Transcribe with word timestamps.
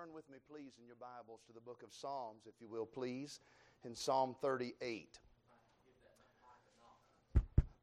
Turn 0.00 0.14
with 0.14 0.30
me, 0.30 0.38
please, 0.50 0.72
in 0.80 0.86
your 0.86 0.96
Bibles 0.96 1.40
to 1.46 1.52
the 1.52 1.60
book 1.60 1.82
of 1.82 1.92
Psalms, 1.92 2.44
if 2.46 2.54
you 2.58 2.68
will, 2.68 2.86
please, 2.86 3.40
in 3.84 3.94
Psalm 3.94 4.34
38. 4.40 5.18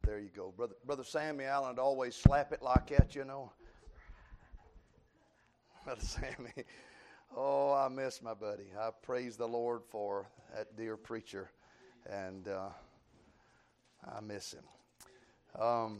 There 0.03 0.17
you 0.17 0.29
go. 0.35 0.51
Brother, 0.55 0.73
Brother 0.83 1.03
Sammy 1.03 1.43
Allen 1.43 1.75
would 1.75 1.79
always 1.79 2.15
slap 2.15 2.51
it 2.53 2.63
like 2.63 2.87
that, 2.87 3.13
you 3.13 3.23
know. 3.23 3.51
Brother 5.85 6.01
Sammy, 6.01 6.65
oh, 7.35 7.73
I 7.73 7.87
miss 7.87 8.23
my 8.23 8.33
buddy. 8.33 8.71
I 8.79 8.89
praise 9.03 9.37
the 9.37 9.47
Lord 9.47 9.81
for 9.87 10.27
that 10.55 10.75
dear 10.75 10.97
preacher, 10.97 11.51
and 12.09 12.47
uh, 12.47 12.69
I 14.11 14.21
miss 14.21 14.55
him. 14.55 14.63
Um, 15.61 15.99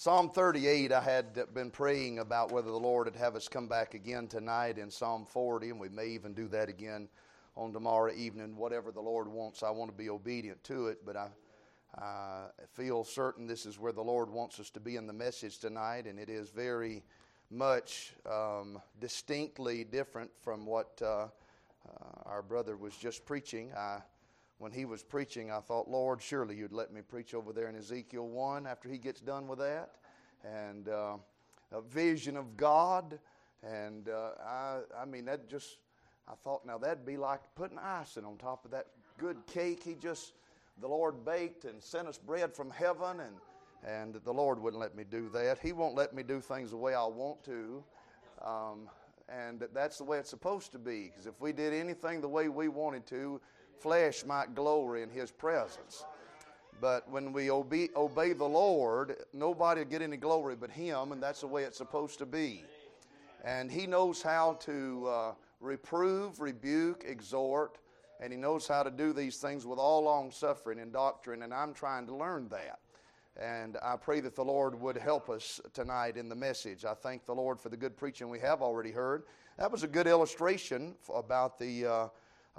Psalm 0.00 0.30
38, 0.30 0.92
I 0.92 1.00
had 1.00 1.52
been 1.54 1.72
praying 1.72 2.20
about 2.20 2.52
whether 2.52 2.70
the 2.70 2.78
Lord 2.78 3.06
would 3.06 3.16
have 3.16 3.34
us 3.34 3.48
come 3.48 3.66
back 3.66 3.94
again 3.94 4.28
tonight 4.28 4.78
in 4.78 4.92
Psalm 4.92 5.26
40, 5.26 5.70
and 5.70 5.80
we 5.80 5.88
may 5.88 6.06
even 6.06 6.34
do 6.34 6.46
that 6.50 6.68
again 6.68 7.08
on 7.56 7.72
tomorrow 7.72 8.12
evening. 8.14 8.56
Whatever 8.56 8.92
the 8.92 9.00
Lord 9.00 9.26
wants, 9.26 9.64
I 9.64 9.70
want 9.70 9.90
to 9.90 9.96
be 9.96 10.08
obedient 10.08 10.62
to 10.62 10.86
it, 10.86 11.04
but 11.04 11.16
I, 11.16 11.30
I 11.96 12.44
feel 12.74 13.02
certain 13.02 13.48
this 13.48 13.66
is 13.66 13.76
where 13.76 13.90
the 13.90 14.00
Lord 14.00 14.30
wants 14.30 14.60
us 14.60 14.70
to 14.70 14.78
be 14.78 14.94
in 14.94 15.08
the 15.08 15.12
message 15.12 15.58
tonight, 15.58 16.06
and 16.06 16.16
it 16.16 16.28
is 16.28 16.48
very 16.48 17.02
much 17.50 18.12
um, 18.30 18.80
distinctly 19.00 19.82
different 19.82 20.30
from 20.40 20.64
what 20.64 21.02
uh, 21.02 21.06
uh, 21.06 21.28
our 22.24 22.42
brother 22.42 22.76
was 22.76 22.94
just 22.94 23.26
preaching. 23.26 23.72
I 23.76 23.98
when 24.58 24.72
he 24.72 24.84
was 24.84 25.02
preaching, 25.02 25.50
I 25.50 25.60
thought, 25.60 25.88
Lord, 25.88 26.20
surely 26.20 26.56
you'd 26.56 26.72
let 26.72 26.92
me 26.92 27.00
preach 27.00 27.32
over 27.32 27.52
there 27.52 27.68
in 27.68 27.76
Ezekiel 27.76 28.26
1 28.26 28.66
after 28.66 28.88
he 28.88 28.98
gets 28.98 29.20
done 29.20 29.46
with 29.46 29.60
that. 29.60 29.90
And 30.44 30.88
uh, 30.88 31.16
a 31.72 31.80
vision 31.80 32.36
of 32.36 32.56
God. 32.56 33.18
And 33.62 34.08
uh, 34.08 34.30
I, 34.44 34.80
I 35.00 35.04
mean, 35.04 35.24
that 35.26 35.48
just, 35.48 35.78
I 36.28 36.34
thought, 36.42 36.66
now 36.66 36.76
that'd 36.76 37.06
be 37.06 37.16
like 37.16 37.40
putting 37.54 37.78
icing 37.78 38.24
on 38.24 38.36
top 38.36 38.64
of 38.64 38.72
that 38.72 38.86
good 39.16 39.36
cake 39.46 39.82
he 39.84 39.94
just, 39.94 40.32
the 40.80 40.88
Lord 40.88 41.24
baked 41.24 41.64
and 41.64 41.82
sent 41.82 42.08
us 42.08 42.18
bread 42.18 42.52
from 42.52 42.70
heaven. 42.70 43.20
And, 43.20 43.34
and 43.84 44.14
the 44.24 44.32
Lord 44.32 44.60
wouldn't 44.60 44.80
let 44.80 44.96
me 44.96 45.04
do 45.08 45.28
that. 45.34 45.58
He 45.60 45.72
won't 45.72 45.94
let 45.94 46.14
me 46.14 46.24
do 46.24 46.40
things 46.40 46.70
the 46.70 46.76
way 46.76 46.94
I 46.94 47.06
want 47.06 47.44
to. 47.44 47.84
Um, 48.44 48.88
and 49.28 49.62
that's 49.72 49.98
the 49.98 50.04
way 50.04 50.18
it's 50.18 50.30
supposed 50.30 50.72
to 50.72 50.78
be. 50.78 51.04
Because 51.04 51.26
if 51.26 51.40
we 51.40 51.52
did 51.52 51.72
anything 51.72 52.20
the 52.20 52.28
way 52.28 52.48
we 52.48 52.68
wanted 52.68 53.06
to, 53.08 53.40
flesh 53.80 54.24
might 54.24 54.54
glory 54.54 55.02
in 55.02 55.10
His 55.10 55.30
presence. 55.30 56.04
But 56.80 57.10
when 57.10 57.32
we 57.32 57.50
obey, 57.50 57.88
obey 57.96 58.32
the 58.32 58.44
Lord, 58.44 59.16
nobody 59.32 59.82
will 59.82 59.90
get 59.90 60.02
any 60.02 60.16
glory 60.16 60.54
but 60.54 60.70
Him, 60.70 61.12
and 61.12 61.22
that's 61.22 61.40
the 61.40 61.46
way 61.46 61.64
it's 61.64 61.78
supposed 61.78 62.18
to 62.18 62.26
be. 62.26 62.64
And 63.44 63.70
He 63.70 63.86
knows 63.86 64.22
how 64.22 64.54
to 64.60 65.08
uh, 65.08 65.32
reprove, 65.60 66.40
rebuke, 66.40 67.04
exhort, 67.06 67.78
and 68.20 68.32
He 68.32 68.38
knows 68.38 68.68
how 68.68 68.82
to 68.82 68.90
do 68.90 69.12
these 69.12 69.38
things 69.38 69.66
with 69.66 69.78
all 69.78 70.02
long 70.02 70.30
suffering 70.30 70.78
and 70.78 70.92
doctrine, 70.92 71.42
and 71.42 71.52
I'm 71.52 71.74
trying 71.74 72.06
to 72.06 72.14
learn 72.14 72.48
that. 72.50 72.78
And 73.40 73.76
I 73.82 73.96
pray 73.96 74.20
that 74.20 74.34
the 74.34 74.44
Lord 74.44 74.80
would 74.80 74.96
help 74.96 75.30
us 75.30 75.60
tonight 75.72 76.16
in 76.16 76.28
the 76.28 76.34
message. 76.34 76.84
I 76.84 76.94
thank 76.94 77.24
the 77.24 77.34
Lord 77.34 77.60
for 77.60 77.68
the 77.68 77.76
good 77.76 77.96
preaching 77.96 78.28
we 78.28 78.40
have 78.40 78.62
already 78.62 78.90
heard. 78.90 79.24
That 79.58 79.70
was 79.70 79.82
a 79.82 79.88
good 79.88 80.06
illustration 80.06 80.94
about 81.12 81.58
the. 81.58 81.86
Uh, 81.86 82.08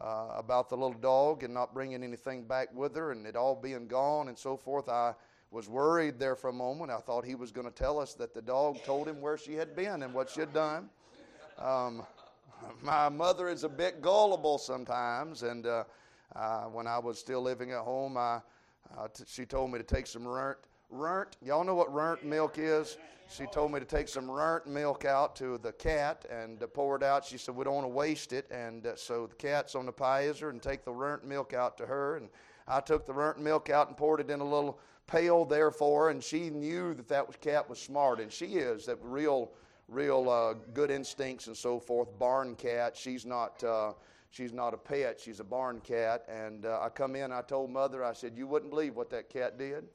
uh, 0.02 0.28
about 0.36 0.70
the 0.70 0.76
little 0.76 0.94
dog 0.94 1.44
and 1.44 1.54
not 1.54 1.74
bringing 1.74 2.04
anything 2.04 2.44
back 2.44 2.74
with 2.74 2.96
her 2.96 3.12
and 3.12 3.26
it 3.28 3.36
all 3.36 3.56
being 3.56 3.88
gone 3.88 4.28
and 4.30 4.38
so 4.38 4.56
forth. 4.56 4.88
I 4.88 5.14
was 5.52 5.68
worried 5.68 6.20
there 6.20 6.36
for 6.36 6.50
a 6.50 6.54
moment. 6.54 6.92
I 6.92 6.98
thought 6.98 7.26
he 7.26 7.36
was 7.36 7.52
going 7.52 7.68
to 7.68 7.74
tell 7.74 8.00
us 8.00 8.14
that 8.16 8.34
the 8.34 8.42
dog 8.42 8.84
told 8.84 9.08
him 9.08 9.20
where 9.20 9.38
she 9.38 9.56
had 9.56 9.76
been 9.76 10.04
and 10.04 10.14
what 10.14 10.30
she 10.30 10.40
had 10.40 10.54
done. 10.54 10.90
Um, 11.58 12.04
my 12.82 13.10
mother 13.10 13.50
is 13.50 13.64
a 13.64 13.70
bit 13.70 14.02
gullible 14.02 14.58
sometimes, 14.58 15.44
and 15.44 15.66
uh, 15.66 15.84
uh, 16.36 16.64
when 16.66 16.88
I 16.88 17.00
was 17.00 17.20
still 17.20 17.42
living 17.42 17.72
at 17.72 17.80
home, 17.80 18.16
uh, 18.16 18.40
she 19.28 19.46
told 19.46 19.72
me 19.72 19.80
to 19.80 19.84
take 19.84 20.08
some 20.08 20.28
rent. 20.28 20.58
Rent, 20.90 21.38
y'all 21.42 21.64
know 21.64 21.76
what 21.76 21.94
rent 21.94 22.24
milk 22.24 22.58
is? 22.58 22.98
she 23.32 23.46
told 23.46 23.72
me 23.72 23.80
to 23.80 23.86
take 23.86 24.08
some 24.08 24.30
rent 24.30 24.66
milk 24.66 25.06
out 25.06 25.36
to 25.36 25.60
the 25.60 25.72
cat 25.72 26.26
and 26.32 26.62
uh, 26.64 26.68
pour 26.68 26.96
it 26.96 27.04
out. 27.04 27.24
She 27.24 27.38
said, 27.38 27.56
We 27.56 27.64
don't 27.64 27.76
want 27.76 27.86
to 27.86 27.90
waste 27.90 28.34
it. 28.34 28.50
And 28.50 28.86
uh, 28.88 28.96
so 28.96 29.28
the 29.28 29.36
cat's 29.36 29.76
on 29.76 29.86
the 29.86 29.92
piezer 29.92 30.50
and 30.50 30.62
take 30.62 30.84
the 30.84 30.92
rent 30.92 31.24
milk 31.24 31.54
out 31.54 31.78
to 31.78 31.86
her. 31.86 32.18
And 32.18 32.30
I 32.68 32.80
took 32.80 33.06
the 33.06 33.14
rent 33.14 33.40
milk 33.40 33.70
out 33.70 33.88
and 33.88 33.96
poured 33.96 34.20
it 34.20 34.32
in 34.32 34.40
a 34.40 34.44
little 34.44 34.80
pail 35.06 35.46
there 35.46 35.70
for 35.70 36.06
her. 36.06 36.10
And 36.10 36.24
she 36.24 36.50
knew 36.50 36.96
that 36.96 37.08
that 37.08 37.40
cat 37.40 37.70
was 37.70 37.80
smart. 37.80 38.20
And 38.20 38.32
she 38.32 38.46
is, 38.56 38.88
that 38.88 38.98
real, 39.04 39.52
real 39.88 40.28
uh, 40.28 40.54
good 40.74 40.90
instincts 40.90 41.48
and 41.48 41.56
so 41.56 41.80
forth. 41.80 42.08
Barn 42.18 42.56
cat. 42.56 42.98
She's 42.98 43.26
not. 43.28 43.64
Uh, 43.64 43.94
she's 44.32 44.54
not 44.54 44.74
a 44.74 44.78
pet, 44.78 45.20
she's 45.20 45.40
a 45.40 45.44
barn 45.44 45.82
cat. 45.82 46.26
And 46.28 46.66
uh, 46.66 46.80
I 46.82 46.90
come 46.90 47.16
in, 47.16 47.32
I 47.32 47.42
told 47.42 47.70
mother, 47.70 48.04
I 48.04 48.14
said, 48.14 48.34
You 48.36 48.48
wouldn't 48.48 48.72
believe 48.72 48.96
what 48.96 49.10
that 49.12 49.30
cat 49.30 49.58
did. 49.58 49.86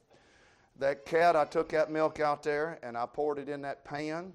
That 0.77 1.05
cat, 1.05 1.35
I 1.35 1.45
took 1.45 1.69
that 1.69 1.89
milk 1.89 2.19
out 2.19 2.43
there 2.43 2.79
and 2.83 2.97
I 2.97 3.05
poured 3.05 3.39
it 3.39 3.47
in 3.47 3.61
that 3.61 3.85
pan. 3.85 4.33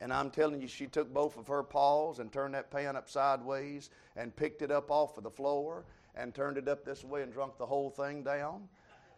And 0.00 0.12
I'm 0.12 0.30
telling 0.30 0.60
you, 0.60 0.68
she 0.68 0.86
took 0.86 1.12
both 1.12 1.38
of 1.38 1.46
her 1.46 1.62
paws 1.62 2.18
and 2.18 2.30
turned 2.32 2.54
that 2.54 2.70
pan 2.70 2.96
up 2.96 3.08
sideways 3.08 3.90
and 4.16 4.34
picked 4.34 4.62
it 4.62 4.70
up 4.70 4.90
off 4.90 5.16
of 5.16 5.24
the 5.24 5.30
floor 5.30 5.84
and 6.16 6.34
turned 6.34 6.58
it 6.58 6.68
up 6.68 6.84
this 6.84 7.04
way 7.04 7.22
and 7.22 7.32
drunk 7.32 7.56
the 7.58 7.66
whole 7.66 7.90
thing 7.90 8.22
down. 8.22 8.68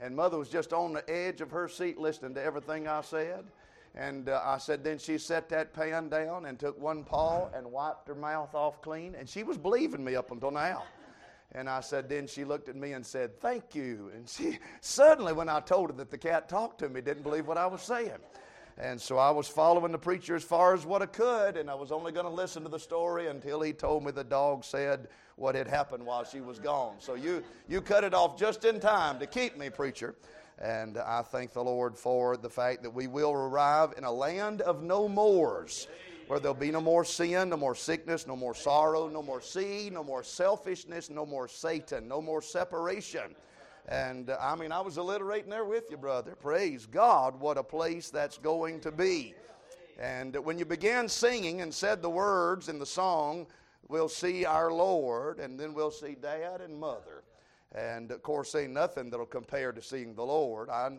And 0.01 0.15
mother 0.15 0.39
was 0.39 0.49
just 0.49 0.73
on 0.73 0.93
the 0.93 1.09
edge 1.11 1.41
of 1.41 1.51
her 1.51 1.67
seat 1.69 1.99
listening 1.99 2.35
to 2.35 2.43
everything 2.43 2.87
I 2.87 3.01
said. 3.01 3.45
And 3.95 4.29
uh, 4.29 4.41
I 4.45 4.59
said, 4.59 4.85
then 4.85 4.99
she 4.99 5.19
set 5.19 5.49
that 5.49 5.73
pan 5.73 6.09
down 6.09 6.47
and 6.47 6.59
took 6.59 6.81
one 6.81 7.03
paw 7.03 7.49
and 7.55 7.73
wiped 7.73 8.07
her 8.07 8.15
mouth 8.15 8.55
off 8.55 8.81
clean. 8.81 9.17
And 9.17 9.29
she 9.29 9.43
was 9.43 9.59
believing 9.59 10.05
me 10.05 10.15
up 10.15 10.31
until 10.31 10.53
now. 10.53 10.85
And 11.53 11.69
I 11.69 11.81
said, 11.81 12.09
then 12.09 12.27
she 12.27 12.45
looked 12.45 12.69
at 12.69 12.77
me 12.77 12.93
and 12.93 13.05
said, 13.05 13.41
Thank 13.41 13.75
you. 13.75 14.11
And 14.15 14.29
she 14.29 14.59
suddenly, 14.81 15.33
when 15.33 15.49
I 15.49 15.61
told 15.61 15.91
her 15.91 15.97
that 15.97 16.11
the 16.11 16.19
cat 16.19 16.49
talked 16.49 16.79
to 16.81 16.89
me, 16.89 17.01
didn't 17.01 17.23
believe 17.23 17.47
what 17.47 17.57
I 17.57 17.67
was 17.67 17.83
saying. 17.83 18.19
And 18.81 19.01
so 19.01 19.19
I 19.19 19.31
was 19.31 19.49
following 19.49 19.91
the 19.91 19.99
preacher 19.99 20.37
as 20.37 20.45
far 20.45 20.73
as 20.73 20.87
what 20.87 21.03
I 21.03 21.07
could, 21.07 21.57
and 21.57 21.69
I 21.69 21.75
was 21.75 21.91
only 21.91 22.13
going 22.13 22.27
to 22.27 22.33
listen 22.33 22.63
to 22.63 22.69
the 22.69 22.79
story 22.79 23.27
until 23.27 23.61
he 23.61 23.73
told 23.73 24.05
me 24.05 24.13
the 24.13 24.23
dog 24.23 24.63
said 24.63 25.09
what 25.35 25.57
had 25.57 25.67
happened 25.67 26.07
while 26.07 26.25
she 26.25 26.41
was 26.41 26.61
gone. 26.61 26.95
So 27.01 27.15
you, 27.15 27.43
you 27.69 27.81
cut 27.81 28.05
it 28.05 28.15
off 28.15 28.39
just 28.39 28.65
in 28.65 28.79
time 28.79 29.19
to 29.19 29.27
keep 29.27 29.59
me, 29.59 29.69
preacher. 29.69 30.15
And 30.61 30.97
I 30.99 31.23
thank 31.23 31.53
the 31.53 31.63
Lord 31.63 31.97
for 31.97 32.37
the 32.37 32.51
fact 32.51 32.83
that 32.85 32.91
we 32.91 33.09
will 33.09 33.33
arrive 33.33 33.95
in 33.97 34.05
a 34.05 34.13
land 34.13 34.61
of 34.61 34.83
no 34.83 35.09
mores 35.09 35.89
where 36.29 36.39
there'll 36.39 36.55
be 36.55 36.71
no 36.71 36.81
more 36.81 37.05
sin, 37.05 37.49
no 37.49 37.57
more 37.57 37.75
sickness, 37.75 38.27
no 38.27 38.37
more 38.37 38.55
sorrow, 38.55 39.09
no 39.09 39.23
more 39.23 39.41
sea, 39.41 39.91
no 39.91 40.05
more 40.05 40.23
selfishness, 40.23 41.09
no 41.09 41.25
more 41.25 41.49
Satan, 41.49 42.07
no 42.07 42.21
more 42.21 42.43
separation. 42.43 43.35
And 43.89 44.29
uh, 44.29 44.37
I 44.39 44.55
mean, 44.55 44.71
I 44.71 44.81
was 44.81 44.99
alliterating 44.99 45.49
there 45.49 45.65
with 45.65 45.91
you, 45.91 45.97
brother. 45.97 46.35
Praise 46.35 46.85
God, 46.85 47.41
what 47.41 47.57
a 47.57 47.63
place 47.63 48.11
that's 48.11 48.37
going 48.37 48.81
to 48.81 48.93
be. 48.93 49.35
And 49.99 50.37
when 50.45 50.59
you 50.59 50.67
began 50.67 51.09
singing 51.09 51.63
and 51.63 51.73
said 51.73 52.03
the 52.03 52.11
words 52.11 52.69
in 52.69 52.79
the 52.79 52.87
song, 52.87 53.47
we'll 53.89 54.11
see 54.11 54.45
our 54.45 54.71
Lord, 54.71 55.41
and 55.41 55.59
then 55.59 55.73
we'll 55.73 55.91
see 55.91 56.15
dad 56.15 56.61
and 56.61 56.79
mother. 56.79 57.25
And 57.75 58.11
of 58.11 58.23
course, 58.23 58.55
ain't 58.55 58.75
nothing 58.75 59.09
that'll 59.09 59.27
compare 59.27 59.73
to 59.73 59.81
seeing 59.81 60.15
the 60.15 60.25
Lord. 60.25 60.69
I, 60.69 60.91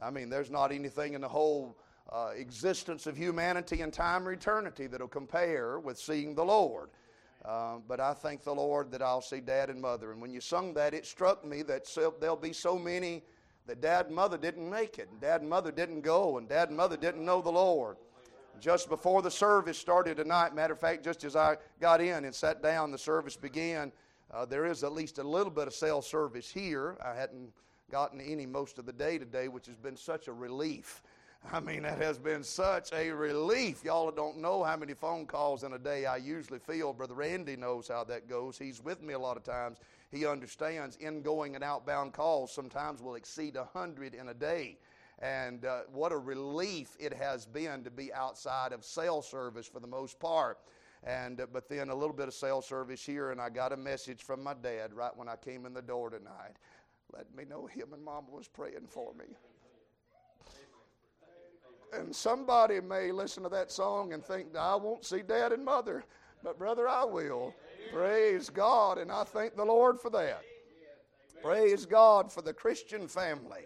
I 0.00 0.10
mean, 0.10 0.28
there's 0.28 0.50
not 0.50 0.70
anything 0.70 1.14
in 1.14 1.22
the 1.22 1.28
whole 1.28 1.76
uh, 2.12 2.30
existence 2.36 3.06
of 3.06 3.16
humanity 3.16 3.82
and 3.82 3.92
time 3.92 4.26
or 4.26 4.32
eternity 4.32 4.86
that'll 4.86 5.08
compare 5.08 5.78
with 5.78 5.98
seeing 5.98 6.34
the 6.34 6.44
Lord. 6.44 6.90
Uh, 7.44 7.76
but 7.86 8.00
I 8.00 8.12
thank 8.12 8.42
the 8.42 8.54
Lord 8.54 8.90
that 8.90 9.02
I'll 9.02 9.20
see 9.20 9.40
dad 9.40 9.70
and 9.70 9.80
mother. 9.80 10.12
And 10.12 10.20
when 10.20 10.32
you 10.32 10.40
sung 10.40 10.74
that, 10.74 10.94
it 10.94 11.06
struck 11.06 11.44
me 11.44 11.62
that 11.62 11.86
so, 11.86 12.14
there'll 12.20 12.36
be 12.36 12.52
so 12.52 12.78
many 12.78 13.22
that 13.66 13.80
dad 13.80 14.06
and 14.06 14.14
mother 14.14 14.38
didn't 14.38 14.68
make 14.68 14.98
it, 14.98 15.08
and 15.10 15.20
dad 15.20 15.40
and 15.40 15.50
mother 15.50 15.72
didn't 15.72 16.00
go, 16.00 16.38
and 16.38 16.48
dad 16.48 16.68
and 16.68 16.76
mother 16.76 16.96
didn't 16.96 17.24
know 17.24 17.40
the 17.40 17.50
Lord. 17.50 17.96
Just 18.60 18.88
before 18.88 19.22
the 19.22 19.30
service 19.30 19.76
started 19.76 20.16
tonight, 20.16 20.54
matter 20.54 20.72
of 20.72 20.80
fact, 20.80 21.04
just 21.04 21.24
as 21.24 21.36
I 21.36 21.56
got 21.80 22.00
in 22.00 22.24
and 22.24 22.34
sat 22.34 22.62
down, 22.62 22.90
the 22.90 22.98
service 22.98 23.36
began. 23.36 23.92
Uh, 24.32 24.44
there 24.44 24.66
is 24.66 24.82
at 24.82 24.92
least 24.92 25.18
a 25.18 25.22
little 25.22 25.52
bit 25.52 25.66
of 25.66 25.74
cell 25.74 26.00
service 26.00 26.50
here. 26.50 26.96
I 27.04 27.14
hadn't 27.14 27.52
gotten 27.90 28.20
any 28.20 28.46
most 28.46 28.78
of 28.78 28.86
the 28.86 28.92
day 28.92 29.18
today, 29.18 29.48
which 29.48 29.66
has 29.66 29.76
been 29.76 29.96
such 29.96 30.26
a 30.26 30.32
relief. 30.32 31.02
I 31.52 31.60
mean, 31.60 31.82
that 31.82 31.98
has 31.98 32.18
been 32.18 32.42
such 32.42 32.92
a 32.92 33.10
relief. 33.10 33.84
Y'all 33.84 34.10
don't 34.10 34.38
know 34.38 34.64
how 34.64 34.76
many 34.76 34.94
phone 34.94 35.26
calls 35.26 35.62
in 35.62 35.74
a 35.74 35.78
day 35.78 36.04
I 36.04 36.16
usually 36.16 36.58
feel. 36.58 36.92
Brother 36.92 37.14
Randy 37.14 37.56
knows 37.56 37.86
how 37.86 38.02
that 38.04 38.28
goes. 38.28 38.58
He's 38.58 38.82
with 38.82 39.00
me 39.00 39.14
a 39.14 39.18
lot 39.18 39.36
of 39.36 39.44
times. 39.44 39.78
He 40.10 40.26
understands 40.26 40.98
ingoing 41.00 41.54
and 41.54 41.62
outbound 41.62 42.14
calls 42.14 42.52
sometimes 42.52 43.00
will 43.00 43.14
exceed 43.14 43.54
100 43.54 44.14
in 44.14 44.28
a 44.28 44.34
day. 44.34 44.78
And 45.20 45.64
uh, 45.64 45.82
what 45.92 46.10
a 46.10 46.18
relief 46.18 46.96
it 46.98 47.14
has 47.14 47.46
been 47.46 47.84
to 47.84 47.90
be 47.90 48.12
outside 48.12 48.72
of 48.72 48.84
cell 48.84 49.22
service 49.22 49.66
for 49.66 49.78
the 49.78 49.86
most 49.86 50.18
part. 50.18 50.58
And 51.04 51.40
uh, 51.40 51.46
but 51.52 51.68
then 51.68 51.90
a 51.90 51.94
little 51.94 52.16
bit 52.16 52.26
of 52.26 52.34
cell 52.34 52.60
service 52.60 53.04
here, 53.04 53.30
and 53.30 53.40
I 53.40 53.50
got 53.50 53.72
a 53.72 53.76
message 53.76 54.22
from 54.24 54.42
my 54.42 54.54
dad 54.54 54.92
right 54.92 55.16
when 55.16 55.28
I 55.28 55.36
came 55.36 55.64
in 55.64 55.74
the 55.74 55.82
door 55.82 56.10
tonight. 56.10 56.56
Let 57.12 57.32
me 57.36 57.44
know 57.44 57.66
him 57.66 57.92
and 57.92 58.02
Mama 58.02 58.26
was 58.30 58.48
praying 58.48 58.88
for 58.88 59.14
me. 59.14 59.36
And 61.92 62.14
somebody 62.14 62.80
may 62.80 63.12
listen 63.12 63.42
to 63.44 63.48
that 63.50 63.70
song 63.70 64.12
and 64.12 64.24
think, 64.24 64.56
I 64.56 64.74
won't 64.76 65.04
see 65.04 65.22
dad 65.22 65.52
and 65.52 65.64
mother. 65.64 66.04
but 66.42 66.58
brother, 66.58 66.88
I 66.88 67.04
will. 67.04 67.54
Praise 67.92 68.50
God, 68.50 68.98
and 68.98 69.10
I 69.10 69.24
thank 69.24 69.56
the 69.56 69.64
Lord 69.64 70.00
for 70.00 70.10
that. 70.10 70.42
Praise 71.42 71.86
God 71.86 72.32
for 72.32 72.42
the 72.42 72.52
Christian 72.52 73.08
family. 73.08 73.62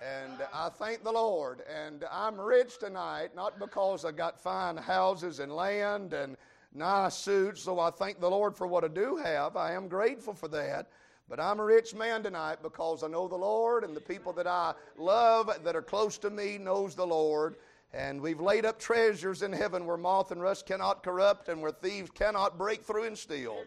And 0.00 0.34
I 0.54 0.68
thank 0.68 1.02
the 1.02 1.12
Lord. 1.12 1.62
And 1.68 2.04
I'm 2.10 2.40
rich 2.40 2.78
tonight, 2.78 3.34
not 3.34 3.58
because 3.58 4.04
I 4.04 4.12
got 4.12 4.40
fine 4.40 4.76
houses 4.76 5.40
and 5.40 5.52
land 5.52 6.12
and 6.12 6.36
nice 6.72 7.16
suits, 7.16 7.62
so 7.62 7.80
I 7.80 7.90
thank 7.90 8.20
the 8.20 8.30
Lord 8.30 8.56
for 8.56 8.66
what 8.66 8.84
I 8.84 8.88
do 8.88 9.16
have. 9.16 9.56
I 9.56 9.72
am 9.72 9.88
grateful 9.88 10.34
for 10.34 10.48
that. 10.48 10.88
But 11.28 11.40
I'm 11.40 11.60
a 11.60 11.64
rich 11.64 11.94
man 11.94 12.22
tonight 12.22 12.58
because 12.62 13.02
I 13.04 13.08
know 13.08 13.28
the 13.28 13.36
Lord 13.36 13.84
and 13.84 13.94
the 13.94 14.00
people 14.00 14.32
that 14.32 14.46
I 14.46 14.72
love 14.96 15.50
that 15.62 15.76
are 15.76 15.82
close 15.82 16.16
to 16.18 16.30
me 16.30 16.56
knows 16.56 16.94
the 16.94 17.06
Lord. 17.06 17.56
And 17.92 18.20
we've 18.20 18.40
laid 18.40 18.64
up 18.64 18.78
treasures 18.78 19.42
in 19.42 19.52
heaven 19.52 19.84
where 19.84 19.98
moth 19.98 20.30
and 20.30 20.40
rust 20.40 20.64
cannot 20.64 21.02
corrupt 21.02 21.48
and 21.48 21.60
where 21.60 21.70
thieves 21.70 22.10
cannot 22.10 22.56
break 22.56 22.82
through 22.82 23.04
and 23.04 23.16
steal. 23.16 23.62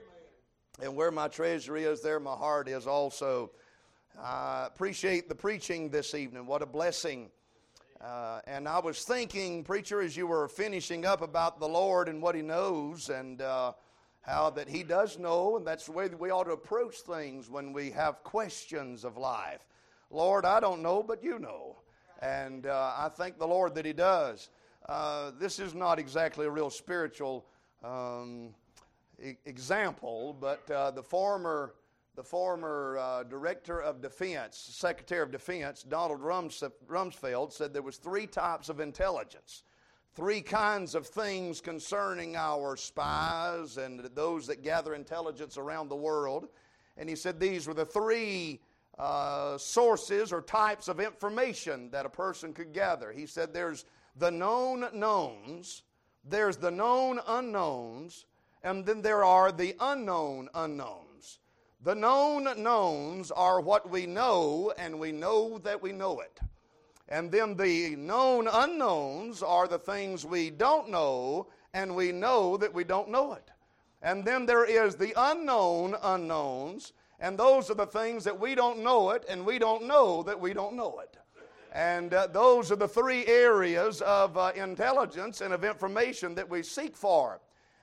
And 0.81 0.95
where 0.95 1.11
my 1.11 1.27
treasure 1.27 1.77
is, 1.77 2.01
there 2.01 2.19
my 2.19 2.35
heart 2.35 2.67
is 2.67 2.87
also. 2.87 3.51
I 4.19 4.65
appreciate 4.65 5.29
the 5.29 5.35
preaching 5.35 5.89
this 5.89 6.15
evening. 6.15 6.47
What 6.47 6.63
a 6.63 6.65
blessing. 6.65 7.29
Uh, 8.03 8.39
and 8.47 8.67
I 8.67 8.79
was 8.79 9.03
thinking, 9.03 9.63
preacher, 9.63 10.01
as 10.01 10.17
you 10.17 10.25
were 10.25 10.47
finishing 10.47 11.05
up 11.05 11.21
about 11.21 11.59
the 11.59 11.67
Lord 11.67 12.09
and 12.09 12.21
what 12.23 12.33
He 12.33 12.41
knows, 12.41 13.09
and 13.09 13.39
uh, 13.39 13.73
how 14.21 14.49
that 14.51 14.67
He 14.67 14.83
does 14.83 15.17
know, 15.17 15.57
and 15.57 15.65
that's 15.65 15.85
the 15.85 15.91
way 15.91 16.07
that 16.07 16.19
we 16.19 16.29
ought 16.29 16.45
to 16.45 16.51
approach 16.51 16.97
things 17.01 17.49
when 17.49 17.73
we 17.73 17.91
have 17.91 18.23
questions 18.23 19.03
of 19.03 19.17
life. 19.17 19.65
Lord, 20.09 20.45
I 20.45 20.59
don't 20.59 20.81
know, 20.81 21.03
but 21.03 21.23
you 21.23 21.39
know. 21.39 21.77
And 22.21 22.67
uh, 22.67 22.93
I 22.97 23.09
thank 23.09 23.39
the 23.39 23.47
Lord 23.47 23.75
that 23.75 23.85
He 23.85 23.93
does. 23.93 24.49
Uh, 24.87 25.31
this 25.39 25.59
is 25.59 25.73
not 25.73 25.99
exactly 25.99 26.45
a 26.45 26.49
real 26.49 26.69
spiritual 26.69 27.45
um, 27.83 28.49
e- 29.23 29.33
example, 29.45 30.35
but 30.39 30.69
uh, 30.69 30.91
the 30.91 31.03
former 31.03 31.73
the 32.15 32.23
former 32.23 32.97
uh, 32.99 33.23
director 33.23 33.81
of 33.81 34.01
defense, 34.01 34.57
secretary 34.57 35.23
of 35.23 35.31
defense, 35.31 35.81
Donald 35.83 36.21
Rums- 36.21 36.63
Rumsfeld, 36.87 37.53
said 37.53 37.73
there 37.73 37.81
was 37.81 37.97
three 37.97 38.27
types 38.27 38.67
of 38.67 38.81
intelligence, 38.81 39.63
three 40.15 40.41
kinds 40.41 40.93
of 40.93 41.07
things 41.07 41.61
concerning 41.61 42.35
our 42.35 42.75
spies 42.75 43.77
and 43.77 43.99
those 44.13 44.47
that 44.47 44.63
gather 44.63 44.93
intelligence 44.93 45.57
around 45.57 45.89
the 45.89 45.95
world. 45.95 46.47
And 46.97 47.07
he 47.07 47.15
said 47.15 47.39
these 47.39 47.67
were 47.67 47.73
the 47.73 47.85
three 47.85 48.59
uh, 48.99 49.57
sources 49.57 50.33
or 50.33 50.41
types 50.41 50.87
of 50.87 50.99
information 50.99 51.89
that 51.91 52.05
a 52.05 52.09
person 52.09 52.53
could 52.53 52.73
gather. 52.73 53.11
He 53.11 53.25
said 53.25 53.53
there's 53.53 53.85
the 54.17 54.31
known 54.31 54.85
knowns, 54.93 55.83
there's 56.25 56.57
the 56.57 56.71
known 56.71 57.19
unknowns, 57.25 58.25
and 58.63 58.85
then 58.85 59.01
there 59.01 59.23
are 59.23 59.51
the 59.51 59.75
unknown 59.79 60.49
unknowns. 60.53 61.39
The 61.83 61.95
known 61.95 62.61
knowns 62.61 63.31
are 63.31 63.59
what 63.59 63.89
we 63.89 64.05
know, 64.05 64.71
and 64.77 64.99
we 64.99 65.11
know 65.11 65.57
that 65.59 65.81
we 65.81 65.93
know 65.93 66.19
it. 66.19 66.39
And 67.11 67.29
then 67.29 67.57
the 67.57 67.97
known 67.97 68.47
unknowns 68.47 69.43
are 69.43 69.67
the 69.67 69.77
things 69.77 70.25
we 70.25 70.49
don't 70.49 70.89
know, 70.89 71.47
and 71.73 71.93
we 71.93 72.13
know 72.13 72.55
that 72.55 72.73
we 72.73 72.85
don't 72.85 73.09
know 73.09 73.33
it. 73.33 73.51
And 74.01 74.23
then 74.23 74.45
there 74.45 74.63
is 74.63 74.95
the 74.95 75.13
unknown 75.17 75.97
unknowns, 76.01 76.93
and 77.19 77.37
those 77.37 77.69
are 77.69 77.75
the 77.75 77.85
things 77.85 78.23
that 78.23 78.39
we 78.39 78.55
don't 78.55 78.79
know 78.79 79.09
it, 79.09 79.25
and 79.27 79.45
we 79.45 79.59
don't 79.59 79.85
know 79.85 80.23
that 80.23 80.39
we 80.39 80.53
don't 80.53 80.73
know 80.77 80.99
it. 80.99 81.17
And 81.73 82.13
uh, 82.13 82.27
those 82.27 82.71
are 82.71 82.77
the 82.77 82.87
three 82.87 83.25
areas 83.27 83.99
of 84.01 84.37
uh, 84.37 84.53
intelligence 84.55 85.41
and 85.41 85.53
of 85.53 85.65
information 85.65 86.33
that 86.35 86.49
we 86.49 86.63
seek 86.63 86.95
for. 86.95 87.41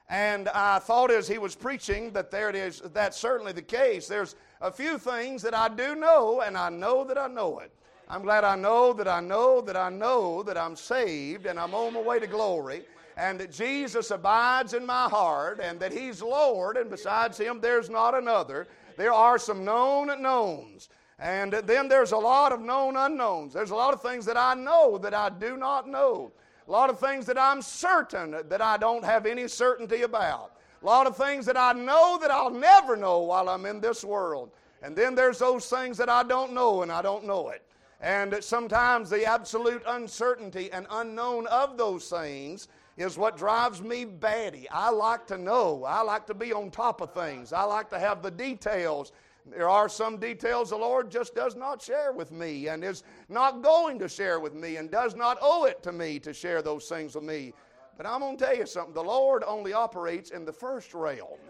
And 0.09 0.49
I 0.49 0.79
thought 0.79 1.11
as 1.11 1.29
he 1.29 1.37
was 1.37 1.55
preaching 1.55 2.13
that 2.13 2.31
there 2.31 2.49
it 2.49 2.57
is, 2.57 2.81
that's 2.95 3.19
certainly 3.19 3.53
the 3.53 3.61
case. 3.61 4.09
There's 4.09 4.37
a 4.63 4.73
few 4.73 4.97
things 4.97 5.43
that 5.43 5.55
I 5.55 5.69
do 5.69 5.95
know, 5.95 6.41
and 6.41 6.57
I 6.57 6.71
know 6.71 7.05
that 7.05 7.19
I 7.19 7.29
know 7.29 7.59
it. 7.59 7.75
I'm 8.11 8.23
glad 8.23 8.43
I 8.43 8.57
know 8.57 8.95
that 8.95 9.07
I 9.07 9.21
know 9.21 9.61
that 9.61 9.77
I 9.77 9.91
know 9.91 10.43
that 10.43 10.57
I'm 10.57 10.77
saved 10.77 11.45
and 11.45 11.61
I'm 11.61 11.75
on 11.75 11.93
my 11.93 12.01
way 12.01 12.19
to 12.19 12.27
glory, 12.27 12.85
and 13.19 13.39
that 13.41 13.53
Jesus 13.53 14.11
abides 14.11 14.73
in 14.73 14.87
my 14.87 15.09
heart, 15.09 15.61
and 15.63 15.79
that 15.81 15.93
He's 15.93 16.23
Lord, 16.23 16.77
and 16.77 16.89
besides 16.89 17.37
Him, 17.37 17.61
there's 17.61 17.91
not 17.91 18.15
another. 18.15 18.67
There 18.97 19.13
are 19.13 19.39
some 19.39 19.65
known 19.65 20.23
knowns. 20.23 20.89
And 21.19 21.53
then 21.53 21.89
there's 21.89 22.13
a 22.13 22.17
lot 22.17 22.53
of 22.53 22.61
known 22.61 22.97
unknowns. 22.97 23.53
There's 23.53 23.71
a 23.71 23.75
lot 23.75 23.93
of 23.93 24.01
things 24.01 24.25
that 24.27 24.37
I 24.37 24.55
know 24.55 24.99
that 24.99 25.15
I 25.15 25.31
do 25.31 25.57
not 25.57 25.89
know. 25.89 26.31
A 26.67 26.71
lot 26.71 26.91
of 26.91 27.01
things 27.01 27.27
that 27.27 27.37
I'm 27.37 27.61
certain 27.61 28.37
that 28.49 28.63
I 28.63 28.77
don't 28.77 29.05
have 29.05 29.27
any 29.27 29.49
certainty 29.49 30.03
about. 30.03 30.53
A 30.81 30.87
lot 30.87 31.09
of 31.09 31.17
things 31.17 31.45
that 31.47 31.57
I 31.57 31.73
know 31.73 32.19
that 32.21 32.31
I'll 32.31 32.51
never 32.51 32.97
know 32.97 33.19
while 33.19 33.49
I'm 33.49 33.67
in 33.67 33.81
this 33.81 34.05
world. 34.05 34.51
And 34.83 34.95
then 34.95 35.17
there's 35.17 35.41
those 35.41 35.67
things 35.67 35.99
that 35.99 36.09
I 36.09 36.23
don't 36.23 36.53
know 36.53 36.83
and 36.83 36.93
I 36.93 37.03
don't 37.03 37.27
know 37.27 37.49
it. 37.49 37.63
And 38.01 38.43
sometimes 38.43 39.11
the 39.11 39.25
absolute 39.25 39.83
uncertainty 39.87 40.71
and 40.73 40.87
unknown 40.91 41.47
of 41.49 41.77
those 41.77 42.09
things 42.09 42.69
is 42.97 43.19
what 43.19 43.37
drives 43.37 43.83
me 43.83 44.05
batty. 44.05 44.69
I 44.71 44.91
like 44.91 45.27
to 45.29 45.39
know. 45.39 45.85
I 45.85 46.03
like 46.03 46.27
to 46.27 46.35
be 46.35 46.53
on 46.53 46.71
top 46.71 47.01
of 47.01 47.13
things. 47.13 47.53
I 47.53 47.63
like 47.65 47.91
to 47.91 47.99
have 47.99 48.23
the 48.23 48.31
details 48.31 49.13
there 49.51 49.69
are 49.69 49.89
some 49.89 50.19
details 50.19 50.71
the 50.71 50.77
Lord 50.77 51.11
just 51.11 51.35
does 51.35 51.57
not 51.57 51.81
share 51.81 52.13
with 52.13 52.33
me 52.33 52.69
and 52.69 52.85
is 52.85 53.03
not 53.29 53.63
going 53.63 53.99
to 54.01 54.09
share 54.09 54.41
with 54.41 54.55
me 54.55 54.77
and 54.77 54.91
does 54.91 55.15
not 55.15 55.39
owe 55.41 55.65
it 55.65 55.83
to 55.85 55.93
me 55.93 56.19
to 56.21 56.33
share 56.33 56.63
those 56.63 56.89
things 56.89 57.15
with 57.15 57.25
me. 57.25 57.53
But 57.97 58.07
I'm 58.07 58.21
going 58.21 58.37
to 58.37 58.45
tell 58.45 58.57
you 58.57 58.67
something. 58.67 58.95
The 58.95 59.03
Lord 59.03 59.43
only 59.47 59.73
operates 59.73 60.31
in 60.31 60.45
the 60.45 60.53
first 60.53 60.95
realm 60.95 61.41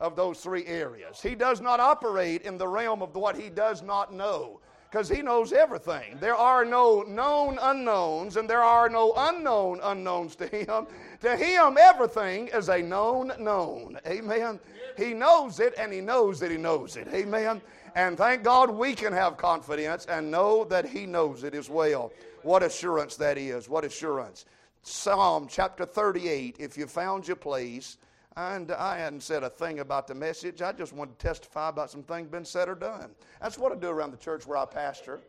of 0.00 0.16
those 0.16 0.40
three 0.40 0.66
areas. 0.66 1.20
He 1.20 1.34
does 1.34 1.60
not 1.60 1.78
operate 1.78 2.42
in 2.42 2.58
the 2.58 2.66
realm 2.66 3.02
of 3.02 3.14
what 3.14 3.36
He 3.36 3.50
does 3.50 3.82
not 3.82 4.12
know 4.12 4.60
because 4.92 5.08
He 5.08 5.22
knows 5.22 5.54
everything. 5.54 6.18
There 6.20 6.34
are 6.34 6.66
no 6.66 7.00
known 7.02 7.58
unknowns 7.62 8.36
and 8.36 8.48
there 8.48 8.62
are 8.62 8.90
no 8.90 9.14
unknown 9.16 9.80
unknowns 9.82 10.36
to 10.36 10.46
Him. 10.46 10.86
To 11.22 11.34
Him, 11.36 11.78
everything 11.80 12.48
is 12.48 12.68
a 12.68 12.82
known 12.82 13.32
known. 13.38 13.98
Amen. 14.06 14.60
He 14.98 15.14
knows 15.14 15.60
it 15.60 15.72
and 15.78 15.92
He 15.92 16.02
knows 16.02 16.40
that 16.40 16.50
He 16.50 16.58
knows 16.58 16.96
it. 16.96 17.08
Amen. 17.14 17.62
And 17.94 18.18
thank 18.18 18.42
God 18.42 18.70
we 18.70 18.94
can 18.94 19.14
have 19.14 19.38
confidence 19.38 20.04
and 20.06 20.30
know 20.30 20.64
that 20.64 20.84
He 20.84 21.06
knows 21.06 21.42
it 21.42 21.54
as 21.54 21.70
well. 21.70 22.12
What 22.42 22.62
assurance 22.62 23.16
that 23.16 23.38
is. 23.38 23.70
What 23.70 23.86
assurance. 23.86 24.44
Psalm 24.82 25.46
chapter 25.48 25.86
38, 25.86 26.56
if 26.58 26.76
you 26.76 26.86
found 26.86 27.26
your 27.26 27.36
place, 27.36 27.96
and 28.36 28.70
I 28.72 28.98
hadn't 28.98 29.22
said 29.22 29.42
a 29.42 29.50
thing 29.50 29.80
about 29.80 30.06
the 30.06 30.14
message. 30.14 30.62
I 30.62 30.72
just 30.72 30.92
wanted 30.92 31.18
to 31.18 31.26
testify 31.26 31.68
about 31.68 31.90
some 31.90 32.02
things 32.02 32.28
been 32.28 32.44
said 32.44 32.68
or 32.68 32.74
done. 32.74 33.10
That's 33.40 33.58
what 33.58 33.72
I 33.72 33.74
do 33.76 33.88
around 33.88 34.12
the 34.12 34.16
church 34.16 34.46
where 34.46 34.58
I 34.58 34.64
pastor. 34.64 35.20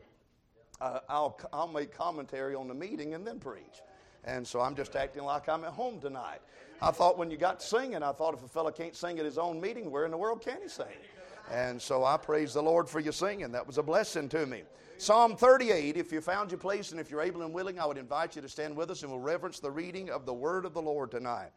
Uh, 0.79 0.99
I'll, 1.09 1.39
I'll 1.51 1.67
make 1.67 1.95
commentary 1.95 2.55
on 2.55 2.67
the 2.67 2.73
meeting 2.73 3.13
and 3.13 3.25
then 3.25 3.39
preach. 3.39 3.81
And 4.25 4.47
so 4.47 4.61
I'm 4.61 4.75
just 4.75 4.95
acting 4.95 5.23
like 5.23 5.49
I'm 5.49 5.63
at 5.63 5.71
home 5.71 5.99
tonight. 5.99 6.39
I 6.81 6.91
thought 6.91 7.17
when 7.17 7.29
you 7.29 7.37
got 7.37 7.61
singing, 7.61 8.03
I 8.03 8.11
thought 8.11 8.33
if 8.33 8.43
a 8.43 8.47
fellow 8.47 8.71
can't 8.71 8.95
sing 8.95 9.19
at 9.19 9.25
his 9.25 9.37
own 9.37 9.59
meeting, 9.59 9.91
where 9.91 10.05
in 10.05 10.11
the 10.11 10.17
world 10.17 10.41
can 10.41 10.61
he 10.61 10.69
sing? 10.69 10.85
And 11.51 11.81
so 11.81 12.03
I 12.05 12.17
praise 12.17 12.53
the 12.53 12.63
Lord 12.63 12.87
for 12.87 12.99
your 12.99 13.13
singing. 13.13 13.51
That 13.51 13.67
was 13.67 13.77
a 13.77 13.83
blessing 13.83 14.29
to 14.29 14.45
me. 14.45 14.63
Psalm 14.97 15.35
38, 15.35 15.97
if 15.97 16.11
you 16.11 16.21
found 16.21 16.51
your 16.51 16.57
place 16.57 16.91
and 16.91 16.99
if 16.99 17.11
you're 17.11 17.21
able 17.21 17.41
and 17.41 17.53
willing, 17.53 17.79
I 17.79 17.85
would 17.85 17.97
invite 17.97 18.35
you 18.35 18.41
to 18.41 18.49
stand 18.49 18.75
with 18.75 18.89
us 18.91 19.01
and 19.01 19.11
we'll 19.11 19.19
reverence 19.19 19.59
the 19.59 19.71
reading 19.71 20.09
of 20.09 20.25
the 20.25 20.33
word 20.33 20.65
of 20.65 20.73
the 20.73 20.81
Lord 20.81 21.11
tonight. 21.11 21.49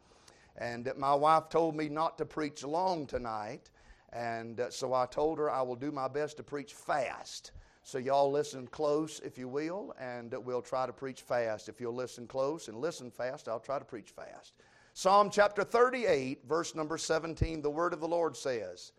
And 0.57 0.91
my 0.97 1.13
wife 1.13 1.49
told 1.49 1.75
me 1.75 1.89
not 1.89 2.17
to 2.17 2.25
preach 2.25 2.63
long 2.63 3.05
tonight. 3.05 3.69
And 4.13 4.59
uh, 4.59 4.69
so 4.69 4.93
I 4.93 5.05
told 5.05 5.37
her 5.37 5.51
I 5.51 5.61
will 5.61 5.75
do 5.75 5.91
my 5.91 6.07
best 6.07 6.37
to 6.37 6.43
preach 6.43 6.73
fast. 6.73 7.51
So, 7.83 7.99
y'all 7.99 8.29
listen 8.29 8.67
close, 8.67 9.21
if 9.23 9.37
you 9.37 9.47
will, 9.47 9.95
and 9.97 10.33
uh, 10.33 10.41
we'll 10.41 10.61
try 10.61 10.85
to 10.85 10.91
preach 10.91 11.21
fast. 11.21 11.69
If 11.69 11.79
you'll 11.79 11.95
listen 11.95 12.27
close 12.27 12.67
and 12.67 12.77
listen 12.77 13.09
fast, 13.09 13.47
I'll 13.47 13.61
try 13.61 13.79
to 13.79 13.85
preach 13.85 14.09
fast. 14.09 14.55
Psalm 14.93 15.29
chapter 15.29 15.63
38, 15.63 16.41
verse 16.49 16.73
number 16.73 16.97
17, 16.97 17.61
the 17.61 17.69
word 17.69 17.93
of 17.93 17.99
the 17.99 18.07
Lord 18.07 18.35
says, 18.35 18.93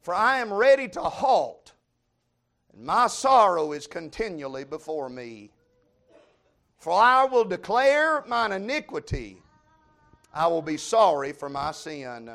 For 0.00 0.14
I 0.14 0.38
am 0.38 0.50
ready 0.50 0.88
to 0.88 1.02
halt, 1.02 1.74
and 2.72 2.84
my 2.84 3.06
sorrow 3.06 3.72
is 3.72 3.86
continually 3.86 4.64
before 4.64 5.10
me. 5.10 5.50
For 6.78 6.92
I 7.00 7.24
will 7.24 7.44
declare 7.44 8.24
mine 8.26 8.52
iniquity, 8.52 9.41
I 10.34 10.46
will 10.46 10.62
be 10.62 10.76
sorry 10.76 11.32
for 11.32 11.48
my 11.48 11.72
sin. 11.72 12.30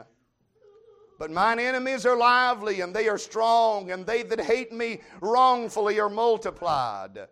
But 1.19 1.31
mine 1.31 1.59
enemies 1.59 2.05
are 2.05 2.15
lively, 2.15 2.81
and 2.81 2.95
they 2.95 3.07
are 3.07 3.17
strong, 3.17 3.89
and 3.89 4.05
they 4.05 4.21
that 4.23 4.39
hate 4.39 4.71
me 4.71 5.01
wrongfully 5.19 5.99
are 5.99 6.09
multiplied. 6.09 7.27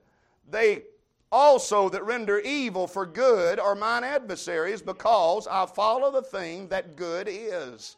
They 0.50 0.84
also 1.32 1.90
that 1.90 2.04
render 2.04 2.40
evil 2.40 2.88
for 2.88 3.06
good 3.06 3.60
are 3.60 3.76
mine 3.76 4.04
adversaries, 4.04 4.82
because 4.82 5.48
I 5.48 5.68
follow 5.68 6.12
the 6.12 6.24
thing 6.24 6.68
that 6.70 6.96
good 6.96 7.28
is. 7.30 7.98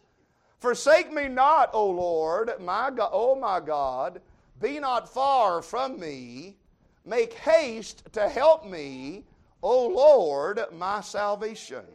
Forsake 0.59 1.13
me 1.13 1.27
not, 1.29 1.69
O 1.71 1.89
Lord, 1.89 2.51
my 2.59 2.89
God, 2.89 3.09
O 3.13 3.35
my 3.35 3.61
God, 3.61 4.21
be 4.59 4.79
not 4.79 5.07
far 5.07 5.61
from 5.61 5.99
me. 5.99 6.57
Make 7.05 7.33
haste 7.33 8.03
to 8.11 8.27
help 8.27 8.65
me, 8.65 9.23
O 9.61 9.87
Lord, 9.87 10.59
my 10.73 10.99
salvation. 10.99 11.85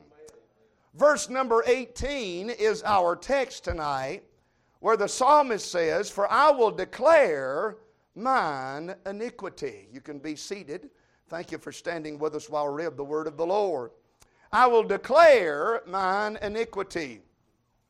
Verse 0.94 1.30
number 1.30 1.64
18 1.66 2.50
is 2.50 2.82
our 2.82 3.16
text 3.16 3.64
tonight, 3.64 4.25
where 4.80 4.96
the 4.96 5.08
psalmist 5.08 5.70
says, 5.70 6.11
For 6.11 6.30
I 6.30 6.50
will 6.50 6.70
declare 6.70 7.78
mine 8.14 8.94
iniquity. 9.06 9.88
You 9.90 10.02
can 10.02 10.18
be 10.18 10.37
seated. 10.37 10.90
Thank 11.28 11.50
you 11.50 11.56
for 11.56 11.72
standing 11.72 12.18
with 12.18 12.34
us 12.34 12.50
while 12.50 12.68
we 12.68 12.82
read 12.82 12.99
the 12.99 13.04
word 13.04 13.26
of 13.26 13.38
the 13.38 13.46
Lord. 13.46 13.90
I 14.52 14.66
will 14.66 14.82
declare 14.82 15.82
mine 15.87 16.38
iniquity. 16.42 17.22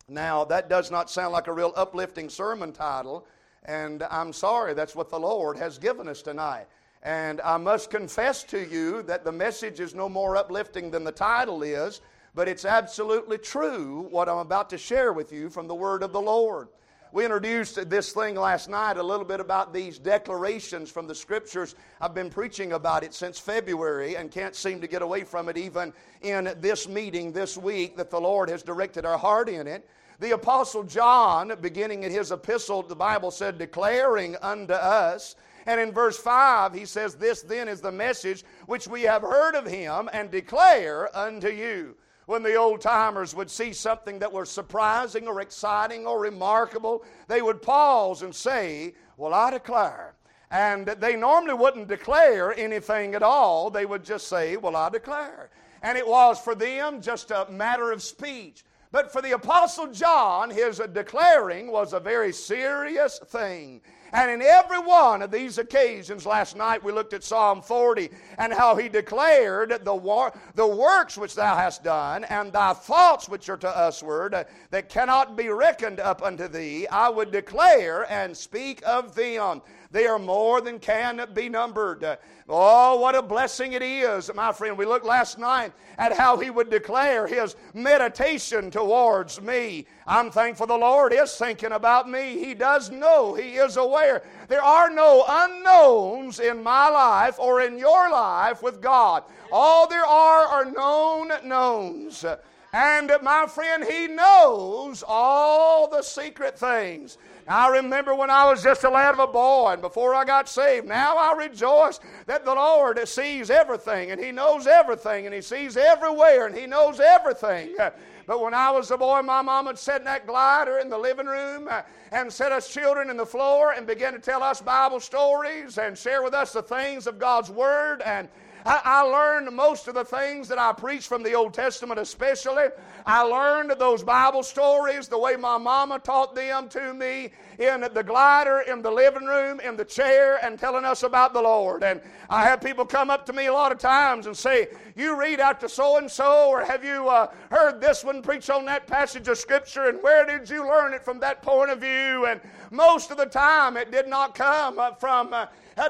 Now, 0.08 0.44
that 0.44 0.68
does 0.68 0.92
not 0.92 1.10
sound 1.10 1.32
like 1.32 1.48
a 1.48 1.52
real 1.52 1.72
uplifting 1.74 2.28
sermon 2.28 2.72
title, 2.72 3.26
and 3.64 4.04
I'm 4.04 4.32
sorry, 4.32 4.74
that's 4.74 4.94
what 4.94 5.10
the 5.10 5.18
Lord 5.18 5.56
has 5.56 5.76
given 5.76 6.06
us 6.06 6.22
tonight. 6.22 6.66
And 7.02 7.40
I 7.40 7.56
must 7.56 7.90
confess 7.90 8.44
to 8.44 8.64
you 8.64 9.02
that 9.04 9.24
the 9.24 9.32
message 9.32 9.80
is 9.80 9.92
no 9.92 10.08
more 10.08 10.36
uplifting 10.36 10.88
than 10.88 11.02
the 11.02 11.10
title 11.10 11.64
is, 11.64 12.00
but 12.34 12.48
it's 12.48 12.64
absolutely 12.64 13.38
true 13.38 14.06
what 14.10 14.28
I'm 14.28 14.38
about 14.38 14.70
to 14.70 14.78
share 14.78 15.12
with 15.12 15.32
you 15.32 15.50
from 15.50 15.68
the 15.68 15.74
Word 15.74 16.02
of 16.02 16.12
the 16.12 16.20
Lord. 16.20 16.68
We 17.12 17.26
introduced 17.26 17.90
this 17.90 18.12
thing 18.12 18.36
last 18.36 18.70
night 18.70 18.96
a 18.96 19.02
little 19.02 19.26
bit 19.26 19.38
about 19.38 19.74
these 19.74 19.98
declarations 19.98 20.90
from 20.90 21.06
the 21.06 21.14
Scriptures. 21.14 21.74
I've 22.00 22.14
been 22.14 22.30
preaching 22.30 22.72
about 22.72 23.04
it 23.04 23.12
since 23.12 23.38
February 23.38 24.16
and 24.16 24.30
can't 24.30 24.54
seem 24.54 24.80
to 24.80 24.86
get 24.86 25.02
away 25.02 25.24
from 25.24 25.50
it 25.50 25.58
even 25.58 25.92
in 26.22 26.54
this 26.60 26.88
meeting 26.88 27.30
this 27.30 27.58
week 27.58 27.98
that 27.98 28.08
the 28.08 28.20
Lord 28.20 28.48
has 28.48 28.62
directed 28.62 29.04
our 29.04 29.18
heart 29.18 29.50
in 29.50 29.66
it. 29.66 29.86
The 30.20 30.30
Apostle 30.30 30.84
John, 30.84 31.52
beginning 31.60 32.04
in 32.04 32.12
his 32.12 32.32
epistle, 32.32 32.82
the 32.82 32.96
Bible 32.96 33.30
said, 33.30 33.58
declaring 33.58 34.36
unto 34.40 34.72
us. 34.72 35.36
And 35.66 35.78
in 35.78 35.92
verse 35.92 36.16
5, 36.16 36.72
he 36.72 36.86
says, 36.86 37.14
This 37.14 37.42
then 37.42 37.68
is 37.68 37.82
the 37.82 37.92
message 37.92 38.42
which 38.64 38.88
we 38.88 39.02
have 39.02 39.20
heard 39.20 39.54
of 39.54 39.66
him 39.66 40.08
and 40.14 40.30
declare 40.30 41.14
unto 41.14 41.48
you 41.48 41.94
when 42.32 42.42
the 42.42 42.54
old 42.54 42.80
timers 42.80 43.34
would 43.34 43.50
see 43.50 43.74
something 43.74 44.18
that 44.18 44.32
was 44.32 44.50
surprising 44.50 45.28
or 45.28 45.42
exciting 45.42 46.06
or 46.06 46.18
remarkable, 46.18 47.04
they 47.28 47.42
would 47.42 47.60
pause 47.60 48.22
and 48.22 48.34
say, 48.34 48.94
Well, 49.18 49.34
I 49.34 49.50
declare. 49.50 50.14
And 50.50 50.86
they 50.86 51.14
normally 51.14 51.52
wouldn't 51.52 51.88
declare 51.88 52.58
anything 52.58 53.14
at 53.14 53.22
all. 53.22 53.68
They 53.68 53.84
would 53.84 54.02
just 54.02 54.28
say, 54.28 54.56
Well, 54.56 54.76
I 54.76 54.88
declare. 54.88 55.50
And 55.82 55.98
it 55.98 56.08
was 56.08 56.40
for 56.40 56.54
them 56.54 57.02
just 57.02 57.30
a 57.30 57.46
matter 57.50 57.92
of 57.92 58.02
speech. 58.02 58.64
But 58.92 59.12
for 59.12 59.20
the 59.20 59.32
Apostle 59.32 59.88
John, 59.88 60.48
his 60.48 60.80
declaring 60.94 61.70
was 61.70 61.92
a 61.92 62.00
very 62.00 62.32
serious 62.32 63.18
thing. 63.26 63.82
And 64.12 64.30
in 64.30 64.42
every 64.42 64.78
one 64.78 65.22
of 65.22 65.30
these 65.30 65.56
occasions, 65.56 66.26
last 66.26 66.54
night 66.54 66.84
we 66.84 66.92
looked 66.92 67.14
at 67.14 67.24
Psalm 67.24 67.62
40 67.62 68.10
and 68.36 68.52
how 68.52 68.76
he 68.76 68.90
declared 68.90 69.84
the, 69.84 69.94
war, 69.94 70.32
the 70.54 70.66
works 70.66 71.16
which 71.16 71.34
thou 71.34 71.56
hast 71.56 71.82
done 71.82 72.24
and 72.24 72.52
thy 72.52 72.74
thoughts 72.74 73.26
which 73.26 73.48
are 73.48 73.56
to 73.56 73.72
usward 73.74 74.34
uh, 74.34 74.44
that 74.70 74.90
cannot 74.90 75.34
be 75.34 75.48
reckoned 75.48 75.98
up 75.98 76.22
unto 76.22 76.46
thee, 76.46 76.86
I 76.88 77.08
would 77.08 77.30
declare 77.30 78.10
and 78.12 78.36
speak 78.36 78.82
of 78.84 79.14
them. 79.14 79.62
They 79.92 80.06
are 80.06 80.18
more 80.18 80.62
than 80.62 80.78
can 80.78 81.28
be 81.34 81.50
numbered. 81.50 82.18
Oh, 82.48 82.98
what 82.98 83.14
a 83.14 83.20
blessing 83.20 83.74
it 83.74 83.82
is, 83.82 84.30
my 84.34 84.50
friend. 84.50 84.76
We 84.76 84.86
looked 84.86 85.04
last 85.04 85.38
night 85.38 85.72
at 85.98 86.16
how 86.16 86.38
he 86.38 86.48
would 86.48 86.70
declare 86.70 87.26
his 87.26 87.56
meditation 87.74 88.70
towards 88.70 89.40
me. 89.42 89.86
I'm 90.06 90.30
thankful 90.30 90.66
the 90.66 90.76
Lord 90.76 91.12
is 91.12 91.36
thinking 91.36 91.72
about 91.72 92.08
me. 92.08 92.42
He 92.42 92.54
does 92.54 92.90
know, 92.90 93.34
He 93.34 93.56
is 93.56 93.76
aware. 93.76 94.22
There 94.48 94.62
are 94.62 94.88
no 94.88 95.24
unknowns 95.28 96.40
in 96.40 96.62
my 96.62 96.88
life 96.88 97.38
or 97.38 97.60
in 97.60 97.78
your 97.78 98.10
life 98.10 98.62
with 98.62 98.80
God. 98.80 99.24
All 99.52 99.86
there 99.86 100.06
are 100.06 100.46
are 100.46 100.64
known 100.64 101.30
knowns. 101.44 102.24
And 102.72 103.12
my 103.22 103.46
friend, 103.46 103.84
He 103.84 104.08
knows 104.08 105.04
all 105.06 105.88
the 105.88 106.02
secret 106.02 106.58
things. 106.58 107.18
I 107.48 107.68
remember 107.68 108.14
when 108.14 108.30
I 108.30 108.48
was 108.48 108.62
just 108.62 108.84
a 108.84 108.90
lad 108.90 109.14
of 109.14 109.20
a 109.20 109.26
boy 109.26 109.72
and 109.72 109.82
before 109.82 110.14
I 110.14 110.24
got 110.24 110.48
saved. 110.48 110.86
Now 110.86 111.16
I 111.16 111.34
rejoice 111.36 112.00
that 112.26 112.44
the 112.44 112.54
Lord 112.54 113.06
sees 113.08 113.50
everything 113.50 114.10
and 114.10 114.22
He 114.22 114.32
knows 114.32 114.66
everything 114.66 115.26
and 115.26 115.34
He 115.34 115.40
sees 115.40 115.76
everywhere 115.76 116.46
and 116.46 116.56
He 116.56 116.66
knows 116.66 117.00
everything. 117.00 117.76
But 118.26 118.40
when 118.40 118.54
I 118.54 118.70
was 118.70 118.90
a 118.90 118.96
boy, 118.96 119.20
my 119.22 119.42
mom 119.42 119.66
would 119.66 119.78
in 119.78 120.04
that 120.04 120.26
glider 120.26 120.78
in 120.78 120.88
the 120.88 120.98
living 120.98 121.26
room 121.26 121.66
uh, 121.68 121.82
and 122.12 122.32
set 122.32 122.52
us 122.52 122.72
children 122.72 123.10
in 123.10 123.16
the 123.16 123.26
floor 123.26 123.72
and 123.72 123.86
begin 123.86 124.12
to 124.12 124.20
tell 124.20 124.42
us 124.42 124.60
Bible 124.60 125.00
stories 125.00 125.76
and 125.78 125.98
share 125.98 126.22
with 126.22 126.34
us 126.34 126.52
the 126.52 126.62
things 126.62 127.06
of 127.06 127.18
God's 127.18 127.50
Word. 127.50 128.00
And 128.02 128.28
I, 128.64 128.80
I 128.84 129.00
learned 129.02 129.54
most 129.54 129.88
of 129.88 129.94
the 129.94 130.04
things 130.04 130.48
that 130.48 130.58
I 130.58 130.72
preach 130.72 131.06
from 131.06 131.22
the 131.22 131.34
Old 131.34 131.54
Testament, 131.54 131.98
especially. 131.98 132.66
I 133.04 133.22
learned 133.22 133.72
those 133.78 134.02
Bible 134.02 134.42
stories 134.42 135.08
the 135.08 135.18
way 135.18 135.36
my 135.36 135.58
mama 135.58 135.98
taught 135.98 136.34
them 136.34 136.68
to 136.70 136.94
me 136.94 137.30
in 137.62 137.86
the 137.92 138.02
glider, 138.02 138.60
in 138.60 138.82
the 138.82 138.90
living 138.90 139.24
room, 139.24 139.60
in 139.60 139.76
the 139.76 139.84
chair, 139.84 140.38
and 140.44 140.58
telling 140.58 140.84
us 140.84 141.02
about 141.02 141.32
the 141.32 141.40
Lord. 141.40 141.82
And 141.82 142.00
I 142.28 142.42
have 142.42 142.60
people 142.60 142.84
come 142.84 143.10
up 143.10 143.24
to 143.26 143.32
me 143.32 143.46
a 143.46 143.52
lot 143.52 143.72
of 143.72 143.78
times 143.78 144.26
and 144.26 144.36
say, 144.36 144.68
You 144.96 145.18
read 145.18 145.40
to 145.60 145.68
so 145.68 145.98
and 145.98 146.10
so, 146.10 146.48
or 146.48 146.64
have 146.64 146.84
you 146.84 147.08
uh, 147.08 147.30
heard 147.50 147.80
this 147.80 148.04
one 148.04 148.22
preach 148.22 148.50
on 148.50 148.64
that 148.66 148.86
passage 148.86 149.28
of 149.28 149.38
Scripture, 149.38 149.88
and 149.88 150.02
where 150.02 150.26
did 150.26 150.48
you 150.48 150.66
learn 150.66 150.94
it 150.94 151.04
from 151.04 151.20
that 151.20 151.42
point 151.42 151.70
of 151.70 151.80
view? 151.80 152.26
And 152.26 152.40
most 152.70 153.10
of 153.10 153.16
the 153.16 153.26
time, 153.26 153.76
it 153.76 153.90
did 153.90 154.08
not 154.08 154.34
come 154.34 154.80
from. 154.98 155.32
Uh, 155.32 155.46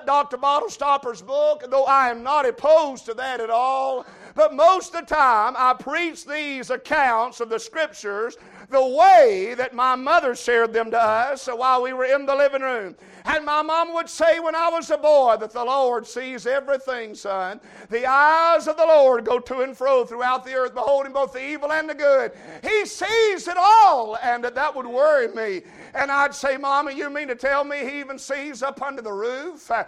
Dr. 0.06 0.36
Bottlestopper's 0.36 1.22
book, 1.22 1.64
though 1.68 1.84
I 1.84 2.08
am 2.10 2.22
not 2.22 2.46
opposed 2.46 3.04
to 3.06 3.14
that 3.14 3.40
at 3.40 3.50
all. 3.50 4.06
But 4.34 4.54
most 4.54 4.94
of 4.94 5.06
the 5.06 5.14
time, 5.14 5.54
I 5.56 5.74
preach 5.78 6.24
these 6.24 6.70
accounts 6.70 7.40
of 7.40 7.48
the 7.48 7.58
Scriptures 7.58 8.36
the 8.70 8.86
way 8.86 9.54
that 9.56 9.74
my 9.74 9.94
mother 9.94 10.34
shared 10.34 10.72
them 10.72 10.90
to 10.90 11.00
us 11.00 11.46
while 11.46 11.82
we 11.82 11.92
were 11.92 12.06
in 12.06 12.24
the 12.24 12.34
living 12.34 12.62
room. 12.62 12.96
And 13.24 13.44
my 13.44 13.62
mom 13.62 13.92
would 13.94 14.08
say 14.08 14.40
when 14.40 14.54
I 14.54 14.68
was 14.68 14.90
a 14.90 14.96
boy 14.96 15.36
that 15.38 15.52
the 15.52 15.64
Lord 15.64 16.06
sees 16.06 16.46
everything, 16.46 17.14
son. 17.14 17.60
The 17.90 18.06
eyes 18.06 18.66
of 18.66 18.76
the 18.76 18.86
Lord 18.86 19.24
go 19.24 19.38
to 19.38 19.60
and 19.60 19.76
fro 19.76 20.04
throughout 20.04 20.44
the 20.44 20.54
earth, 20.54 20.74
beholding 20.74 21.12
both 21.12 21.32
the 21.32 21.46
evil 21.46 21.70
and 21.70 21.88
the 21.88 21.94
good. 21.94 22.32
He 22.62 22.86
sees 22.86 23.46
it 23.46 23.56
all, 23.56 24.16
and 24.22 24.44
that 24.44 24.74
would 24.74 24.86
worry 24.86 25.28
me. 25.28 25.62
And 25.94 26.10
I'd 26.10 26.34
say, 26.34 26.56
Mama, 26.56 26.92
you 26.92 27.10
mean 27.10 27.28
to 27.28 27.34
tell 27.34 27.64
me 27.64 27.78
He 27.78 28.00
even 28.00 28.18
sees 28.18 28.62
up 28.62 28.80
under 28.80 29.02
the 29.02 29.12
roof? 29.12 29.70
Uh, 29.70 29.84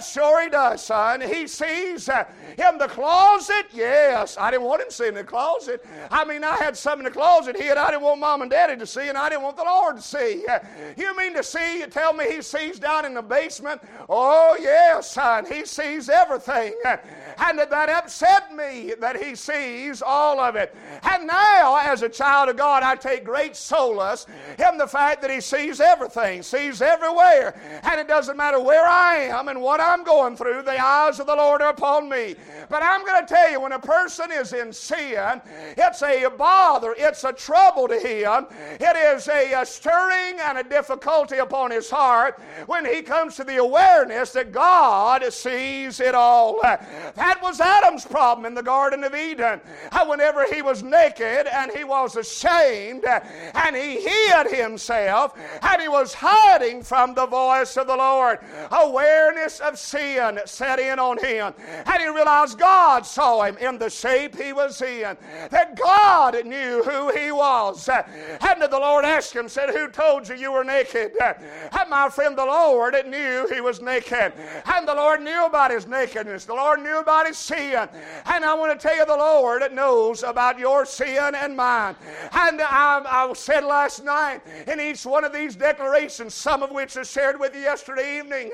sure 0.00 0.42
He 0.42 0.48
does, 0.48 0.84
son. 0.84 1.20
He 1.20 1.46
sees 1.46 2.08
uh, 2.08 2.24
in 2.58 2.78
the 2.78 2.88
closet. 2.88 3.66
Yes, 3.72 4.36
I 4.38 4.50
didn't 4.50 4.64
want 4.64 4.82
Him 4.82 4.88
to 4.88 4.94
see 4.94 5.06
in 5.08 5.14
the 5.14 5.24
closet. 5.24 5.84
I 6.10 6.24
mean, 6.24 6.42
I 6.42 6.56
had 6.56 6.76
some 6.76 6.98
in 6.98 7.04
the 7.04 7.10
closet 7.10 7.56
here 7.56 7.74
I 7.76 7.90
didn't 7.90 8.02
want 8.02 8.20
Mom 8.20 8.42
and 8.42 8.50
Daddy 8.50 8.76
to 8.76 8.86
see, 8.86 9.08
and 9.08 9.18
I 9.18 9.28
didn't 9.28 9.42
want 9.42 9.56
the 9.56 9.64
Lord 9.64 9.96
to 9.96 10.02
see. 10.02 10.44
Uh, 10.48 10.58
you 10.96 11.16
mean 11.16 11.34
to 11.34 11.42
see? 11.42 11.80
You 11.80 11.86
tell 11.86 12.12
me 12.12 12.30
He 12.30 12.42
sees 12.42 12.78
down 12.78 13.04
in 13.04 13.14
the 13.14 13.22
basement? 13.22 13.80
Oh, 14.08 14.56
yes, 14.60 15.12
son. 15.12 15.46
He 15.46 15.64
sees 15.64 16.08
everything. 16.08 16.74
Uh, 16.84 16.96
and 17.38 17.58
that 17.58 17.88
upset 17.88 18.54
me 18.54 18.94
that 19.00 19.22
He 19.22 19.34
sees 19.34 20.02
all 20.02 20.40
of 20.40 20.56
it. 20.56 20.74
And 21.02 21.26
now, 21.26 21.76
as 21.76 22.02
a 22.02 22.08
child 22.08 22.48
of 22.48 22.56
God, 22.56 22.82
I 22.82 22.96
take 22.96 23.24
great 23.24 23.56
solace 23.56 24.26
in 24.58 24.78
the 24.78 24.86
fact 24.86 25.22
that 25.22 25.30
He 25.30 25.40
sees 25.44 25.80
everything, 25.80 26.42
sees 26.42 26.82
everywhere. 26.82 27.54
And 27.82 28.00
it 28.00 28.08
doesn't 28.08 28.36
matter 28.36 28.60
where 28.60 28.86
I 28.86 29.16
am 29.16 29.48
and 29.48 29.60
what 29.60 29.80
I'm 29.80 30.04
going 30.04 30.36
through, 30.36 30.62
the 30.62 30.78
eyes 30.78 31.20
of 31.20 31.26
the 31.26 31.34
Lord 31.34 31.62
are 31.62 31.70
upon 31.70 32.08
me. 32.08 32.34
But 32.68 32.82
I'm 32.82 33.04
going 33.04 33.24
to 33.24 33.34
tell 33.34 33.50
you, 33.50 33.60
when 33.60 33.72
a 33.72 33.78
person 33.78 34.32
is 34.32 34.52
in 34.52 34.72
sin, 34.72 35.40
it's 35.76 36.02
a 36.02 36.28
bother, 36.36 36.94
it's 36.98 37.24
a 37.24 37.32
trouble 37.32 37.88
to 37.88 37.98
him. 37.98 38.46
It 38.80 38.96
is 39.14 39.28
a, 39.28 39.52
a 39.60 39.66
stirring 39.66 40.38
and 40.40 40.58
a 40.58 40.64
difficulty 40.64 41.38
upon 41.38 41.70
his 41.70 41.90
heart 41.90 42.40
when 42.66 42.84
he 42.84 43.02
comes 43.02 43.36
to 43.36 43.44
the 43.44 43.56
awareness 43.58 44.32
that 44.32 44.52
God 44.52 45.24
sees 45.32 46.00
it 46.00 46.14
all. 46.14 46.60
That 46.62 47.38
was 47.42 47.60
Adam's 47.60 48.04
problem 48.04 48.46
in 48.46 48.54
the 48.54 48.62
Garden 48.62 49.04
of 49.04 49.14
Eden. 49.14 49.60
Whenever 50.06 50.46
he 50.52 50.62
was 50.62 50.82
naked 50.82 51.46
and 51.46 51.70
he 51.72 51.84
was 51.84 52.16
ashamed 52.16 53.04
and 53.04 53.76
he 53.76 54.00
hid 54.00 54.50
himself, 54.50 55.33
and 55.62 55.82
he 55.82 55.88
was 55.88 56.14
hiding 56.14 56.82
from 56.82 57.14
the 57.14 57.26
voice 57.26 57.76
of 57.76 57.86
the 57.86 57.96
Lord. 57.96 58.38
Awareness 58.70 59.60
of 59.60 59.78
sin 59.78 60.40
set 60.46 60.78
in 60.78 60.98
on 60.98 61.18
him, 61.18 61.54
and 61.86 62.02
he 62.02 62.08
realized 62.08 62.58
God 62.58 63.06
saw 63.06 63.42
him 63.42 63.56
in 63.58 63.78
the 63.78 63.90
shape 63.90 64.36
he 64.36 64.52
was 64.52 64.80
in, 64.82 65.16
that 65.50 65.76
God 65.76 66.44
knew 66.44 66.82
who 66.82 67.10
he 67.16 67.32
was, 67.32 67.88
And 67.88 68.62
the 68.62 68.78
Lord 68.78 69.04
asked 69.04 69.34
him, 69.34 69.48
said, 69.48 69.70
Who 69.70 69.88
told 69.88 70.28
you 70.28 70.36
you 70.36 70.52
were 70.52 70.64
naked? 70.64 71.12
And 71.20 71.90
my 71.90 72.08
friend, 72.08 72.36
the 72.36 72.44
Lord 72.44 72.94
knew 73.06 73.48
he 73.52 73.60
was 73.60 73.80
naked. 73.80 74.32
And 74.66 74.86
the 74.86 74.94
Lord 74.94 75.22
knew 75.22 75.46
about 75.46 75.70
his 75.70 75.86
nakedness. 75.86 76.44
The 76.44 76.54
Lord 76.54 76.82
knew 76.82 76.98
about 76.98 77.26
his 77.26 77.38
sin. 77.38 77.88
And 78.26 78.44
I 78.44 78.54
want 78.54 78.78
to 78.78 78.88
tell 78.88 78.96
you, 78.96 79.06
the 79.06 79.16
Lord 79.16 79.62
knows 79.72 80.22
about 80.22 80.58
your 80.58 80.84
sin 80.84 81.34
and 81.34 81.56
mine. 81.56 81.96
And 82.32 82.60
I, 82.60 83.02
I 83.04 83.32
said 83.34 83.64
last 83.64 84.04
night 84.04 84.40
in 84.66 84.80
each 84.80 85.04
one 85.06 85.23
of 85.24 85.32
these 85.32 85.56
declarations, 85.56 86.34
some 86.34 86.62
of 86.62 86.70
which 86.70 86.96
I 86.96 87.02
shared 87.02 87.40
with 87.40 87.54
you 87.54 87.62
yesterday 87.62 88.18
evening, 88.18 88.50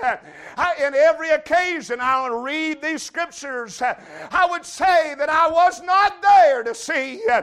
in 0.79 0.95
every 0.95 1.31
occasion 1.31 1.99
I'll 2.01 2.31
read 2.31 2.81
these 2.81 3.03
scriptures. 3.03 3.83
I 3.83 4.47
would 4.49 4.65
say 4.65 5.15
that 5.17 5.29
I 5.29 5.51
was 5.51 5.83
not 5.83 6.23
there 6.23 6.63
to 6.63 6.75
see 6.75 7.21
uh, 7.31 7.43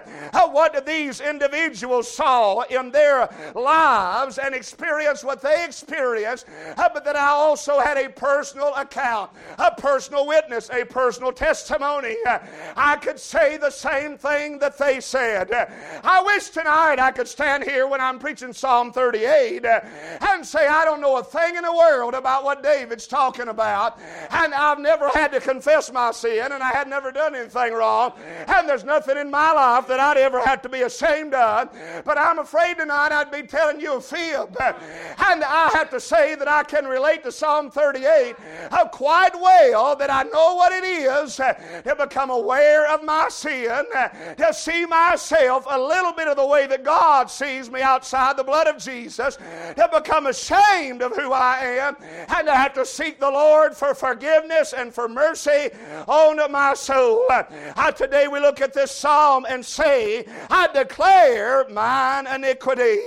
what 0.50 0.86
these 0.86 1.22
individuals 1.22 2.10
saw 2.10 2.62
in 2.64 2.92
their 2.92 3.30
lives 3.54 4.38
and 4.38 4.56
experienced 4.56 5.24
what 5.24 5.42
they 5.42 5.66
experienced, 5.66 6.46
uh, 6.78 6.90
but 6.94 7.04
that 7.06 7.16
I 7.16 7.28
also 7.28 7.80
had 7.80 7.98
a 7.98 8.10
personal 8.10 8.74
account, 8.76 9.32
a 9.58 9.72
personal 9.72 10.26
witness, 10.26 10.70
a 10.70 10.86
personal 10.86 11.32
testimony. 11.32 12.16
I 12.76 12.98
could 12.98 13.20
say 13.20 13.58
the 13.58 13.72
same 13.72 14.18
thing 14.18 14.60
that 14.60 14.78
they 14.78 15.00
said. 15.00 15.52
I 16.04 16.24
wish 16.24 16.50
tonight 16.50 17.00
I 17.00 17.12
could 17.12 17.28
stand 17.28 17.64
here 17.64 17.88
when 17.88 18.02
I'm 18.02 18.20
preaching 18.20 18.54
Psalm 18.54 18.94
38 19.18 19.66
uh, 19.66 19.80
and 20.30 20.46
say, 20.46 20.68
I 20.68 20.86
don't 20.86 21.02
know 21.02 21.18
a 21.18 21.24
thing 21.24 21.56
in 21.56 21.64
the 21.64 21.74
world 21.74 22.14
about 22.14 22.44
what 22.44 22.64
David's 22.64 23.08
talking 23.08 23.48
about, 23.48 24.00
and 24.32 24.54
I've 24.54 24.80
never 24.80 25.10
had 25.10 25.32
to 25.34 25.40
confess 25.40 25.92
my 25.92 26.12
sin, 26.12 26.52
and 26.52 26.64
I 26.64 26.72
had 26.72 26.88
never 26.88 27.12
done 27.12 27.36
anything 27.36 27.74
wrong, 27.74 28.14
and 28.48 28.68
there's 28.68 28.84
nothing 28.84 29.18
in 29.18 29.30
my 29.30 29.52
life 29.52 29.88
that 29.88 30.00
I'd 30.00 30.18
ever 30.18 30.40
have 30.44 30.62
to 30.64 30.70
be 30.70 30.82
ashamed 30.82 31.34
of. 31.34 31.70
But 32.06 32.18
I'm 32.18 32.40
afraid 32.40 32.78
tonight 32.78 33.12
I'd 33.12 33.32
be 33.32 33.44
telling 33.44 33.80
you 33.80 33.96
a 33.96 34.02
fib. 34.02 34.56
And 34.60 35.44
I 35.44 35.70
have 35.74 35.90
to 35.92 36.00
say 36.00 36.36
that 36.36 36.48
I 36.48 36.64
can 36.64 36.86
relate 36.86 37.24
to 37.24 37.32
Psalm 37.32 37.72
38 37.72 38.36
quite 38.92 39.36
well, 39.36 39.96
that 39.96 40.12
I 40.12 40.24
know 40.24 40.56
what 40.56 40.72
it 40.72 40.84
is 40.84 41.36
to 41.36 41.96
become 41.98 42.30
aware 42.30 42.88
of 42.88 43.04
my 43.04 43.30
sin, 43.30 43.84
to 44.38 44.54
see 44.54 44.86
myself 44.86 45.66
a 45.70 45.80
little 45.80 46.14
bit 46.14 46.28
of 46.28 46.38
the 46.38 46.46
way 46.46 46.68
that 46.68 46.84
God 46.84 47.30
sees 47.30 47.70
me 47.70 47.82
outside 47.82 48.38
the 48.38 48.44
blood 48.44 48.68
of 48.68 48.78
Jesus, 48.78 49.07
to 49.16 49.90
become 49.94 50.28
ashamed 50.28 51.02
of 51.02 51.16
who 51.16 51.32
I 51.34 51.60
am, 51.80 51.98
and 52.02 52.48
to 52.48 52.54
have 52.54 52.74
to 52.74 52.86
seek 52.86 53.20
the 53.20 53.30
Lord 53.30 53.76
for 53.76 53.94
forgiveness 53.94 54.74
and 54.74 54.94
for 54.94 55.08
mercy 55.08 55.70
on 56.08 56.52
my 56.52 56.74
soul. 56.74 57.26
Uh, 57.30 57.92
today 57.92 58.28
we 58.28 58.40
look 58.40 58.62
at 58.62 58.74
this 58.74 58.92
psalm 58.92 59.46
and 59.50 59.66
say, 59.66 60.26
I 60.50 60.68
declare 60.74 61.68
mine 61.70 62.28
iniquity. 62.28 63.00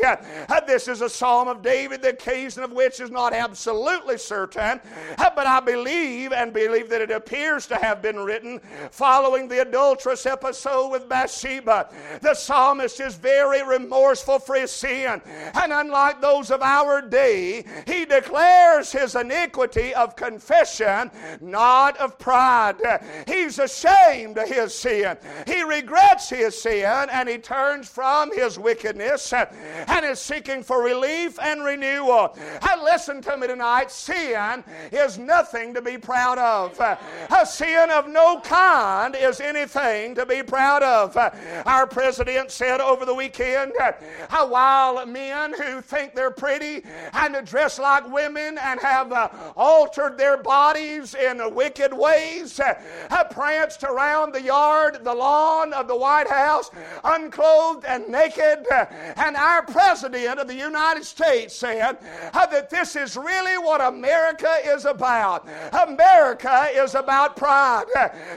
This 0.67 0.89
is 0.89 1.01
a 1.01 1.09
psalm 1.09 1.49
of 1.49 1.63
David, 1.63 2.03
the 2.03 2.11
occasion 2.11 2.63
of 2.63 2.73
which 2.73 3.01
is 3.01 3.11
not 3.11 3.33
absolutely 3.33 4.19
certain, 4.19 4.81
but 5.19 5.47
I 5.47 5.61
believe 5.61 6.33
and 6.33 6.53
believe 6.53 6.89
that 6.91 7.01
it 7.01 7.11
appears 7.11 7.67
to 7.69 7.77
have 7.77 8.03
been 8.03 8.19
written 8.19 8.61
following 8.91 9.49
the 9.49 9.63
adulterous 9.63 10.27
episode 10.27 10.89
with 10.89 11.09
Bathsheba. 11.09 11.89
The 12.21 12.35
psalmist 12.35 13.01
is 13.01 13.15
very 13.15 13.63
remorseful 13.67 14.39
for 14.39 14.55
his 14.55 14.71
sin, 14.71 15.21
and 15.55 15.73
unlike 15.81 16.21
those 16.21 16.51
of 16.51 16.63
our 16.63 17.01
day, 17.01 17.65
he 17.87 18.05
declares 18.05 18.93
his 18.93 19.15
iniquity 19.15 19.95
of 19.95 20.17
confession, 20.17 21.11
not 21.41 21.97
of 21.99 22.19
pride. 22.19 22.77
He's 23.27 23.59
ashamed 23.59 24.39
of 24.39 24.49
his 24.49 24.75
sin. 24.75 25.17
He 25.47 25.63
regrets 25.63 26.29
his 26.29 26.61
sin 26.61 27.07
and 27.11 27.29
he 27.29 27.39
turns 27.39 27.89
from 27.89 28.35
his 28.35 28.59
wickedness 28.59 29.33
and 29.33 30.05
is 30.05 30.21
seeking 30.21 30.63
for 30.63 30.83
relief 30.83 31.39
and 31.41 31.65
renewal. 31.65 32.37
And 32.71 32.83
listen 32.83 33.23
to 33.23 33.37
me 33.37 33.47
tonight 33.47 33.91
sin 33.91 34.63
is 34.93 35.19
nothing 35.19 35.75
to 35.75 35.83
be 35.83 35.97
proud 35.99 36.39
of. 36.39 36.79
A 36.81 37.47
sin 37.47 37.91
of 37.91 38.09
no 38.09 38.41
kind 38.41 39.17
is 39.17 39.41
anything 39.41 40.15
to 40.15 40.27
be 40.27 40.43
proud 40.43 40.83
of. 40.83 41.17
Our 41.67 41.87
president 41.87 42.51
said 42.51 42.81
over 42.81 43.05
the 43.05 43.15
weekend 43.15 43.73
while 44.31 45.07
men 45.07 45.55
who 45.55 45.70
think 45.81 46.15
they're 46.15 46.31
pretty 46.31 46.83
and 47.13 47.37
dress 47.47 47.79
like 47.79 48.11
women 48.11 48.59
and 48.59 48.81
have 48.81 49.13
uh, 49.13 49.29
altered 49.57 50.19
their 50.19 50.37
bodies 50.37 51.15
in 51.15 51.41
wicked 51.55 51.93
ways 51.93 52.59
have 52.59 53.31
pranced 53.31 53.85
around 53.85 54.33
the 54.33 54.43
yard, 54.43 55.01
the 55.03 55.15
lawn 55.15 55.73
of 55.73 55.89
the 55.89 55.97
White 55.97 56.29
House, 56.29 56.71
unclothed 57.05 57.85
and 57.85 58.09
naked. 58.09 58.65
And 59.17 59.37
our 59.37 59.63
President 59.63 60.39
of 60.39 60.49
the 60.49 60.55
United 60.55 61.05
States 61.05 61.55
said 61.55 61.99
that 62.33 62.71
this 62.71 62.97
is 62.97 63.17
really 63.17 63.59
what 63.59 63.81
America 63.81 64.57
is 64.65 64.85
about. 64.85 65.47
America 65.89 66.69
is 66.75 66.95
about 66.95 67.37
pride. 67.37 67.85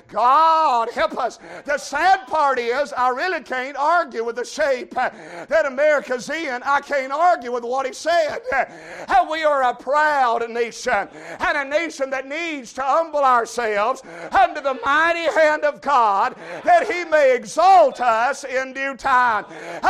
God 0.08 0.90
help 0.92 1.18
us. 1.18 1.40
The 1.66 1.78
sad 1.78 2.28
part 2.28 2.60
is, 2.60 2.94
I 2.94 3.10
really 3.10 3.42
can't 3.42 3.78
argue 3.78 4.24
with 4.24 4.36
the 4.36 4.46
shape 4.46 4.94
that 4.96 5.66
America's 5.66 6.30
in. 6.30 6.62
I 6.64 6.82
can't 6.82 7.14
argue 7.24 7.52
with 7.52 7.64
what 7.64 7.86
he 7.86 7.94
said. 7.94 8.40
We 9.30 9.44
are 9.44 9.64
a 9.64 9.74
proud 9.74 10.48
nation 10.50 11.08
and 11.40 11.58
a 11.58 11.66
nation 11.66 12.10
that 12.12 12.28
needs 12.28 12.72
to 12.74 12.84
humble 12.84 13.24
ourselves 13.24 14.04
under 14.32 14.62
the 14.62 14.78
mighty 14.86 15.32
hand 15.34 15.64
of 15.64 15.82
God 15.82 16.36
that 16.64 16.92
He 16.92 17.04
may 17.06 17.36
exalt 17.36 18.00
us 18.00 18.44
in 18.44 18.74
due 18.74 18.96
time. 18.96 19.46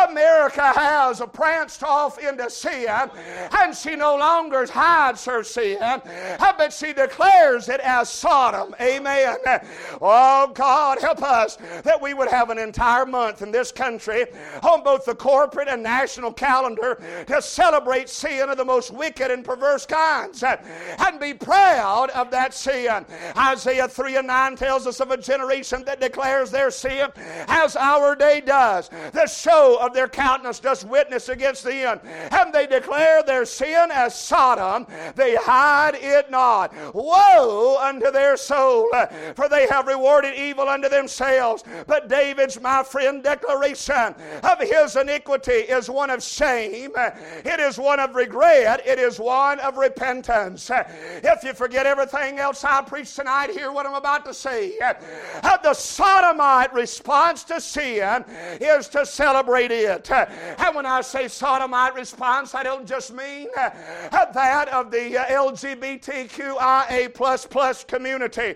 America 0.10 0.72
has 0.74 1.22
pranced 1.34 1.84
off 1.84 2.20
into 2.20 2.50
sin, 2.50 2.88
and 3.60 3.76
she 3.76 3.96
no 3.96 4.16
longer 4.16 4.66
hides 4.68 5.26
her 5.26 5.44
sin, 5.44 5.78
but 6.40 6.72
she 6.72 6.94
declares 6.94 7.68
it 7.68 7.82
as 7.82 8.10
Sodom. 8.10 8.76
Amen. 8.80 9.36
Oh, 10.02 10.52
God, 10.54 11.00
help 11.02 11.22
us 11.22 11.58
that 11.84 12.02
we 12.02 12.14
would 12.14 12.30
have 12.30 12.50
an 12.50 12.60
entire 12.60 13.06
month 13.06 13.42
in 13.42 13.52
this 13.52 13.72
country 13.72 14.26
on 14.62 14.84
both 14.84 15.06
the 15.06 15.16
corporate 15.16 15.68
and 15.68 15.84
national 15.84 16.32
calendar 16.32 17.02
to 17.28 17.42
celebrate 17.42 18.10
sin 18.10 18.50
of 18.50 18.58
the 18.58 18.66
most 18.66 18.92
wicked 18.92 19.32
and 19.32 19.44
perverse 19.44 19.86
kinds 19.86 20.44
uh, 20.44 20.58
and 21.00 21.20
be 21.20 21.34
proud 21.34 22.10
of 22.12 22.32
that 22.32 22.54
sin. 22.54 23.06
Isaiah 23.38 23.88
3 23.88 24.18
and 24.18 24.28
9 24.28 24.56
tells 24.56 24.88
us 24.88 25.00
of 25.00 25.12
a 25.12 25.18
generation 25.18 25.84
that 25.86 26.00
declares 26.00 26.52
their 26.52 26.72
sin 26.72 27.10
as 27.48 27.76
our 27.76 28.16
day 28.16 28.42
does. 28.42 28.90
The 29.12 29.28
show 29.28 29.78
of 29.82 29.94
their 29.94 30.08
countenance 30.08 30.60
does 30.60 30.86
witness 30.86 31.30
against 31.30 31.64
them, 31.64 32.00
and 32.04 32.54
they 32.54 32.68
declare 32.68 33.24
their 33.24 33.46
sin 33.46 33.90
as 33.92 34.20
Sodom. 34.20 34.88
They 35.16 35.36
hide 35.36 35.96
it 35.96 36.32
not. 36.32 36.74
Woe 36.94 37.78
unto 37.80 38.12
their 38.12 38.38
soul, 38.38 38.90
uh, 38.94 39.08
for 39.36 39.50
they 39.50 39.68
have 39.68 39.88
rewarded 39.88 40.36
evil 40.36 40.68
unto 40.68 40.90
themselves. 40.90 41.64
But 41.88 42.10
David's, 42.10 42.60
my 42.62 42.84
friend, 42.84 43.24
declaration 43.24 44.16
of 44.44 44.60
his 44.60 44.96
iniquity 44.96 45.52
is 45.52 45.90
one 45.90 46.10
of 46.10 46.24
shame, 46.24 46.92
uh, 46.98 47.12
it 47.46 47.60
is 47.60 47.78
one 47.78 48.00
of 48.00 48.16
regret, 48.16 48.86
it 48.86 49.00
is 49.00 49.20
one 49.20 49.60
of 49.60 49.78
repentance. 49.78 50.70
If 51.24 51.44
you 51.44 51.54
forget 51.54 51.86
everything 51.86 52.40
else 52.40 52.64
I 52.64 52.82
preach 52.82 53.16
tonight, 53.16 53.52
hear 53.52 53.72
what 53.72 53.86
I'm 53.86 53.96
about 53.96 54.26
to 54.26 54.34
say. 54.34 54.78
The 55.64 55.74
sodomite 55.74 56.74
response 56.74 57.44
to 57.46 57.62
sin 57.62 58.26
is 58.60 58.88
to 58.90 59.06
celebrate 59.06 59.72
it. 59.72 60.10
And 60.12 60.76
when 60.76 60.86
I 60.86 61.02
say 61.02 61.28
sodomite 61.28 61.96
response, 61.96 62.56
I 62.56 62.64
don't 62.64 62.86
just 62.88 63.14
mean 63.14 63.48
that 63.56 64.70
of 64.70 64.92
the 64.92 65.26
LGBTQIA 65.30 67.14
plus 67.14 67.46
plus 67.46 67.84
community. 67.84 68.56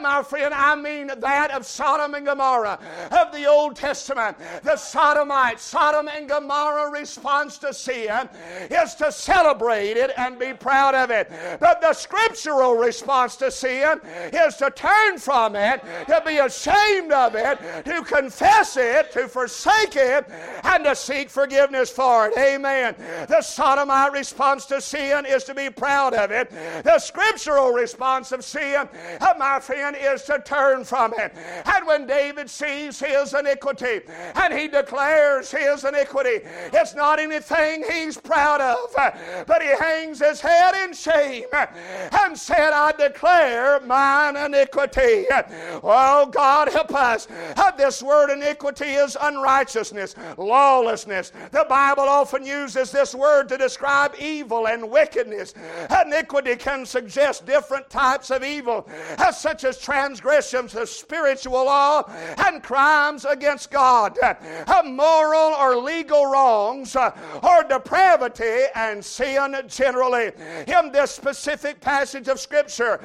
My 0.00 0.22
friend, 0.22 0.52
I 0.54 0.74
mean 0.76 1.08
that 1.08 1.50
of 1.50 1.66
Sodom 1.66 2.14
and 2.14 2.26
Gomorrah 2.26 2.78
of 3.10 3.32
the 3.32 3.46
Old 3.46 3.76
Testament. 3.76 4.36
The 4.62 4.76
sodomite, 4.76 5.58
Sodom 5.58 6.08
and 6.08 6.28
Gomorrah 6.28 6.90
response 6.90 7.58
to 7.58 7.72
sin 7.72 7.85
is 7.88 8.94
to 8.96 9.12
celebrate 9.12 9.96
it 9.96 10.10
and 10.16 10.38
be 10.38 10.52
proud 10.52 10.94
of 10.94 11.10
it. 11.10 11.30
But 11.60 11.80
the 11.80 11.92
scriptural 11.92 12.74
response 12.74 13.36
to 13.36 13.50
sin 13.50 14.00
is 14.32 14.56
to 14.56 14.70
turn 14.70 15.18
from 15.18 15.56
it, 15.56 15.82
to 16.06 16.22
be 16.26 16.38
ashamed 16.38 17.12
of 17.12 17.34
it, 17.34 17.58
to 17.84 18.02
confess 18.02 18.76
it, 18.76 19.12
to 19.12 19.28
forsake 19.28 19.96
it, 19.96 20.26
and 20.64 20.84
to 20.84 20.94
seek 20.96 21.30
forgiveness 21.30 21.90
for 21.90 22.28
it. 22.28 22.38
Amen. 22.38 22.94
The 23.28 23.42
sodomite 23.42 24.12
response 24.12 24.66
to 24.66 24.80
sin 24.80 25.26
is 25.26 25.44
to 25.44 25.54
be 25.54 25.70
proud 25.70 26.14
of 26.14 26.30
it. 26.30 26.50
The 26.84 26.98
scriptural 26.98 27.72
response 27.72 28.32
of 28.32 28.44
sin, 28.44 28.88
uh, 29.20 29.34
my 29.38 29.60
friend, 29.60 29.96
is 29.98 30.22
to 30.24 30.42
turn 30.44 30.84
from 30.84 31.14
it. 31.18 31.34
And 31.64 31.86
when 31.86 32.06
David 32.06 32.50
sees 32.50 33.00
his 33.00 33.34
iniquity 33.34 34.00
and 34.34 34.52
he 34.52 34.68
declares 34.68 35.50
his 35.50 35.84
iniquity, 35.84 36.40
it's 36.72 36.94
not 36.94 37.18
anything 37.18 37.75
he's 37.84 38.16
proud 38.16 38.60
of, 38.60 38.76
but 39.46 39.62
he 39.62 39.68
hangs 39.68 40.20
his 40.20 40.40
head 40.40 40.74
in 40.84 40.92
shame 40.94 41.44
and 41.52 42.38
said, 42.38 42.72
I 42.72 42.92
declare 42.92 43.80
mine 43.80 44.36
iniquity. 44.36 45.26
Oh, 45.82 46.28
God, 46.32 46.68
help 46.68 46.94
us. 46.94 47.28
This 47.76 48.02
word 48.02 48.30
iniquity 48.30 48.86
is 48.86 49.16
unrighteousness, 49.20 50.14
lawlessness. 50.38 51.32
The 51.50 51.66
Bible 51.68 52.04
often 52.04 52.44
uses 52.44 52.90
this 52.90 53.14
word 53.14 53.48
to 53.50 53.58
describe 53.58 54.14
evil 54.18 54.68
and 54.68 54.90
wickedness. 54.90 55.54
Iniquity 56.04 56.56
can 56.56 56.86
suggest 56.86 57.46
different 57.46 57.90
types 57.90 58.30
of 58.30 58.42
evil, 58.42 58.88
such 59.32 59.64
as 59.64 59.78
transgressions 59.78 60.74
of 60.74 60.88
spiritual 60.88 61.66
law 61.66 62.10
and 62.46 62.62
crimes 62.62 63.24
against 63.24 63.70
God, 63.70 64.18
moral 64.84 65.54
or 65.54 65.76
legal 65.76 66.26
wrongs, 66.26 66.96
or 66.96 67.64
depravity 67.68 68.64
and 68.74 69.04
sin 69.04 69.54
generally. 69.68 70.32
In 70.66 70.92
this 70.92 71.10
specific 71.10 71.80
passage 71.80 72.28
of 72.28 72.40
Scripture, 72.40 73.00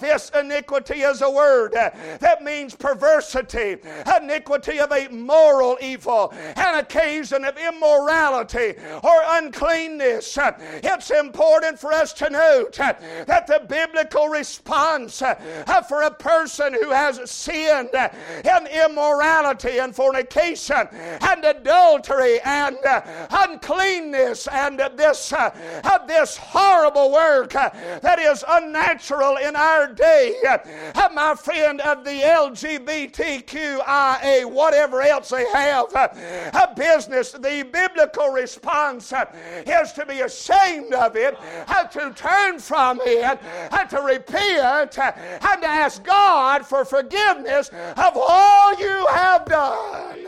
this 0.00 0.30
iniquity 0.38 1.00
is 1.02 1.22
a 1.22 1.30
word 1.30 1.72
that 1.72 2.42
means 2.42 2.74
perversity, 2.74 3.76
iniquity 4.20 4.78
of 4.78 4.92
a 4.92 5.08
moral 5.08 5.78
evil, 5.80 6.32
an 6.56 6.78
occasion 6.78 7.44
of 7.44 7.56
immorality 7.56 8.74
or 9.02 9.22
uncleanness. 9.26 10.38
It's 10.38 11.10
important 11.10 11.78
for 11.78 11.92
us 11.92 12.12
to 12.14 12.30
note 12.30 12.74
that 12.76 13.46
the 13.46 13.64
biblical 13.68 14.28
response 14.28 15.22
for 15.88 16.02
a 16.02 16.10
person 16.10 16.74
who 16.74 16.90
has 16.90 17.30
sinned 17.30 17.90
in 17.92 18.66
immorality 18.66 19.78
and 19.78 19.94
fornication 19.94 20.88
and 20.92 21.44
adultery 21.44 22.40
and 22.44 22.76
uncleanness 23.30 24.01
and 24.48 24.78
this, 24.96 25.32
uh, 25.32 25.50
this 26.06 26.36
horrible 26.36 27.12
work 27.12 27.54
uh, 27.54 27.70
that 28.00 28.18
is 28.18 28.44
unnatural 28.48 29.36
in 29.36 29.54
our 29.56 29.92
day, 29.92 30.34
my 31.14 31.34
friend 31.34 31.80
of 31.82 32.04
the 32.04 32.20
LGBTQIA, 32.20 34.50
whatever 34.50 35.02
else 35.02 35.28
they 35.30 35.44
have, 35.52 35.94
uh, 35.94 36.08
a 36.54 36.74
business, 36.74 37.32
the 37.32 37.68
biblical 37.70 38.28
response 38.28 39.12
is 39.66 39.92
to 39.92 40.06
be 40.06 40.20
ashamed 40.20 40.94
of 40.94 41.16
it, 41.16 41.36
to 41.92 42.12
turn 42.14 42.58
from 42.58 43.00
it, 43.04 43.38
to 43.90 44.00
repent, 44.00 44.98
and 44.98 45.62
to 45.62 45.68
ask 45.68 46.02
God 46.02 46.64
for 46.66 46.84
forgiveness 46.84 47.68
of 47.68 48.16
all 48.16 48.74
you 48.78 49.06
have 49.10 49.44
done. 49.44 50.18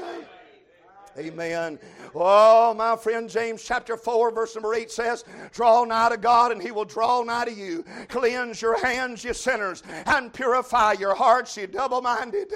Amen. 1.16 1.78
Oh, 2.16 2.72
my 2.74 2.96
friend, 2.96 3.28
James 3.28 3.62
chapter 3.62 3.96
4, 3.96 4.30
verse 4.30 4.54
number 4.54 4.72
8 4.74 4.90
says, 4.90 5.24
Draw 5.52 5.84
nigh 5.84 6.10
to 6.10 6.16
God, 6.16 6.52
and 6.52 6.62
he 6.62 6.70
will 6.70 6.84
draw 6.84 7.22
nigh 7.22 7.46
to 7.46 7.52
you. 7.52 7.84
Cleanse 8.08 8.62
your 8.62 8.80
hands, 8.84 9.24
you 9.24 9.34
sinners, 9.34 9.82
and 10.06 10.32
purify 10.32 10.92
your 10.92 11.14
hearts, 11.14 11.56
you 11.56 11.66
double 11.66 12.00
minded. 12.00 12.52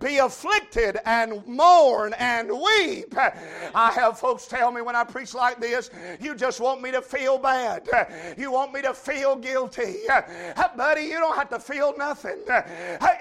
Be 0.00 0.18
afflicted 0.18 0.98
and 1.06 1.46
mourn 1.46 2.14
and 2.18 2.50
weep. 2.50 3.14
I 3.74 3.92
have 3.94 4.18
folks 4.18 4.46
tell 4.46 4.70
me 4.70 4.82
when 4.82 4.94
I 4.96 5.04
preach 5.04 5.34
like 5.34 5.60
this, 5.60 5.90
you 6.20 6.34
just 6.34 6.60
want 6.60 6.82
me 6.82 6.90
to 6.90 7.00
feel 7.00 7.38
bad. 7.38 7.88
You 8.36 8.52
want 8.52 8.74
me 8.74 8.82
to 8.82 8.92
feel 8.92 9.36
guilty. 9.36 9.96
Buddy, 10.76 11.02
you 11.02 11.18
don't 11.18 11.36
have 11.36 11.48
to 11.50 11.58
feel 11.58 11.94
nothing. 11.96 12.38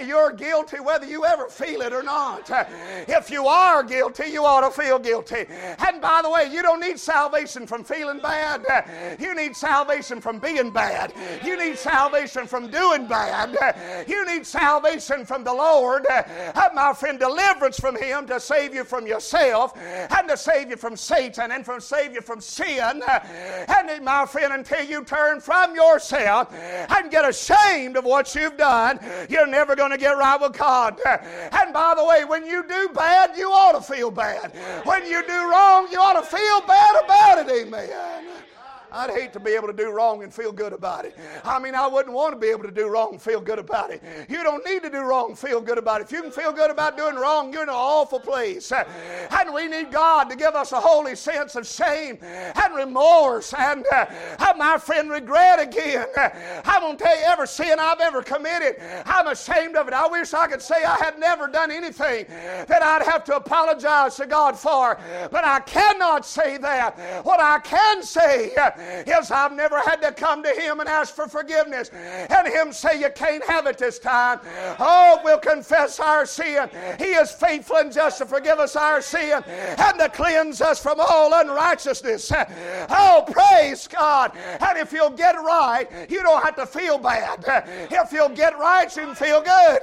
You're 0.06 0.34
guilty 0.34 0.80
whether 0.80 1.06
you 1.06 1.26
ever 1.26 1.48
feel 1.48 1.82
it 1.82 1.94
or 1.94 2.04
not. 2.04 2.50
If 3.08 3.32
you 3.32 3.48
are 3.48 3.84
guilty, 3.84 4.30
you 4.30 4.44
ought 4.44 4.62
to 4.62 4.82
feel 4.82 5.00
guilty. 5.00 5.46
And 5.80 6.02
by 6.02 6.22
the 6.24 6.30
way, 6.30 6.50
you 6.52 6.62
don't 6.62 6.80
need 6.80 7.00
salvation 7.00 7.68
from 7.68 7.84
feeling 7.84 8.20
bad. 8.20 9.18
You 9.20 9.36
need 9.36 9.56
salvation 9.56 10.22
from 10.22 10.40
being 10.40 10.72
bad. 10.72 11.14
You 11.44 11.58
need 11.58 11.78
salvation 11.78 12.48
from 12.48 12.70
doing 12.70 13.08
bad. 13.08 14.06
You 14.08 14.26
need 14.26 14.46
salvation 14.46 15.26
from 15.26 15.44
the 15.44 15.54
Lord. 15.54 16.06
Uh, 16.10 16.70
my 16.74 16.94
friend, 16.94 17.20
deliverance 17.20 17.80
from 17.80 17.96
Him 17.96 18.28
to 18.28 18.40
save 18.40 18.74
you 18.74 18.84
from 18.84 19.06
yourself 19.06 19.78
and 19.78 20.28
to 20.30 20.38
save 20.38 20.70
you 20.70 20.78
from 20.78 20.96
Satan 20.96 21.52
and 21.52 21.66
from 21.66 21.80
save 21.80 22.14
you 22.14 22.22
from 22.22 22.42
sin. 22.42 23.02
And 23.08 24.04
my 24.04 24.26
friend, 24.26 24.54
until 24.54 24.84
you 24.84 25.04
turn 25.04 25.40
from 25.42 25.76
yourself 25.76 26.54
and 26.54 27.12
get 27.12 27.28
ashamed 27.28 27.98
of 27.98 28.06
what 28.06 28.34
you've 28.36 28.58
done, 28.58 29.00
you're 29.30 29.48
never 29.48 29.76
going 29.76 29.92
to 29.92 29.98
get 29.98 30.18
right 30.18 30.40
with 30.40 30.58
God. 30.58 31.00
And 31.06 31.74
by 31.74 31.94
the 31.96 32.04
way, 32.04 32.26
when 32.26 32.46
you 32.46 32.64
do 32.68 32.90
bad, 32.94 33.38
you 33.38 33.50
ought 33.50 33.74
to 33.74 33.82
feel 33.82 34.12
bad. 34.12 34.52
When 34.84 35.06
you 35.06 35.26
do 35.28 35.50
wrong, 35.52 35.67
wrong, 35.68 35.88
you 35.92 36.00
ought 36.00 36.20
to 36.20 36.26
feel 36.26 36.62
bad 36.62 37.04
about 37.04 37.38
it. 37.40 37.68
Amen. 37.68 37.90
I'd 38.92 39.10
hate 39.10 39.34
to 39.34 39.40
be 39.40 39.52
able 39.52 39.68
to 39.68 39.74
do 39.74 39.92
wrong 39.92 40.24
and 40.24 40.34
feel 40.34 40.52
good 40.52 40.74
about 40.74 41.06
it. 41.06 41.18
I 41.44 41.60
mean, 41.60 41.76
I 41.76 41.88
wouldn't 41.88 42.14
want 42.14 42.34
to 42.34 42.40
be 42.40 42.48
able 42.48 42.64
to 42.64 42.72
do 42.72 42.88
wrong 42.88 43.14
and 43.14 43.22
feel 43.22 43.42
good 43.42 43.60
about 43.60 43.92
it. 43.92 44.02
You 44.30 44.44
don't 44.44 44.66
need 44.66 44.84
to 44.84 44.90
do 44.90 45.02
wrong 45.02 45.30
and 45.30 45.40
feel 45.40 45.62
good 45.62 45.78
about 45.78 46.02
it. 46.02 46.06
If 46.06 46.12
you 46.12 46.22
can 46.22 46.32
feel 46.32 46.52
good 46.52 46.72
about 46.72 46.98
doing 46.98 47.16
wrong, 47.16 47.52
you're 47.52 47.64
in 47.64 47.70
an 47.70 47.76
awful 47.76 48.20
place. 48.20 48.72
And 48.72 49.54
we 49.54 49.68
need 49.68 49.92
God 49.92 50.30
to 50.30 50.36
give 50.36 50.56
us 50.56 50.72
a 50.72 50.80
holy 50.80 51.16
sense 51.16 51.56
of 51.56 51.68
shame 51.68 52.18
and 52.22 52.76
remorse 52.76 53.54
and, 53.54 53.86
uh, 53.94 54.06
my 54.58 54.78
friend, 54.78 55.10
regret 55.10 55.60
again. 55.60 56.08
I'm 56.66 56.82
going 56.82 56.98
to 56.98 57.04
tell 57.04 57.18
you, 57.18 57.24
every 57.26 57.48
sin 57.48 57.80
I've 57.80 58.00
ever 58.00 58.22
committed, 58.22 58.78
I'm 59.06 59.28
ashamed 59.28 59.76
of 59.76 59.88
it. 59.88 59.94
I 59.94 60.08
wish 60.08 60.34
I 60.34 60.48
could 60.48 60.62
say 60.62 60.84
I 60.84 60.96
had 60.96 61.20
never 61.20 61.48
done 61.48 61.72
anything 61.72 62.26
that 62.28 62.82
I'd 62.82 63.04
have 63.04 63.24
to 63.26 63.36
apologize 63.36 64.16
to 64.16 64.26
God 64.26 64.58
for. 64.58 65.00
But 65.32 65.46
I 65.46 65.60
cannot 65.60 66.26
say 66.26 66.58
that. 66.58 67.24
What 67.26 67.40
I 67.40 67.60
can 67.60 68.02
say 68.02 68.54
is 68.78 69.32
I've 69.32 69.54
never 69.54 69.80
had 69.82 70.02
to 70.02 70.12
come 70.12 70.44
to 70.44 70.50
Him 70.50 70.80
and 70.80 70.90
ask 70.90 71.14
for 71.16 71.28
forgiveness 71.28 71.90
and 71.94 72.48
Him 72.48 72.72
say, 72.72 73.00
You 73.00 73.10
can't 73.10 73.44
have 73.46 73.68
it 73.68 73.78
this 73.78 74.00
time. 74.00 74.40
Oh, 74.80 75.20
we'll 75.24 75.40
confess 75.40 76.00
our 76.00 76.26
sin. 76.26 76.70
He 76.98 77.06
is 77.06 77.32
faithful 77.32 77.78
and 77.78 77.92
just 77.92 78.20
to 78.20 78.26
forgive 78.26 78.60
us 78.60 78.76
our 78.76 79.02
sin 79.02 79.44
and 79.48 80.00
to 80.00 80.10
cleanse 80.10 80.62
us 80.62 80.82
from 80.82 81.00
all 81.00 81.34
unrighteousness. 81.34 82.32
Oh, 82.90 83.24
praise 83.32 83.88
God. 83.88 84.32
And 84.36 84.78
if 84.78 84.92
you'll 84.92 85.10
get 85.10 85.36
right, 85.36 85.88
you 86.10 86.24
don't 86.24 86.44
have 86.44 86.56
to 86.56 86.66
feel 86.66 86.98
bad. 86.98 87.44
If 87.92 88.12
you'll 88.12 88.30
get 88.30 88.58
right, 88.58 88.94
you 88.96 89.04
can 89.04 89.16
feel 89.16 89.42
good. 89.42 89.80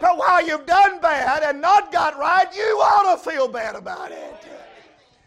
But 0.00 0.18
while 0.18 0.46
you've 0.46 0.66
done 0.66 1.00
bad 1.00 1.42
and 1.42 1.60
not 1.60 1.92
got 1.92 2.18
right, 2.18 2.46
you 2.54 2.62
ought 2.62 3.16
to 3.16 3.30
feel 3.30 3.48
bad 3.48 3.76
about 3.76 4.10
it. 4.10 4.34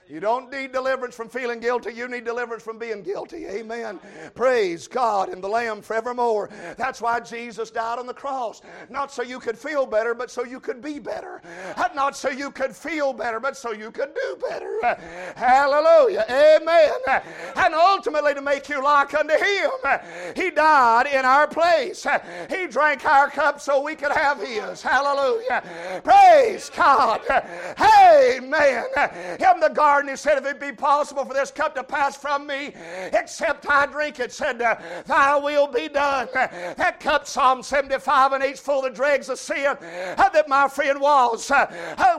You 0.09 0.21
don't 0.21 0.49
need 0.49 0.71
deliverance 0.71 1.15
from 1.15 1.27
feeling 1.27 1.59
guilty. 1.59 1.91
You 1.93 2.07
need 2.07 2.23
deliverance 2.23 2.63
from 2.63 2.77
being 2.77 3.03
guilty. 3.03 3.45
Amen. 3.45 3.99
Praise 4.35 4.87
God 4.87 5.27
and 5.27 5.43
the 5.43 5.49
Lamb 5.49 5.81
forevermore. 5.81 6.49
That's 6.77 7.01
why 7.01 7.19
Jesus 7.19 7.69
died 7.71 7.99
on 7.99 8.07
the 8.07 8.13
cross. 8.13 8.61
Not 8.89 9.11
so 9.11 9.21
you 9.21 9.37
could 9.39 9.57
feel 9.57 9.85
better, 9.85 10.13
but 10.13 10.31
so 10.31 10.45
you 10.45 10.61
could 10.61 10.81
be 10.81 10.99
better. 10.99 11.41
Not 11.93 12.15
so 12.15 12.29
you 12.29 12.51
could 12.51 12.73
feel 12.73 13.11
better, 13.11 13.41
but 13.41 13.57
so 13.57 13.73
you 13.73 13.91
could 13.91 14.13
do 14.13 14.37
better. 14.49 14.79
Hallelujah. 15.35 16.25
Amen. 16.29 17.23
And 17.57 17.73
ultimately 17.73 18.33
to 18.33 18.41
make 18.41 18.69
you 18.69 18.81
like 18.81 19.13
unto 19.13 19.33
Him. 19.33 19.71
He 20.35 20.51
died 20.51 21.07
in 21.07 21.25
our 21.25 21.47
place. 21.47 22.07
He 22.49 22.67
drank 22.67 23.03
our 23.03 23.29
cup 23.29 23.59
so 23.59 23.81
we 23.81 23.95
could 23.95 24.13
have 24.13 24.39
His. 24.39 24.81
Hallelujah. 24.81 26.01
Praise 26.03 26.69
God. 26.69 27.21
Amen. 27.29 28.85
In 29.39 29.59
the 29.59 29.71
garden 29.73 29.96
garden. 29.97 30.11
He 30.11 30.17
said, 30.17 30.37
If 30.37 30.45
it 30.45 30.59
be 30.59 30.71
possible 30.71 31.25
for 31.25 31.33
this 31.33 31.51
cup 31.51 31.75
to 31.75 31.83
pass 31.83 32.15
from 32.15 32.47
me, 32.47 32.73
except 33.13 33.67
I 33.69 33.85
drink 33.85 34.19
it, 34.19 34.31
said, 34.31 34.61
uh, 34.61 34.75
Thy 35.05 35.37
will 35.37 35.67
be 35.67 35.87
done. 35.87 36.27
That 36.33 36.99
cup, 36.99 37.27
Psalm 37.27 37.63
75 37.63 38.33
and 38.33 38.43
8, 38.43 38.59
full 38.59 38.85
of 38.85 38.91
the 38.91 38.95
dregs 38.95 39.29
of 39.29 39.39
sin 39.39 39.65
uh, 39.65 40.29
that 40.29 40.47
my 40.47 40.67
friend 40.67 40.99
was, 40.99 41.49
uh, 41.51 41.67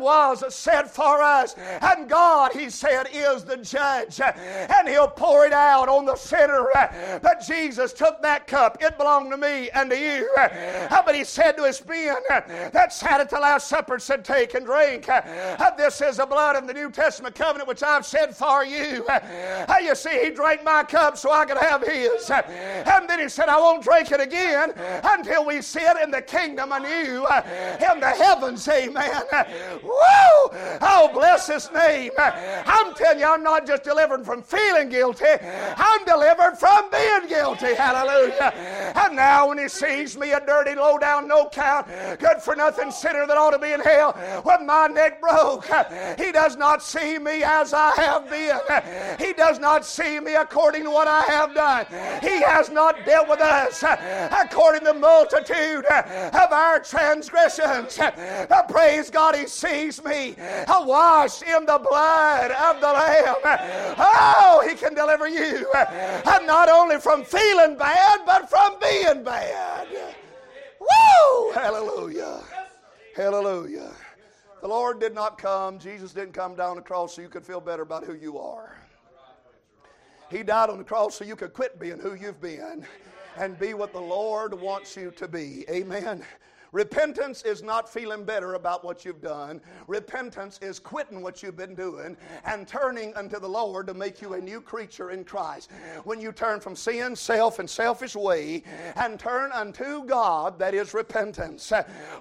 was 0.01 0.55
set 0.55 0.91
for 0.91 1.23
us. 1.23 1.55
And 1.57 2.09
God, 2.09 2.53
he 2.53 2.71
said, 2.71 3.07
is 3.13 3.45
the 3.45 3.57
judge. 3.59 4.21
And 4.21 4.89
he'll 4.89 5.09
pour 5.09 5.47
it 5.47 5.53
out 5.53 5.89
on 5.89 6.05
the 6.05 6.17
sinner. 6.17 6.67
But 7.23 7.45
Jesus 7.47 7.93
took 7.93 8.21
that 8.23 8.47
cup. 8.47 8.79
It 8.81 8.99
belonged 8.99 9.31
to 9.31 9.37
me 9.37 9.71
and 9.71 9.91
to 9.91 9.99
you. 9.99 10.31
But 11.09 11.15
he 11.15 11.25
said 11.25 11.53
to 11.53 11.65
his 11.65 11.85
men 11.87 12.17
that 12.29 12.93
sat 12.93 13.21
at 13.21 13.31
the 13.31 13.39
Last 13.39 13.69
Supper, 13.69 13.99
said, 13.99 14.25
Take 14.25 14.55
and 14.55 14.67
drink. 14.67 15.09
This 15.77 16.01
is 16.01 16.17
the 16.17 16.27
blood 16.27 16.57
of 16.57 16.67
the 16.67 16.75
New 16.75 16.91
Testament 16.91 17.35
covenant 17.37 17.68
which 17.69 17.83
I've 17.83 18.07
said 18.07 18.35
for 18.35 18.65
you. 18.65 19.07
You 19.83 19.95
see, 19.95 20.25
he 20.25 20.31
drank 20.31 20.65
my 20.65 20.83
cup 20.83 21.19
so 21.19 21.31
I 21.31 21.45
could 21.45 21.59
have 21.59 21.87
his. 21.87 22.31
And 22.31 23.09
then 23.09 23.21
he 23.21 23.29
said, 23.29 23.49
I 23.49 23.59
won't 23.59 23.85
drink 23.85 24.11
it 24.11 24.21
again 24.21 24.73
until 25.05 25.45
we 25.45 25.61
sit 25.61 25.97
in 26.03 26.11
the 26.11 26.23
kingdom 26.23 26.73
anew 26.73 27.27
in 27.27 28.01
the 28.01 28.15
heavens. 28.17 28.67
Amen. 28.69 29.23
Woo! 29.83 29.91
Oh, 30.81 31.11
bless 31.13 31.47
his 31.49 31.71
name. 31.73 32.13
I'm 32.19 32.95
telling 32.95 33.21
you, 33.21 33.27
I'm 33.27 33.43
not 33.43 33.67
just 33.67 33.85
delivered 33.85 34.25
from 34.25 34.43
feeling 34.43 34.89
guilty, 34.89 35.27
I'm 35.77 36.05
delivered 36.07 36.57
from 36.59 36.91
being 36.91 37.29
guilty. 37.29 37.75
Hallelujah. 37.75 38.55
And 38.97 39.15
now 39.15 39.49
when 39.49 39.59
he 39.59 39.69
sees 39.69 40.17
me, 40.17 40.33
a 40.33 40.41
dirty, 40.41 40.75
low 40.75 40.97
down, 40.97 41.29
no 41.29 41.51
count, 41.51 41.87
good 42.19 42.41
for 42.41 42.57
nothing 42.57 42.91
sinner 42.91 43.27
that 43.27 43.37
ought 43.37 43.51
to 43.51 43.59
be 43.59 43.73
in 43.73 43.81
hell, 43.81 44.17
with 44.45 44.63
my 44.63 44.87
neck 44.87 45.21
broke, 45.21 45.67
he 46.19 46.33
does 46.33 46.57
not 46.57 46.83
see 46.83 47.19
me 47.19 47.45
out 47.45 47.58
as 47.61 47.73
I 47.73 47.93
have 47.97 48.31
been. 48.31 48.59
He 49.19 49.33
does 49.33 49.59
not 49.59 49.85
see 49.85 50.21
me 50.21 50.35
according 50.35 50.85
to 50.85 50.91
what 50.91 51.09
I 51.09 51.23
have 51.23 51.55
done. 51.55 51.87
He 52.23 52.43
has 52.43 52.71
not 52.71 53.05
dealt 53.05 53.29
with 53.29 53.41
us 53.41 53.83
according 53.83 54.81
to 54.81 54.93
the 54.93 54.95
multitude 54.95 55.85
of 55.85 56.53
our 56.53 56.81
transgressions. 56.81 57.99
Praise 58.69 59.11
God, 59.11 59.35
He 59.37 59.47
sees 59.47 60.03
me 60.05 60.37
washed 60.69 61.43
in 61.43 61.67
the 61.67 61.79
blood 61.79 62.51
of 62.51 62.81
the 62.81 62.87
Lamb. 62.87 63.35
Oh, 63.99 64.65
He 64.69 64.75
can 64.75 64.95
deliver 64.95 65.29
you 65.29 65.71
uh, 65.75 66.41
not 66.45 66.69
only 66.69 66.99
from 66.99 67.25
feeling 67.25 67.77
bad, 67.77 68.21
but 68.25 68.49
from 68.49 68.77
being 68.81 69.23
bad. 69.25 69.89
Woo! 70.81 71.53
Hallelujah. 71.53 72.41
Hallelujah. 73.15 73.91
The 74.61 74.69
Lord 74.69 74.99
did 74.99 75.15
not 75.15 75.39
come, 75.39 75.79
Jesus 75.79 76.13
didn't 76.13 76.33
come 76.33 76.57
down 76.57 76.77
the 76.77 76.83
cross 76.83 77.15
so 77.15 77.23
you 77.23 77.29
could 77.29 77.45
feel 77.45 77.61
better 77.61 77.83
about 77.83 78.05
who 78.05 78.15
you 78.15 78.39
are. 78.39 78.77
He 80.31 80.43
died 80.43 80.69
on 80.69 80.79
the 80.79 80.85
cross 80.85 81.15
so 81.15 81.25
you 81.25 81.37
could 81.37 81.53
quit 81.53 81.79
being 81.79 81.99
who 81.99 82.15
you've 82.15 82.41
been 82.41 82.85
and 83.37 83.59
be 83.59 83.75
what 83.75 83.93
the 83.93 84.01
Lord 84.01 84.53
wants 84.53 84.97
you 84.97 85.13
to 85.13 85.29
be. 85.29 85.65
Amen. 85.71 86.25
Repentance 86.73 87.43
is 87.43 87.63
not 87.63 87.89
feeling 87.89 88.25
better 88.25 88.55
about 88.55 88.85
what 88.85 89.05
you've 89.05 89.23
done. 89.23 89.61
Repentance 89.87 90.59
is 90.61 90.79
quitting 90.79 91.23
what 91.23 91.43
you've 91.43 91.57
been 91.57 91.75
doing 91.75 92.17
and 92.45 92.69
turning 92.69 93.15
unto 93.15 93.41
the 93.41 93.49
Lord 93.49 93.87
to 93.87 93.95
make 93.95 94.21
you 94.21 94.35
a 94.35 94.41
new 94.41 94.61
creature 94.61 95.11
in 95.11 95.25
Christ. 95.25 95.71
When 96.05 96.21
you 96.21 96.33
turn 96.33 96.61
from 96.61 96.77
sin, 96.77 97.17
self, 97.17 97.59
and 97.59 97.69
selfish 97.69 98.15
way 98.15 98.63
and 98.97 99.19
turn 99.19 99.51
unto 99.53 100.05
God, 100.05 100.59
that 100.59 100.75
is 100.75 100.93
repentance. 100.93 101.73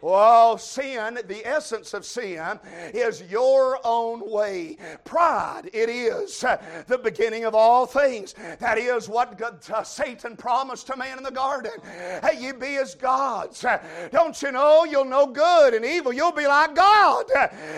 Well, 0.02 0.58
sin, 0.58 1.20
the 1.28 1.46
essence 1.46 1.94
of 1.94 2.06
sin, 2.06 2.60
is 2.94 3.24
your 3.24 3.80
own 3.84 4.30
way. 4.30 4.78
Pride, 5.04 5.70
it 5.74 5.90
is 5.90 6.40
the 6.88 6.98
beginning 6.98 7.44
of 7.46 7.54
all 7.54 7.86
things. 7.86 8.34
That 8.60 8.78
is 8.78 9.10
what 9.10 9.42
uh, 9.70 9.84
Satan 9.84 10.38
promised 10.38 10.88
to 10.88 10.96
man 10.96 11.18
in 11.18 11.24
the 11.24 11.32
garden. 11.32 11.74
Hey, 12.24 12.40
ye 12.40 12.52
be 12.54 12.78
as 12.78 12.96
gods. 12.96 13.66
Don't 14.12 14.37
don't 14.42 14.56
oh, 14.56 14.86
you 14.86 14.92
know 14.92 14.98
you'll 14.98 15.06
know 15.06 15.28
good 15.28 15.74
and 15.74 15.86
evil? 15.86 16.14
You'll 16.14 16.32
be 16.32 16.48
like 16.48 16.76
God. 16.76 17.26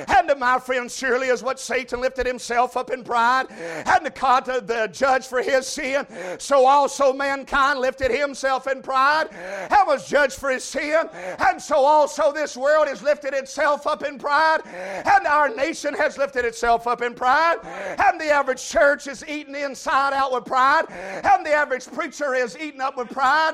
And 0.07 0.39
my 0.39 0.59
friend, 0.59 0.91
surely 0.91 1.27
is 1.27 1.43
what 1.43 1.59
Satan 1.59 2.01
lifted 2.01 2.25
himself 2.25 2.77
up 2.77 2.91
in 2.91 3.03
pride 3.03 3.47
and 3.49 4.05
the, 4.05 4.63
the 4.65 4.89
judge 4.91 5.27
for 5.27 5.41
his 5.41 5.67
sin, 5.67 6.05
so 6.37 6.65
also 6.65 7.13
mankind 7.13 7.79
lifted 7.79 8.11
himself 8.11 8.67
in 8.67 8.81
pride 8.81 9.27
and 9.31 9.87
was 9.87 10.07
judged 10.07 10.35
for 10.35 10.49
his 10.49 10.63
sin. 10.63 11.09
And 11.39 11.61
so 11.61 11.77
also 11.77 12.31
this 12.31 12.55
world 12.55 12.87
has 12.87 13.01
lifted 13.01 13.33
itself 13.33 13.87
up 13.87 14.03
in 14.03 14.17
pride, 14.17 14.61
and 14.65 15.27
our 15.27 15.49
nation 15.49 15.93
has 15.95 16.17
lifted 16.17 16.45
itself 16.45 16.87
up 16.87 17.01
in 17.01 17.13
pride, 17.13 17.57
and 17.63 18.19
the 18.19 18.29
average 18.29 18.67
church 18.67 19.07
is 19.07 19.25
eaten 19.27 19.55
inside 19.55 20.13
out 20.13 20.31
with 20.31 20.45
pride, 20.45 20.85
and 20.89 21.45
the 21.45 21.51
average 21.51 21.87
preacher 21.87 22.33
is 22.33 22.57
eaten 22.57 22.81
up 22.81 22.97
with 22.97 23.09
pride, 23.09 23.53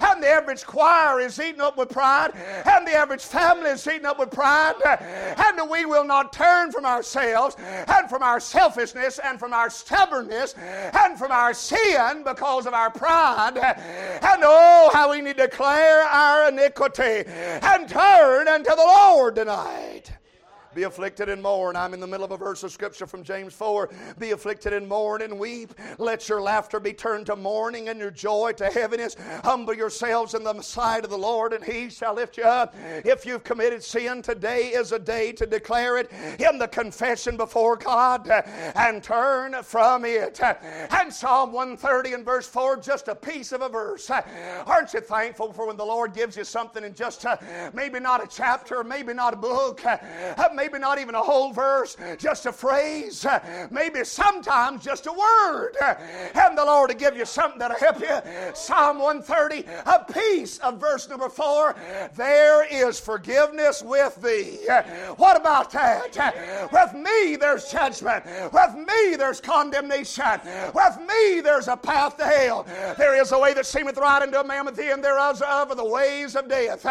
and 0.00 0.22
the 0.22 0.28
average 0.28 0.64
choir 0.64 1.20
is 1.20 1.38
eaten 1.40 1.60
up 1.60 1.76
with 1.76 1.88
pride, 1.88 2.32
and 2.36 2.86
the 2.86 2.92
average 2.92 3.22
family 3.22 3.70
is 3.70 3.86
eaten 3.86 4.06
up 4.06 4.18
with 4.18 4.30
pride, 4.30 4.74
and 4.84 5.70
we 5.70 5.84
will 5.84 6.04
not 6.04 6.32
turn 6.32 6.70
from 6.70 6.84
ourselves 6.84 7.56
and 7.58 8.08
from 8.08 8.22
our 8.22 8.40
selfishness 8.40 9.18
and 9.18 9.38
from 9.38 9.52
our 9.52 9.70
stubbornness 9.70 10.54
and 10.54 11.18
from 11.18 11.32
our 11.32 11.54
sin 11.54 12.22
because 12.24 12.66
of 12.66 12.74
our 12.74 12.90
pride. 12.90 13.56
And 13.56 14.42
oh, 14.44 14.90
how 14.92 15.10
we 15.10 15.20
need 15.20 15.36
to 15.38 15.46
declare 15.46 16.02
our 16.02 16.48
iniquity 16.48 17.24
and 17.26 17.88
turn 17.88 18.48
unto 18.48 18.70
the 18.70 18.76
Lord 18.76 19.36
tonight. 19.36 20.12
Be 20.76 20.82
afflicted 20.82 21.30
and 21.30 21.42
mourn. 21.42 21.74
I'm 21.74 21.94
in 21.94 22.00
the 22.00 22.06
middle 22.06 22.26
of 22.26 22.32
a 22.32 22.36
verse 22.36 22.62
of 22.62 22.70
scripture 22.70 23.06
from 23.06 23.22
James 23.22 23.54
4. 23.54 23.88
Be 24.18 24.32
afflicted 24.32 24.74
and 24.74 24.86
mourn 24.86 25.22
and 25.22 25.38
weep. 25.38 25.72
Let 25.96 26.28
your 26.28 26.42
laughter 26.42 26.78
be 26.78 26.92
turned 26.92 27.24
to 27.26 27.36
mourning 27.36 27.88
and 27.88 27.98
your 27.98 28.10
joy 28.10 28.52
to 28.58 28.66
heaviness. 28.66 29.16
Humble 29.42 29.72
yourselves 29.72 30.34
in 30.34 30.44
the 30.44 30.60
sight 30.60 31.04
of 31.04 31.08
the 31.08 31.16
Lord, 31.16 31.54
and 31.54 31.64
he 31.64 31.88
shall 31.88 32.12
lift 32.12 32.36
you 32.36 32.42
up. 32.42 32.74
If 33.06 33.24
you've 33.24 33.42
committed 33.42 33.82
sin, 33.82 34.20
today 34.20 34.66
is 34.66 34.92
a 34.92 34.98
day 34.98 35.32
to 35.32 35.46
declare 35.46 35.96
it 35.96 36.10
in 36.38 36.58
the 36.58 36.68
confession 36.68 37.38
before 37.38 37.76
God 37.76 38.28
and 38.28 39.02
turn 39.02 39.62
from 39.62 40.04
it. 40.04 40.38
And 40.42 41.10
Psalm 41.10 41.52
130 41.52 42.12
and 42.12 42.22
verse 42.22 42.46
4, 42.46 42.76
just 42.80 43.08
a 43.08 43.14
piece 43.14 43.52
of 43.52 43.62
a 43.62 43.70
verse. 43.70 44.10
Aren't 44.10 44.92
you 44.92 45.00
thankful 45.00 45.54
for 45.54 45.68
when 45.68 45.78
the 45.78 45.86
Lord 45.86 46.12
gives 46.12 46.36
you 46.36 46.44
something 46.44 46.84
in 46.84 46.92
just 46.92 47.24
a, 47.24 47.72
maybe 47.72 47.98
not 47.98 48.22
a 48.22 48.26
chapter, 48.26 48.84
maybe 48.84 49.14
not 49.14 49.32
a 49.32 49.38
book, 49.38 49.82
uh, 49.86 49.96
maybe 50.52 50.65
maybe 50.66 50.80
not 50.80 50.98
even 50.98 51.14
a 51.14 51.22
whole 51.22 51.52
verse, 51.52 51.96
just 52.18 52.44
a 52.46 52.52
phrase, 52.52 53.24
maybe 53.70 54.02
sometimes 54.04 54.84
just 54.84 55.06
a 55.06 55.12
word. 55.12 55.74
And 56.34 56.58
the 56.58 56.64
Lord 56.64 56.90
to 56.90 56.96
give 56.96 57.16
you 57.16 57.24
something 57.24 57.58
that'll 57.58 57.78
help 57.78 58.00
you. 58.00 58.18
Psalm 58.54 58.98
130, 58.98 59.64
a 59.86 60.12
piece 60.12 60.58
of 60.58 60.80
verse 60.80 61.08
number 61.08 61.28
four. 61.28 61.76
There 62.16 62.66
is 62.72 62.98
forgiveness 62.98 63.82
with 63.82 64.16
thee. 64.20 64.58
What 65.16 65.40
about 65.40 65.70
that? 65.72 66.68
With 66.72 66.94
me 66.94 67.36
there's 67.36 67.70
judgment. 67.70 68.24
With 68.52 68.74
me 68.74 69.16
there's 69.16 69.40
condemnation. 69.40 70.40
With 70.74 70.98
me 71.06 71.40
there's 71.42 71.68
a 71.68 71.76
path 71.76 72.16
to 72.16 72.24
hell. 72.24 72.66
There 72.98 73.20
is 73.20 73.30
a 73.30 73.38
way 73.38 73.54
that 73.54 73.66
seemeth 73.66 73.98
right 73.98 74.22
unto 74.22 74.38
a 74.38 74.44
man, 74.44 74.64
but 74.64 74.74
the 74.74 74.90
end 74.90 75.04
thereof 75.04 75.40
are 75.42 75.74
the 75.74 75.84
ways 75.84 76.34
of 76.34 76.48
death. 76.48 76.84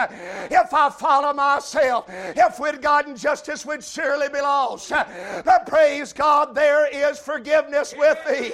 If 0.49 0.73
I 0.73 0.89
follow 0.89 1.33
myself, 1.33 2.05
if 2.09 2.57
we'd 2.59 2.81
gotten 2.81 3.17
justice 3.17 3.64
would 3.65 3.83
surely 3.83 4.29
be 4.29 4.41
lost. 4.41 4.89
But 4.89 5.65
praise 5.67 6.13
God, 6.13 6.55
there 6.55 6.87
is 6.87 7.19
forgiveness 7.19 7.93
with 7.97 8.17
thee. 8.27 8.51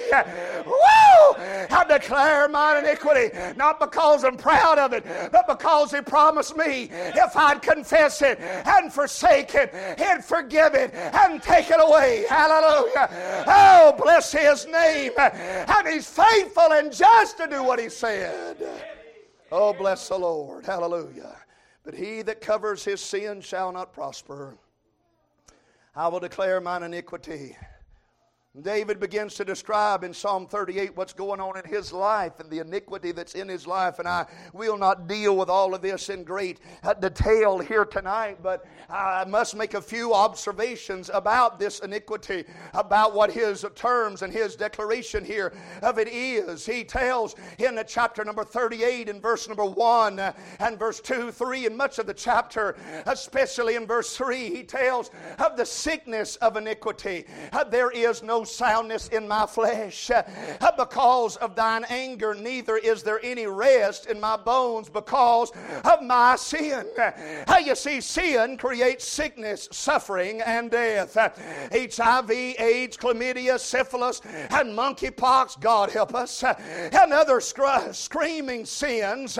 Woo! 0.66 1.34
I 1.70 1.84
declare 1.88 2.48
mine 2.48 2.84
iniquity, 2.84 3.36
not 3.56 3.80
because 3.80 4.24
I'm 4.24 4.36
proud 4.36 4.78
of 4.78 4.92
it, 4.92 5.04
but 5.30 5.46
because 5.46 5.92
He 5.92 6.00
promised 6.00 6.56
me 6.56 6.88
if 6.92 7.36
I'd 7.36 7.62
confess 7.62 8.22
it 8.22 8.40
and 8.40 8.92
forsake 8.92 9.54
it, 9.54 9.74
He'd 9.98 10.24
forgive 10.24 10.74
it 10.74 10.94
and 10.94 11.42
take 11.42 11.70
it 11.70 11.80
away. 11.80 12.24
Hallelujah. 12.28 13.44
Oh, 13.46 13.94
bless 14.02 14.32
His 14.32 14.66
name. 14.66 15.12
And 15.18 15.88
He's 15.88 16.06
faithful 16.06 16.72
and 16.72 16.92
just 16.92 17.36
to 17.38 17.46
do 17.46 17.62
what 17.62 17.78
He 17.80 17.88
said. 17.88 18.56
Oh, 19.50 19.74
bless 19.74 20.08
the 20.08 20.18
Lord. 20.18 20.64
Hallelujah. 20.64 21.36
But 21.84 21.94
he 21.94 22.22
that 22.22 22.40
covers 22.40 22.84
his 22.84 23.00
sin 23.00 23.40
shall 23.40 23.72
not 23.72 23.92
prosper. 23.92 24.56
I 25.94 26.08
will 26.08 26.20
declare 26.20 26.58
mine 26.58 26.84
iniquity. 26.84 27.54
David 28.60 29.00
begins 29.00 29.34
to 29.36 29.46
describe 29.46 30.04
in 30.04 30.12
Psalm 30.12 30.46
38 30.46 30.94
what's 30.94 31.14
going 31.14 31.40
on 31.40 31.56
in 31.56 31.64
his 31.64 31.90
life 31.90 32.38
and 32.38 32.50
the 32.50 32.58
iniquity 32.58 33.10
that's 33.10 33.34
in 33.34 33.48
his 33.48 33.66
life. 33.66 33.98
And 33.98 34.06
I 34.06 34.26
will 34.52 34.76
not 34.76 35.08
deal 35.08 35.38
with 35.38 35.48
all 35.48 35.74
of 35.74 35.80
this 35.80 36.10
in 36.10 36.22
great 36.22 36.60
uh, 36.82 36.92
detail 36.92 37.60
here 37.60 37.86
tonight, 37.86 38.42
but 38.42 38.66
I 38.90 39.24
must 39.24 39.56
make 39.56 39.72
a 39.72 39.80
few 39.80 40.12
observations 40.12 41.10
about 41.14 41.58
this 41.58 41.78
iniquity, 41.78 42.44
about 42.74 43.14
what 43.14 43.32
his 43.32 43.64
terms 43.74 44.20
and 44.20 44.30
his 44.30 44.54
declaration 44.54 45.24
here 45.24 45.54
of 45.80 45.98
it 45.98 46.08
is. 46.08 46.66
He 46.66 46.84
tells 46.84 47.34
in 47.56 47.74
the 47.74 47.84
chapter 47.84 48.22
number 48.22 48.44
38 48.44 49.08
in 49.08 49.18
verse 49.18 49.48
number 49.48 49.64
1 49.64 50.18
uh, 50.18 50.32
and 50.60 50.78
verse 50.78 51.00
2, 51.00 51.32
3, 51.32 51.66
and 51.68 51.76
much 51.76 51.98
of 51.98 52.06
the 52.06 52.12
chapter, 52.12 52.76
especially 53.06 53.76
in 53.76 53.86
verse 53.86 54.14
3, 54.14 54.50
he 54.50 54.62
tells 54.62 55.10
of 55.38 55.56
the 55.56 55.64
sickness 55.64 56.36
of 56.36 56.58
iniquity. 56.58 57.24
Uh, 57.50 57.64
there 57.64 57.90
is 57.90 58.22
no 58.22 58.41
soundness 58.44 59.08
in 59.08 59.26
my 59.28 59.46
flesh. 59.46 60.10
Uh, 60.10 60.22
because 60.76 61.36
of 61.36 61.54
thine 61.54 61.84
anger, 61.88 62.34
neither 62.34 62.76
is 62.76 63.02
there 63.02 63.20
any 63.22 63.46
rest 63.46 64.06
in 64.06 64.20
my 64.20 64.36
bones 64.36 64.88
because 64.88 65.52
of 65.84 66.02
my 66.02 66.36
sin. 66.36 66.86
How 67.46 67.58
you 67.58 67.74
see, 67.74 68.00
sin 68.00 68.56
creates 68.56 69.06
sickness, 69.06 69.68
suffering, 69.70 70.40
and 70.40 70.70
death. 70.70 71.16
Uh, 71.16 71.30
HIV, 71.72 72.30
AIDS, 72.30 72.96
chlamydia, 72.96 73.58
syphilis, 73.58 74.20
and 74.24 74.76
monkeypox, 74.76 75.60
God 75.60 75.90
help 75.90 76.14
us, 76.14 76.42
and 76.42 77.12
other 77.12 77.40
screaming 77.40 78.64
sins 78.64 79.38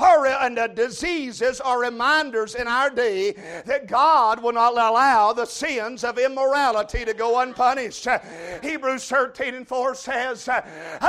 or, 0.00 0.26
and 0.26 0.58
uh, 0.58 0.66
diseases 0.68 1.60
are 1.60 1.80
reminders 1.80 2.54
in 2.54 2.66
our 2.66 2.90
day 2.90 3.32
that 3.66 3.86
God 3.86 4.42
will 4.42 4.52
not 4.52 4.72
allow 4.72 5.32
the 5.32 5.46
sins 5.46 6.04
of 6.04 6.18
immorality 6.18 7.04
to 7.04 7.14
go 7.14 7.40
unpunished. 7.40 8.06
Hebrews 8.62 9.08
13 9.08 9.54
and 9.54 9.68
4 9.68 9.94
says, 9.94 10.48
uh, 10.48 10.62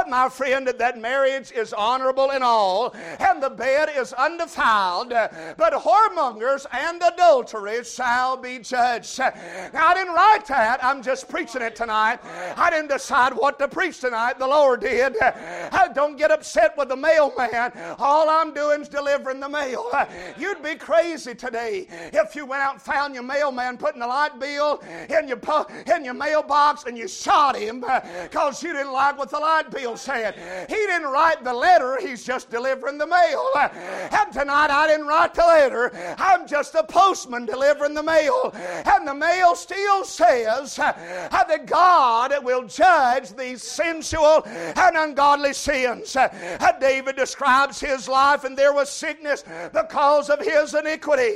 My 0.08 0.30
friend, 0.30 0.68
that 0.68 1.00
marriage 1.00 1.52
is 1.52 1.74
honorable 1.74 2.32
in 2.32 2.44
all, 2.44 2.96
and 3.20 3.42
the 3.42 3.50
bed 3.50 3.90
is 3.96 4.14
undefiled, 4.14 5.10
but 5.10 5.74
whoremongers 5.74 6.66
and 6.72 7.02
adulteries 7.02 7.94
shall 7.94 8.38
be 8.38 8.60
judged. 8.60 9.20
Now, 9.20 9.88
I 9.88 9.94
didn't 9.94 10.14
write 10.14 10.46
that, 10.48 10.84
I'm 10.84 11.02
just 11.02 11.30
preaching 11.30 11.62
it 11.62 11.76
tonight. 11.76 12.20
I 12.58 12.70
didn't 12.70 12.90
decide 12.90 13.34
what 13.34 13.60
to 13.60 13.68
preach 13.68 14.00
tonight, 14.00 14.40
the 14.40 14.48
Lord 14.48 14.82
did. 14.82 15.16
Uh, 15.22 15.88
don't 15.94 16.18
get 16.18 16.32
upset 16.32 16.76
with 16.78 16.90
the 16.90 16.96
mailman. 16.96 17.72
All 18.00 18.30
I'm 18.30 18.54
doing 18.54 18.82
is 18.82 18.90
delivering 18.90 19.40
the 19.40 19.50
mail. 19.50 19.88
Uh, 19.94 20.06
you'd 20.38 20.64
be 20.64 20.76
crazy 20.76 21.36
today 21.36 21.88
if 22.14 22.36
you 22.36 22.46
went 22.46 22.62
out 22.62 22.74
and 22.74 22.82
found 22.82 23.14
your 23.14 23.24
mailman 23.24 23.78
putting 23.78 24.02
a 24.02 24.08
light 24.08 24.40
bill 24.40 24.82
in 25.10 25.28
your, 25.28 25.40
in 25.96 26.06
your 26.06 26.14
mailbox 26.14 26.86
and 26.86 26.98
you 26.98 27.08
shot 27.24 27.56
him 27.56 27.84
uh, 27.88 28.02
because 28.24 28.62
you 28.62 28.74
didn't 28.74 28.92
like 28.92 29.18
what 29.18 29.30
the 29.30 29.40
light 29.40 29.72
bill 29.72 29.96
said. 29.98 30.36
He 30.70 30.76
didn't 30.76 31.08
write 31.08 31.44
the 31.44 31.54
letter, 31.54 31.98
he's 32.02 32.24
just 32.24 32.50
delivering 32.50 32.98
the 32.98 33.08
mail. 33.08 33.50
And 33.56 34.32
tonight 34.32 34.70
I 34.70 34.88
didn't 34.88 35.08
write 35.08 35.34
the 35.34 35.42
letter, 35.42 35.92
I'm 36.18 36.48
just 36.48 36.76
a 36.76 36.84
postman 36.84 37.46
delivering 37.46 37.94
the 37.94 38.04
mail. 38.04 38.54
And 38.86 39.08
the 39.08 39.14
mail 39.14 39.56
still 39.56 40.04
says 40.04 40.78
uh, 40.80 40.94
that 41.32 41.66
God 41.66 42.34
will 42.44 42.64
judge 42.68 43.36
these 43.36 43.64
sensual 43.64 44.44
and 44.46 44.98
ungodly 44.98 45.54
sins. 45.54 46.16
Uh, 46.16 46.30
David 46.80 47.16
describes 47.16 47.80
his 47.80 48.08
life, 48.08 48.44
and 48.44 48.58
there 48.58 48.74
was 48.74 48.90
sickness 48.90 49.44
because 49.74 50.30
of 50.30 50.40
his 50.40 50.74
iniquity. 50.74 51.36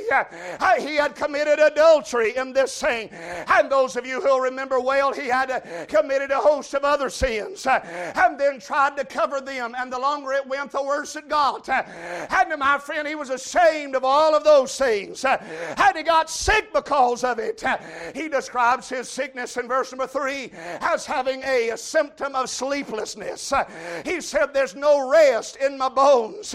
He 0.78 0.96
had 0.96 1.14
committed 1.14 1.58
adultery 1.58 2.36
in 2.36 2.52
this 2.52 2.80
thing. 2.80 3.08
And 3.48 3.70
those 3.70 3.96
of 3.96 4.06
you 4.06 4.20
who 4.20 4.42
remember 4.42 4.80
well, 4.80 5.12
he 5.12 5.28
had 5.28 5.62
committed 5.86 6.30
a 6.30 6.38
host 6.38 6.74
of 6.74 6.84
other 6.84 7.10
sins 7.10 7.66
uh, 7.66 7.80
and 8.16 8.38
then 8.38 8.60
tried 8.60 8.96
to 8.96 9.04
cover 9.04 9.40
them. 9.40 9.74
And 9.78 9.92
the 9.92 9.98
longer 9.98 10.32
it 10.32 10.46
went, 10.46 10.72
the 10.72 10.82
worse 10.82 11.16
it 11.16 11.28
got. 11.28 11.68
Uh, 11.68 11.82
and 12.30 12.58
my 12.58 12.78
friend, 12.78 13.06
he 13.06 13.14
was 13.14 13.30
ashamed 13.30 13.94
of 13.94 14.04
all 14.04 14.34
of 14.34 14.44
those 14.44 14.76
things. 14.76 15.24
Uh, 15.24 15.36
and 15.76 15.96
he 15.96 16.02
got 16.02 16.30
sick 16.30 16.72
because 16.72 17.24
of 17.24 17.38
it. 17.38 17.62
He 18.14 18.28
describes 18.28 18.88
his 18.88 19.08
sickness 19.08 19.56
in 19.56 19.68
verse 19.68 19.92
number 19.92 20.06
three 20.06 20.50
as 20.80 21.06
having 21.06 21.42
a, 21.42 21.70
a 21.70 21.76
symptom 21.76 22.34
of 22.34 22.48
sleeplessness. 22.50 23.52
He 24.04 24.20
said, 24.20 24.52
There's 24.54 24.74
no 24.74 25.08
rest 25.08 25.56
in 25.56 25.78
my 25.78 25.88
bones. 25.88 26.54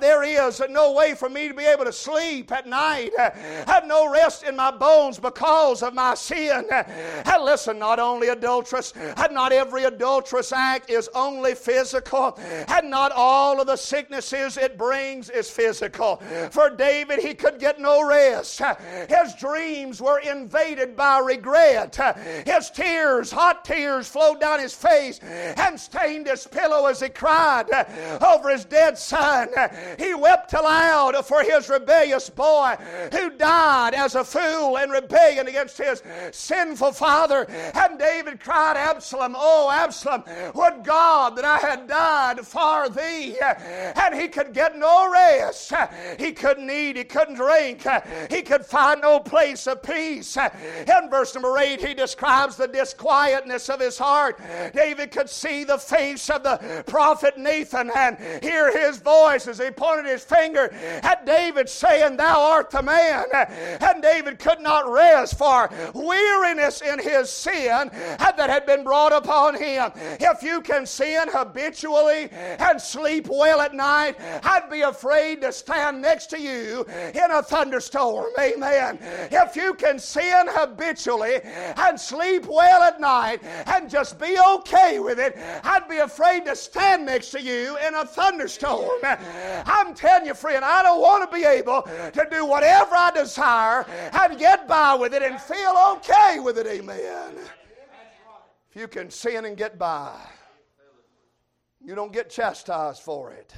There 0.00 0.22
is 0.22 0.62
no 0.70 0.92
way 0.92 1.14
for 1.14 1.28
me 1.28 1.48
to 1.48 1.54
be 1.54 1.64
able 1.64 1.84
to 1.84 1.92
sleep 1.92 2.52
at 2.52 2.66
night. 2.66 3.10
I 3.18 3.64
have 3.66 3.86
no 3.86 4.10
rest 4.10 4.42
in 4.42 4.56
my 4.56 4.70
bones 4.70 5.18
because 5.18 5.82
of 5.82 5.94
my 5.94 6.14
sin. 6.14 6.64
And 6.70 7.44
listen, 7.44 7.78
not 7.78 7.98
only 7.98 8.28
adulterous, 8.38 8.92
and 8.96 9.34
not 9.34 9.52
every 9.52 9.84
adulterous 9.84 10.52
act 10.52 10.90
is 10.90 11.08
only 11.14 11.54
physical, 11.54 12.38
and 12.68 12.90
not 12.90 13.12
all 13.12 13.60
of 13.60 13.66
the 13.66 13.76
sicknesses 13.76 14.56
it 14.56 14.78
brings 14.78 15.30
is 15.30 15.50
physical. 15.50 16.22
For 16.50 16.70
David, 16.70 17.18
he 17.20 17.34
could 17.34 17.58
get 17.58 17.80
no 17.80 18.06
rest. 18.06 18.62
His 19.08 19.34
dreams 19.34 20.00
were 20.00 20.20
invaded 20.20 20.96
by 20.96 21.18
regret. 21.18 21.96
His 22.46 22.70
tears, 22.70 23.30
hot 23.30 23.64
tears, 23.64 24.08
flowed 24.08 24.40
down 24.40 24.60
his 24.60 24.74
face 24.74 25.18
and 25.22 25.78
stained 25.78 26.26
his 26.26 26.46
pillow 26.46 26.86
as 26.86 27.00
he 27.00 27.08
cried 27.08 27.66
over 28.24 28.50
his 28.50 28.64
dead 28.64 28.96
son. 28.98 29.48
He 29.98 30.14
wept 30.14 30.52
aloud 30.52 31.16
for 31.26 31.42
his 31.42 31.68
rebellious 31.68 32.30
boy 32.30 32.76
who 33.12 33.30
died 33.30 33.94
as 33.94 34.14
a 34.14 34.24
fool 34.24 34.76
in 34.76 34.90
rebellion 34.90 35.48
against 35.48 35.78
his 35.78 36.02
sinful 36.32 36.92
father. 36.92 37.46
And 37.74 37.98
David 37.98 38.27
cried, 38.36 38.76
Absalom, 38.76 39.34
oh, 39.36 39.70
Absalom, 39.70 40.24
would 40.54 40.84
God 40.84 41.36
that 41.36 41.44
I 41.44 41.58
had 41.58 41.86
died 41.86 42.40
for 42.46 42.88
thee. 42.88 43.36
And 43.40 44.14
he 44.14 44.28
could 44.28 44.52
get 44.52 44.76
no 44.76 45.10
rest. 45.10 45.72
He 46.18 46.32
couldn't 46.32 46.70
eat, 46.70 46.96
he 46.96 47.04
couldn't 47.04 47.34
drink, 47.34 47.86
he 48.30 48.42
could 48.42 48.64
find 48.64 49.00
no 49.00 49.20
place 49.20 49.66
of 49.66 49.82
peace. 49.82 50.36
In 50.36 51.10
verse 51.10 51.34
number 51.34 51.56
8, 51.58 51.80
he 51.80 51.94
describes 51.94 52.56
the 52.56 52.68
disquietness 52.68 53.68
of 53.68 53.80
his 53.80 53.98
heart. 53.98 54.40
David 54.74 55.10
could 55.10 55.30
see 55.30 55.64
the 55.64 55.78
face 55.78 56.30
of 56.30 56.42
the 56.42 56.84
prophet 56.86 57.38
Nathan 57.38 57.90
and 57.96 58.18
hear 58.42 58.76
his 58.76 58.98
voice 58.98 59.46
as 59.46 59.58
he 59.58 59.70
pointed 59.70 60.06
his 60.06 60.24
finger 60.24 60.70
at 61.02 61.24
David, 61.26 61.68
saying, 61.68 62.16
Thou 62.16 62.40
art 62.40 62.70
the 62.70 62.82
man. 62.82 63.24
And 63.32 64.02
David 64.02 64.38
could 64.38 64.60
not 64.60 64.90
rest 64.90 65.38
for 65.38 65.70
weariness 65.94 66.80
in 66.82 66.98
his 66.98 67.30
sin 67.30 67.90
that 68.38 68.48
had 68.50 68.66
been 68.66 68.84
brought 68.84 69.12
upon 69.12 69.54
him. 69.54 69.90
If 70.20 70.42
you 70.42 70.60
can 70.60 70.86
sin 70.86 71.28
habitually 71.30 72.30
and 72.30 72.80
sleep 72.80 73.26
well 73.28 73.60
at 73.60 73.74
night, 73.74 74.16
I'd 74.44 74.70
be 74.70 74.82
afraid 74.82 75.40
to 75.42 75.52
stand 75.52 76.00
next 76.00 76.26
to 76.26 76.40
you 76.40 76.84
in 77.14 77.30
a 77.30 77.42
thunderstorm. 77.42 78.26
Amen. 78.38 78.98
If 79.30 79.56
you 79.56 79.74
can 79.74 79.98
sin 79.98 80.46
habitually 80.48 81.40
and 81.42 82.00
sleep 82.00 82.46
well 82.46 82.82
at 82.82 83.00
night 83.00 83.42
and 83.66 83.90
just 83.90 84.18
be 84.18 84.36
okay 84.54 85.00
with 85.00 85.18
it, 85.18 85.36
I'd 85.64 85.88
be 85.88 85.98
afraid 85.98 86.44
to 86.46 86.56
stand 86.56 87.06
next 87.06 87.30
to 87.30 87.42
you 87.42 87.76
in 87.86 87.94
a 87.94 88.04
thunderstorm. 88.04 89.00
I'm 89.02 89.94
telling 89.94 90.26
you, 90.26 90.34
friend, 90.34 90.64
I 90.64 90.82
don't 90.82 91.00
want 91.00 91.28
to 91.28 91.36
be 91.36 91.44
able 91.44 91.82
to 91.82 92.26
do 92.30 92.44
whatever 92.44 92.94
I 92.94 93.10
desire 93.10 93.84
and 94.12 94.38
get 94.38 94.68
by 94.68 94.94
with 94.94 95.14
it 95.14 95.22
and 95.22 95.40
feel 95.40 95.74
okay 95.96 96.38
with 96.40 96.58
it. 96.58 96.66
Amen. 96.66 97.34
You 98.78 98.86
can 98.86 99.10
sin 99.10 99.44
and 99.44 99.56
get 99.56 99.76
by, 99.76 100.14
you 101.84 101.96
don't 101.96 102.12
get 102.12 102.30
chastised 102.30 103.02
for 103.02 103.32
it. 103.32 103.52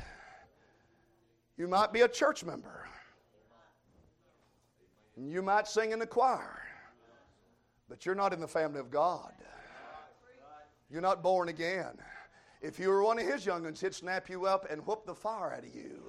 You 1.58 1.68
might 1.68 1.92
be 1.92 2.00
a 2.00 2.08
church 2.08 2.42
member. 2.42 2.88
You 5.18 5.42
might 5.42 5.68
sing 5.68 5.92
in 5.92 5.98
the 5.98 6.06
choir, 6.06 6.62
but 7.86 8.06
you're 8.06 8.14
not 8.14 8.32
in 8.32 8.40
the 8.40 8.48
family 8.48 8.80
of 8.80 8.90
God. 8.90 9.34
You're 10.90 11.02
not 11.02 11.22
born 11.22 11.50
again. 11.50 11.98
If 12.62 12.78
you 12.78 12.88
were 12.88 13.02
one 13.02 13.18
of 13.18 13.26
his 13.26 13.44
young'uns, 13.44 13.82
he'd 13.82 13.94
snap 13.94 14.30
you 14.30 14.46
up 14.46 14.70
and 14.70 14.86
whoop 14.86 15.04
the 15.04 15.14
fire 15.14 15.52
out 15.52 15.64
of 15.64 15.74
you. 15.74 16.00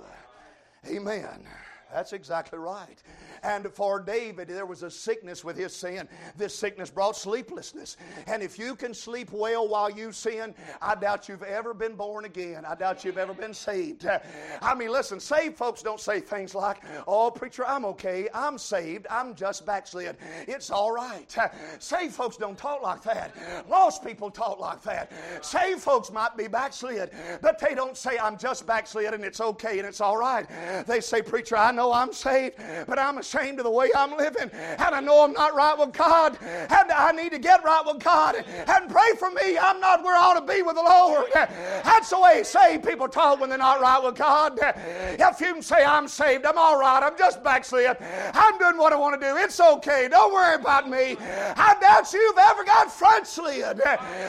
Amen. 0.88 1.46
That's 1.94 2.14
exactly 2.14 2.60
right. 2.60 3.02
And 3.44 3.68
for 3.74 4.00
David, 4.00 4.48
there 4.48 4.66
was 4.66 4.84
a 4.84 4.92
sickness 4.92 5.44
with 5.44 5.58
his 5.58 5.76
sin. 5.76 6.08
This 6.38 6.54
sickness 6.54 6.90
brought 6.90 7.16
sleeplessness. 7.16 7.98
And 8.28 8.44
if 8.44 8.60
you 8.60 8.76
can 8.76 8.94
sleep 8.94 9.32
well 9.32 9.68
while 9.68 9.90
you 9.90 10.12
sin, 10.12 10.54
I 10.82 10.96
doubt 10.96 11.28
you've 11.28 11.44
ever 11.44 11.74
been 11.74 11.96
born 11.96 12.26
again. 12.26 12.66
I 12.66 12.76
doubt 12.76 13.04
you've 13.04 13.18
ever 13.18 13.34
been 13.34 13.54
saved. 13.54 14.08
I 14.62 14.76
mean, 14.76 14.92
listen, 14.92 15.20
saved 15.20 15.58
folks 15.58 15.82
don't 15.82 16.00
say 16.00 16.20
things 16.20 16.54
like, 16.54 16.78
oh, 17.08 17.32
preacher, 17.32 17.66
I'm 17.66 17.86
okay. 17.86 18.28
I'm 18.34 18.58
saved. 18.58 19.08
I'm 19.10 19.34
just 19.34 19.66
backslid. 19.66 20.18
It's 20.48 20.70
all 20.70 20.92
right. 20.92 21.36
Saved 21.80 22.14
folks 22.14 22.38
don't 22.38 22.58
talk 22.58 22.82
like 22.82 23.02
that. 23.04 23.36
Lost 23.70 24.06
people 24.06 24.30
talk 24.30 24.60
like 24.60 24.82
that. 24.84 25.12
Saved 25.42 25.82
folks 25.82 26.12
might 26.12 26.38
be 26.38 26.48
backslid, 26.48 27.12
but 27.42 27.60
they 27.60 27.74
don't 27.74 27.98
say, 27.98 28.18
I'm 28.18 28.38
just 28.38 28.68
backslid 28.68 29.14
and 29.14 29.24
it's 29.24 29.42
okay 29.42 29.80
and 29.80 29.88
it's 29.88 30.02
all 30.02 30.18
right. 30.18 30.46
They 30.86 31.02
say, 31.02 31.22
preacher, 31.22 31.58
I 31.58 31.72
know 31.72 31.81
I'm 31.90 32.12
saved, 32.12 32.58
but 32.86 33.00
I'm 33.00 33.18
ashamed 33.18 33.60
of 33.60 33.64
the 33.64 33.72
way 33.72 33.90
I'm 33.96 34.18
living, 34.18 34.52
and 34.52 34.96
I 34.96 35.00
know 35.00 35.24
I'm 35.24 35.32
not 35.32 35.56
right 35.56 35.78
with 35.78 35.94
God, 35.94 36.38
and 36.42 36.92
I 36.92 37.14
need 37.14 37.32
to 37.32 37.40
get 37.40 37.64
right 37.64 37.84
with 37.86 38.04
God, 38.04 38.36
and 38.36 38.90
pray 38.90 39.14
for 39.18 39.32
me. 39.32 39.58
I'm 39.58 39.80
not 39.80 40.04
where 40.04 40.18
I 40.18 40.20
ought 40.20 40.46
to 40.46 40.54
be 40.54 40.62
with 40.62 40.76
the 40.76 40.84
Lord. 40.84 41.28
That's 41.34 42.10
the 42.10 42.20
way 42.20 42.44
saved 42.44 42.86
people 42.86 43.08
talk 43.08 43.40
when 43.40 43.50
they're 43.50 43.58
not 43.58 43.80
right 43.80 44.04
with 44.04 44.16
God. 44.16 44.60
If 44.62 45.40
you 45.40 45.54
can 45.54 45.62
say, 45.62 45.86
I'm 45.86 46.08
saved, 46.10 46.46
I'm 46.46 46.58
all 46.58 46.78
right, 46.78 47.02
I'm 47.02 47.18
just 47.18 47.44
backslid, 47.44 47.96
I'm 48.34 48.58
doing 48.58 48.78
what 48.78 48.92
I 48.92 48.98
want 48.98 49.20
to 49.20 49.26
do, 49.26 49.38
it's 49.38 49.60
okay, 49.60 50.08
don't 50.10 50.34
worry 50.34 50.56
about 50.56 50.90
me. 50.90 51.16
I 51.56 51.78
doubt 51.80 52.12
you've 52.12 52.38
ever 52.38 52.66
got 52.66 52.92
front 52.92 53.26
slid. 53.28 53.82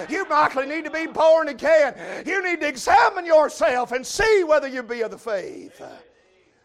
You 0.09 0.25
likely 0.29 0.67
need 0.67 0.85
to 0.85 0.91
be 0.91 1.07
born 1.07 1.49
again. 1.49 1.95
You 2.27 2.45
need 2.45 2.61
to 2.61 2.69
examine 2.69 3.27
yourself 3.27 3.93
and 3.93 4.07
see 4.07 4.45
whether 4.45 4.69
you 4.69 4.83
be 4.83 5.01
of 5.03 5.11
the 5.11 5.19
faith. 5.19 5.83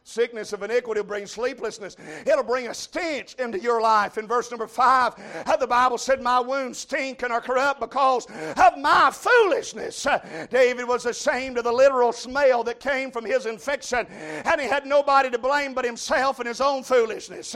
Sickness 0.08 0.54
of 0.54 0.64
iniquity 0.64 1.02
will 1.02 1.06
bring 1.08 1.26
sleeplessness. 1.26 1.98
It'll 2.26 2.42
bring 2.42 2.70
a 2.70 2.74
stench 2.74 3.34
into 3.34 3.60
your 3.60 3.82
life. 3.82 4.18
In 4.18 4.26
verse 4.26 4.50
number 4.50 4.66
five, 4.66 5.16
the 5.60 5.68
Bible 5.68 5.98
said, 5.98 6.22
My 6.22 6.40
wounds 6.40 6.80
stink 6.80 7.24
and 7.24 7.34
are 7.34 7.42
corrupt 7.42 7.82
because 7.82 8.26
of 8.26 8.78
my 8.78 9.12
foolishness. 9.12 10.08
David 10.50 10.88
was 10.88 11.06
ashamed 11.06 11.58
of 11.58 11.66
the 11.66 11.74
literal 11.74 12.14
smell 12.14 12.64
that 12.64 12.80
came 12.80 13.12
from 13.12 13.26
his 13.26 13.46
infection, 13.46 14.08
and 14.46 14.62
he 14.62 14.68
had 14.68 14.86
nobody 14.86 15.30
to 15.30 15.38
blame 15.38 15.74
but 15.74 15.84
himself 15.84 16.40
and 16.40 16.48
his 16.48 16.62
own 16.62 16.84
foolishness. 16.84 17.54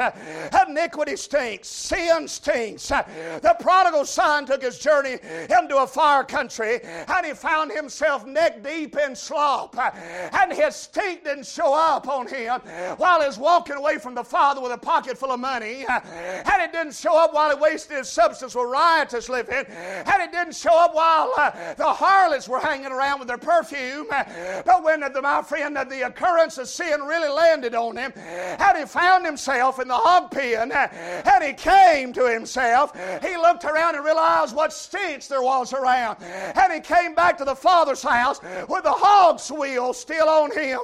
Iniquity 0.68 1.16
stinks, 1.16 1.70
sin 1.70 2.28
stinks. 2.28 2.90
The 2.90 3.56
prodigal 3.62 4.04
son 4.04 4.46
took 4.46 4.62
his 4.62 4.78
journey 4.78 5.20
into 5.58 5.78
a 5.78 5.88
far 5.88 6.26
country, 6.26 6.82
and 6.84 7.26
he 7.26 7.32
found 7.32 7.72
himself 7.72 8.26
neck 8.26 8.62
deep 8.62 8.98
in 8.98 9.16
slop, 9.16 9.78
and 9.78 10.52
his 10.52 10.76
stink 10.76 11.24
didn't 11.24 11.46
show 11.46 11.74
up 11.74 12.10
on 12.10 12.28
him 12.28 12.41
him 12.46 12.62
while 12.98 13.22
he's 13.22 13.38
walking 13.38 13.76
away 13.76 13.98
from 13.98 14.16
the 14.16 14.24
Father 14.24 14.62
with 14.62 14.72
a 14.72 14.78
pocket 14.78 15.18
full 15.18 15.32
of 15.32 15.40
money, 15.40 15.86
had 15.88 16.64
it 16.64 16.72
didn't 16.72 16.96
show 16.96 17.18
up 17.18 17.34
while 17.34 17.56
he 17.56 17.62
wasted 17.62 17.98
his 17.98 18.10
substance 18.10 18.56
with 18.56 18.66
riotous 18.66 19.30
living, 19.30 19.66
and 19.68 20.22
it 20.22 20.32
didn't 20.32 20.56
show 20.56 20.78
up 20.78 20.94
while 20.96 21.32
uh, 21.38 21.74
the 21.76 21.86
harlots 21.86 22.48
were 22.48 22.60
hanging 22.60 22.92
around 22.92 23.20
with 23.20 23.28
their 23.28 23.38
perfume, 23.38 24.08
but 24.10 24.84
when 24.84 25.02
the, 25.02 25.22
my 25.22 25.42
friend, 25.42 25.76
the 25.76 26.06
occurrence 26.06 26.58
of 26.58 26.68
sin 26.68 27.02
really 27.02 27.30
landed 27.30 27.76
on 27.76 27.96
him, 27.98 28.12
had 28.12 28.78
he 28.78 28.86
found 28.86 29.26
himself 29.26 29.80
in 29.80 29.88
the 29.88 29.94
hog 29.96 30.32
pen, 30.32 30.72
had 30.72 31.44
he 31.44 31.54
came 31.54 32.14
to 32.14 32.32
himself, 32.32 32.94
he 33.22 33.38
looked 33.38 33.66
around 33.66 33.96
and 33.96 34.06
realized 34.06 34.56
what 34.56 34.74
stench 34.74 35.28
there 35.28 35.42
was 35.42 35.74
around, 35.74 36.22
and 36.22 36.74
he 36.74 36.80
came 36.80 37.14
back 37.14 37.38
to 37.38 37.46
the 37.46 37.56
Father's 37.56 38.02
house 38.02 38.40
with 38.68 38.84
the 38.84 38.92
hog's 38.92 39.52
wheel 39.52 39.94
still 39.94 40.30
on 40.30 40.52
him, 40.52 40.80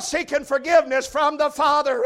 seeking 0.00 0.44
forgiveness 0.44 0.73
from 1.06 1.36
the 1.36 1.50
Father. 1.50 2.02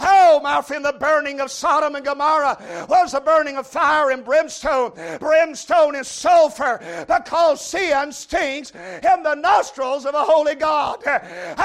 Oh, 0.00 0.40
my 0.42 0.62
friend, 0.62 0.84
the 0.84 0.92
burning 0.92 1.40
of 1.40 1.50
Sodom 1.50 1.94
and 1.94 2.04
Gomorrah 2.04 2.86
was 2.88 3.14
a 3.14 3.20
burning 3.20 3.56
of 3.56 3.66
fire 3.66 4.10
and 4.10 4.24
brimstone. 4.24 4.92
Brimstone 5.18 5.94
is 5.94 6.08
sulfur 6.08 6.80
because 7.08 7.60
sin 7.60 8.12
stinks 8.12 8.70
in 8.70 9.22
the 9.22 9.34
nostrils 9.34 10.06
of 10.06 10.14
a 10.14 10.24
holy 10.24 10.54
God. 10.54 11.02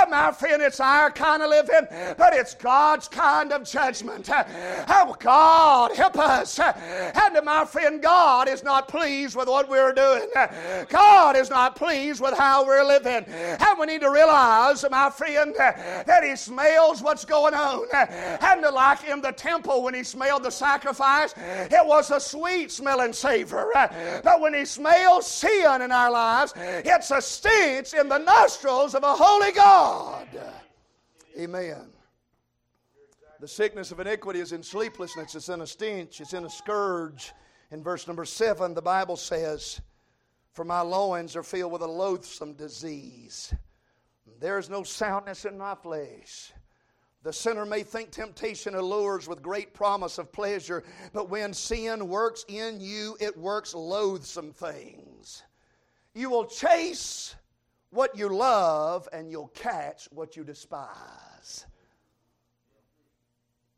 My 0.09 0.31
friend, 0.31 0.61
it's 0.61 0.79
our 0.79 1.11
kind 1.11 1.43
of 1.43 1.49
living, 1.49 1.87
but 2.17 2.33
it's 2.33 2.55
God's 2.55 3.07
kind 3.07 3.51
of 3.51 3.63
judgment. 3.63 4.29
Oh, 4.31 5.15
God, 5.19 5.95
help 5.95 6.17
us. 6.17 6.59
And 6.59 7.45
my 7.45 7.65
friend, 7.65 8.01
God 8.01 8.49
is 8.49 8.63
not 8.63 8.87
pleased 8.87 9.35
with 9.35 9.47
what 9.47 9.69
we're 9.69 9.93
doing. 9.93 10.27
God 10.89 11.35
is 11.35 11.49
not 11.49 11.75
pleased 11.75 12.21
with 12.21 12.37
how 12.37 12.65
we're 12.65 12.83
living. 12.83 13.25
And 13.27 13.79
we 13.79 13.85
need 13.85 14.01
to 14.01 14.09
realize, 14.09 14.85
my 14.89 15.09
friend, 15.09 15.53
that 15.57 16.23
He 16.23 16.35
smells 16.39 17.01
what's 17.01 17.25
going 17.25 17.53
on. 17.53 17.87
And 17.93 18.61
like 18.61 19.03
in 19.07 19.21
the 19.21 19.31
temple, 19.31 19.83
when 19.83 19.93
He 19.93 20.03
smelled 20.03 20.43
the 20.43 20.49
sacrifice, 20.49 21.33
it 21.37 21.85
was 21.85 22.11
a 22.11 22.19
sweet 22.19 22.71
smelling 22.71 23.13
savor. 23.13 23.69
But 24.23 24.41
when 24.41 24.53
He 24.53 24.65
smells 24.65 25.27
sin 25.27 25.81
in 25.81 25.91
our 25.91 26.11
lives, 26.11 26.53
it's 26.55 27.11
a 27.11 27.21
stench 27.21 27.93
in 27.93 28.09
the 28.09 28.17
nostrils 28.17 28.95
of 28.95 29.03
a 29.03 29.13
holy 29.13 29.51
God. 29.51 30.27
Amen. 31.37 31.87
The 33.39 33.47
sickness 33.47 33.91
of 33.91 34.01
iniquity 34.01 34.41
is 34.41 34.51
in 34.51 34.61
sleeplessness, 34.61 35.33
it's 35.33 35.47
in 35.47 35.61
a 35.61 35.67
stench, 35.67 36.19
it's 36.19 36.33
in 36.33 36.43
a 36.43 36.49
scourge. 36.49 37.31
In 37.71 37.81
verse 37.81 38.05
number 38.07 38.25
seven, 38.25 38.73
the 38.73 38.81
Bible 38.81 39.15
says, 39.15 39.79
For 40.51 40.65
my 40.65 40.81
loins 40.81 41.37
are 41.37 41.43
filled 41.43 41.71
with 41.71 41.81
a 41.81 41.87
loathsome 41.87 42.53
disease. 42.53 43.53
There 44.39 44.57
is 44.57 44.69
no 44.69 44.83
soundness 44.83 45.45
in 45.45 45.57
my 45.57 45.75
flesh. 45.75 46.53
The 47.23 47.33
sinner 47.33 47.65
may 47.65 47.83
think 47.83 48.11
temptation 48.11 48.75
allures 48.75 49.27
with 49.27 49.41
great 49.41 49.73
promise 49.73 50.17
of 50.17 50.31
pleasure, 50.31 50.83
but 51.11 51.29
when 51.29 51.53
sin 51.53 52.07
works 52.07 52.45
in 52.47 52.79
you, 52.79 53.17
it 53.19 53.37
works 53.37 53.73
loathsome 53.73 54.53
things. 54.53 55.43
You 56.13 56.29
will 56.29 56.45
chase 56.45 57.35
what 57.89 58.17
you 58.17 58.29
love, 58.29 59.09
and 59.11 59.29
you'll 59.29 59.49
catch 59.49 60.07
what 60.11 60.37
you 60.37 60.45
despise. 60.45 61.65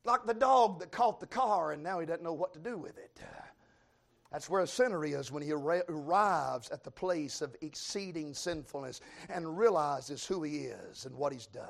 Like 0.03 0.25
the 0.25 0.33
dog 0.33 0.79
that 0.79 0.91
caught 0.91 1.19
the 1.19 1.27
car 1.27 1.71
and 1.71 1.83
now 1.83 1.99
he 1.99 2.05
doesn't 2.05 2.23
know 2.23 2.33
what 2.33 2.53
to 2.53 2.59
do 2.59 2.77
with 2.77 2.97
it. 2.97 3.19
That's 4.31 4.49
where 4.49 4.61
a 4.61 4.67
sinner 4.67 5.03
is 5.03 5.31
when 5.31 5.43
he 5.43 5.51
arrives 5.51 6.69
at 6.69 6.83
the 6.83 6.91
place 6.91 7.41
of 7.41 7.55
exceeding 7.61 8.33
sinfulness 8.33 9.01
and 9.29 9.57
realizes 9.57 10.25
who 10.25 10.43
he 10.43 10.67
is 10.67 11.05
and 11.05 11.15
what 11.15 11.33
he's 11.33 11.47
done. 11.47 11.65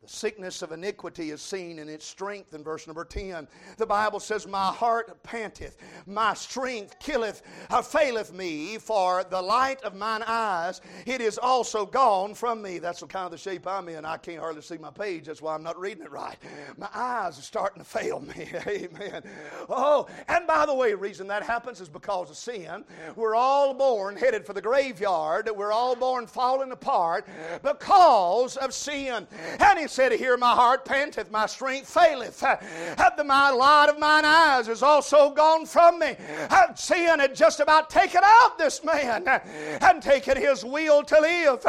The 0.00 0.08
sickness 0.08 0.62
of 0.62 0.70
iniquity 0.70 1.30
is 1.32 1.42
seen 1.42 1.80
in 1.80 1.88
its 1.88 2.06
strength 2.06 2.54
in 2.54 2.62
verse 2.62 2.86
number 2.86 3.04
10. 3.04 3.48
The 3.78 3.86
Bible 3.86 4.20
says, 4.20 4.46
My 4.46 4.68
heart 4.68 5.24
panteth, 5.24 5.76
my 6.06 6.34
strength 6.34 7.00
killeth, 7.00 7.42
uh, 7.68 7.82
faileth 7.82 8.32
me, 8.32 8.78
for 8.78 9.24
the 9.24 9.42
light 9.42 9.82
of 9.82 9.96
mine 9.96 10.22
eyes, 10.24 10.82
it 11.04 11.20
is 11.20 11.36
also 11.36 11.84
gone 11.84 12.34
from 12.34 12.62
me. 12.62 12.78
That's 12.78 13.00
the 13.00 13.08
kind 13.08 13.24
of 13.24 13.32
the 13.32 13.38
shape 13.38 13.66
I'm 13.66 13.88
in. 13.88 14.04
I 14.04 14.18
can't 14.18 14.38
hardly 14.38 14.62
see 14.62 14.78
my 14.78 14.92
page. 14.92 15.26
That's 15.26 15.42
why 15.42 15.52
I'm 15.52 15.64
not 15.64 15.76
reading 15.76 16.04
it 16.04 16.12
right. 16.12 16.36
My 16.76 16.88
eyes 16.94 17.36
are 17.36 17.42
starting 17.42 17.82
to 17.82 17.88
fail 17.88 18.20
me. 18.20 18.48
Amen. 18.68 19.24
Oh, 19.68 20.06
and 20.28 20.46
by 20.46 20.64
the 20.64 20.74
way, 20.74 20.92
the 20.92 20.96
reason 20.96 21.26
that 21.26 21.42
happens 21.42 21.80
is 21.80 21.88
because 21.88 22.30
of 22.30 22.36
sin. 22.36 22.84
We're 23.16 23.34
all 23.34 23.74
born 23.74 24.16
headed 24.16 24.46
for 24.46 24.52
the 24.52 24.62
graveyard. 24.62 25.50
We're 25.52 25.72
all 25.72 25.96
born 25.96 26.28
falling 26.28 26.70
apart 26.70 27.26
because 27.64 28.56
of 28.58 28.72
sin. 28.72 29.26
And 29.58 29.87
he 29.88 29.94
said, 29.94 30.12
Here 30.12 30.36
my 30.36 30.52
heart 30.52 30.84
panteth, 30.84 31.30
my 31.30 31.46
strength 31.46 31.88
faileth. 31.88 32.40
The 32.40 33.24
my 33.24 33.50
light 33.50 33.88
of 33.88 33.98
mine 33.98 34.24
eyes 34.24 34.68
is 34.68 34.82
also 34.82 35.30
gone 35.30 35.66
from 35.66 35.98
me. 35.98 36.16
Sin 36.76 37.18
had 37.20 37.34
just 37.34 37.60
about 37.60 37.90
taken 37.90 38.20
out 38.24 38.58
this 38.58 38.84
man 38.84 39.24
and 39.26 40.02
taken 40.02 40.36
his 40.36 40.64
will 40.64 41.02
to 41.02 41.20
live. 41.20 41.64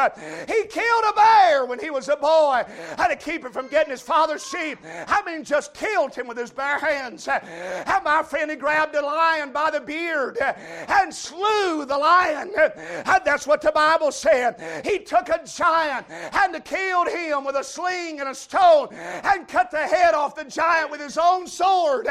He 0.48 0.66
killed 0.68 1.04
a 1.10 1.14
bear 1.14 1.66
when 1.66 1.80
he 1.80 1.90
was 1.90 2.08
a 2.10 2.16
boy 2.16 2.64
to 2.98 3.16
keep 3.16 3.44
him 3.44 3.52
from 3.52 3.68
getting 3.68 3.92
his 3.92 4.02
father's 4.02 4.46
sheep. 4.46 4.78
I 5.08 5.24
mean, 5.26 5.44
just 5.44 5.74
killed 5.74 6.14
him 6.14 6.28
with 6.28 6.38
his 6.38 6.52
bare 6.52 6.80
hands. 6.80 7.28
And 7.28 8.04
my 8.04 8.24
friend, 8.24 8.52
he 8.52 8.58
grabbed 8.58 8.96
a 8.96 9.02
lion 9.02 9.52
by 9.52 9.72
the 9.72 9.82
beard 9.82 10.38
and 10.40 11.14
slew 11.14 11.86
the 11.86 11.98
lion. 11.98 12.52
And 12.56 13.22
that's 13.26 13.48
what 13.48 13.62
the 13.62 13.72
Bible 13.72 14.12
said. 14.12 14.84
He 14.86 15.00
took 15.00 15.30
a 15.30 15.42
giant 15.46 16.06
and 16.10 16.64
killed 16.64 17.08
him 17.08 17.44
with 17.44 17.56
a 17.56 17.64
sling 17.64 18.09
sling 18.10 18.20
and 18.20 18.30
a 18.30 18.36
stone 18.36 18.88
and 18.94 19.48
cut 19.48 19.72
the 19.72 19.78
head 19.78 20.14
off 20.14 20.36
the 20.36 20.44
giant 20.44 20.92
with 20.92 21.02
his 21.02 21.18
own 21.18 21.48
sword. 21.48 22.08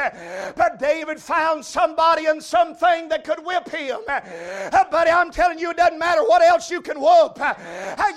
But 0.55 0.79
David 0.79 1.19
found 1.19 1.63
somebody 1.63 2.25
and 2.27 2.41
something 2.41 3.09
that 3.09 3.23
could 3.23 3.43
whip 3.43 3.69
him. 3.69 3.99
Uh, 4.07 4.83
buddy, 4.89 5.11
I'm 5.11 5.31
telling 5.31 5.59
you, 5.59 5.71
it 5.71 5.77
doesn't 5.77 5.99
matter 5.99 6.23
what 6.23 6.41
else 6.41 6.69
you 6.69 6.81
can 6.81 6.99
whoop. 6.99 7.39
Uh, 7.39 7.53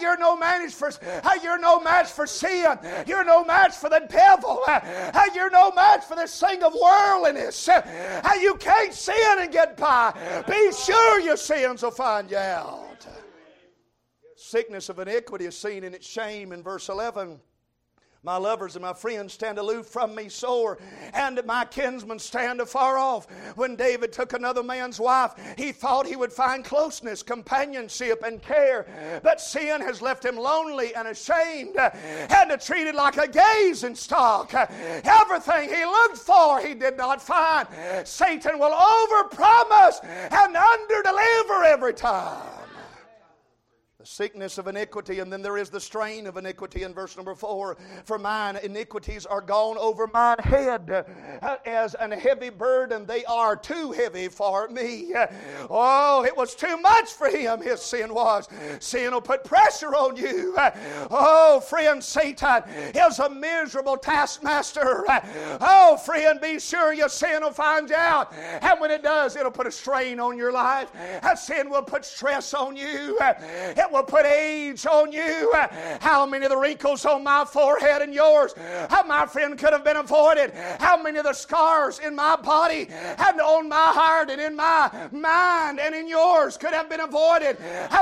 you're 0.01 0.19
no 0.19 0.37
match 0.37 0.73
for 0.73 0.91
you're 1.43 1.59
no 1.59 1.81
match 1.81 2.09
for 2.11 2.27
sin. 2.27 2.79
You're 3.07 3.25
no 3.25 3.45
match 3.45 3.75
for 3.75 3.89
the 3.89 4.07
devil. 4.09 4.63
Uh, 4.67 4.81
you're 5.35 5.51
no 5.51 5.71
match 5.73 6.05
for 6.05 6.17
this 6.17 6.39
thing 6.39 6.63
of 6.63 6.75
worldliness. 6.81 7.69
You 8.41 8.55
can't 8.57 8.93
sin 8.95 9.39
and 9.39 9.53
get 9.53 9.77
by. 9.77 10.43
Be 10.49 10.73
sure 10.73 11.21
your 11.21 11.37
sins 11.37 11.83
will 11.83 11.91
find 11.91 12.31
you 12.31 12.37
out. 12.37 12.93
Sickness 14.53 14.89
of 14.89 14.99
iniquity 14.99 15.47
is 15.47 15.57
seen 15.57 15.85
in 15.85 15.95
its 15.95 16.07
shame 16.07 16.53
in 16.53 16.63
verse 16.63 16.89
11. 16.89 17.41
My 18.25 18.37
lovers 18.37 18.77
and 18.77 18.85
my 18.85 18.93
friends 18.93 19.33
stand 19.33 19.59
aloof 19.59 19.87
from 19.87 20.15
me 20.15 20.29
sore, 20.29 20.79
and 21.13 21.41
my 21.45 21.65
kinsmen 21.65 22.21
stand 22.21 22.61
afar 22.61 22.97
off. 22.97 23.27
When 23.57 23.75
David 23.75 24.13
took 24.13 24.33
another 24.33 24.63
man's 24.63 25.01
wife, 25.01 25.33
he 25.59 25.73
thought 25.73 26.07
he 26.07 26.15
would 26.15 26.33
find 26.33 26.65
closeness, 26.65 27.21
companionship, 27.21 28.23
and 28.23 28.41
care. 28.41 29.21
But 29.25 29.41
sin 29.41 29.81
has 29.81 30.01
left 30.01 30.25
him 30.25 30.37
lonely 30.37 30.95
and 30.95 31.09
ashamed 31.09 31.77
and 31.77 32.61
treated 32.61 32.95
like 32.95 33.17
a 33.17 33.27
gazing 33.27 33.97
stock. 33.97 34.55
Everything 34.55 35.69
he 35.69 35.85
looked 35.85 36.19
for, 36.19 36.61
he 36.61 36.75
did 36.75 36.97
not 36.97 37.21
find. 37.21 37.67
Satan 38.07 38.57
will 38.61 38.71
overpromise 38.71 39.99
and 40.05 40.55
underdeliver 40.55 41.65
every 41.67 41.95
time 41.95 42.62
the 44.03 44.09
sickness 44.09 44.59
of 44.59 44.67
iniquity, 44.67 45.21
and 45.21 45.33
then 45.33 45.43
there 45.43 45.57
is 45.57 45.71
the 45.71 45.81
strain 45.81 46.27
of 46.27 46.37
iniquity 46.37 46.83
in 46.83 46.93
verse 46.93 47.17
number 47.17 47.37
four. 47.37 47.77
For 48.05 48.19
mine 48.19 48.59
iniquities 48.65 49.27
are 49.27 49.41
gone 49.41 49.79
over 49.79 50.09
mine 50.13 50.39
head 50.41 50.91
uh, 51.41 51.57
as 51.65 51.95
an 51.95 52.11
heavy 52.11 52.51
burden. 52.51 53.07
They 53.07 53.25
are 53.27 53.55
too 53.55 53.93
heavy 53.93 54.27
for 54.27 54.69
me. 54.69 55.15
Oh, 55.71 56.25
it 56.25 56.37
was 56.37 56.57
too 56.57 56.77
much 56.79 57.11
for 57.11 57.29
him, 57.29 57.63
his 57.63 57.81
sin 57.81 58.13
was. 58.13 58.49
Sin 58.81 59.13
will 59.13 59.21
put 59.21 59.45
pressure 59.45 59.95
on 59.95 60.17
you. 60.17 60.57
Oh, 61.11 61.61
friend, 61.61 62.03
Satan 62.03 62.65
is 62.95 63.21
a 63.21 63.31
miserable 63.31 63.97
taskmaster. 63.97 65.05
Oh, 65.61 65.97
friend, 66.05 66.41
be 66.41 66.59
sure 66.59 66.93
your 66.93 67.09
sin 67.09 67.43
will 67.43 67.53
find 67.53 67.89
you 67.89 67.95
out. 67.95 68.35
And 68.35 68.81
when 68.81 68.91
it 68.91 69.05
does, 69.05 69.37
it'll 69.37 69.53
put 69.53 69.69
a 69.69 69.73
strain 69.73 70.19
on 70.19 70.37
your 70.37 70.51
life. 70.51 70.91
Sin 71.37 71.71
will 71.71 71.83
put 71.83 72.05
stress 72.05 72.53
on 72.53 72.75
you. 72.77 73.17
It 73.21 73.92
will 73.93 74.03
put 74.03 74.25
age 74.27 74.87
on 74.87 75.13
you. 75.13 75.53
How 76.01 76.27
many 76.27 76.45
of 76.45 76.51
the 76.51 76.57
wrinkles 76.57 77.05
on 77.05 77.23
my 77.23 77.45
forehead 77.45 78.03
and 78.03 78.15
yours, 78.15 78.55
how 78.89 79.03
my 79.05 79.27
friend 79.27 79.59
could 79.59 79.73
have 79.73 79.85
been 79.85 79.97
avoided? 79.97 80.53
How 80.81 81.01
many 81.01 81.19
of 81.19 81.25
the 81.25 81.33
scars 81.33 81.99
in 81.99 82.15
my 82.15 82.37
body 82.37 82.89
and 82.91 83.41
on 83.41 83.69
my 83.69 83.93
heart 83.95 84.31
and 84.31 84.41
in 84.41 84.57
my 84.57 84.91
mind 85.13 85.81
and 85.81 85.95
in 85.95 86.09
yours 86.09 86.57
could 86.57 86.73
have 86.73 86.89
been 86.89 87.01
avoided 87.01 87.59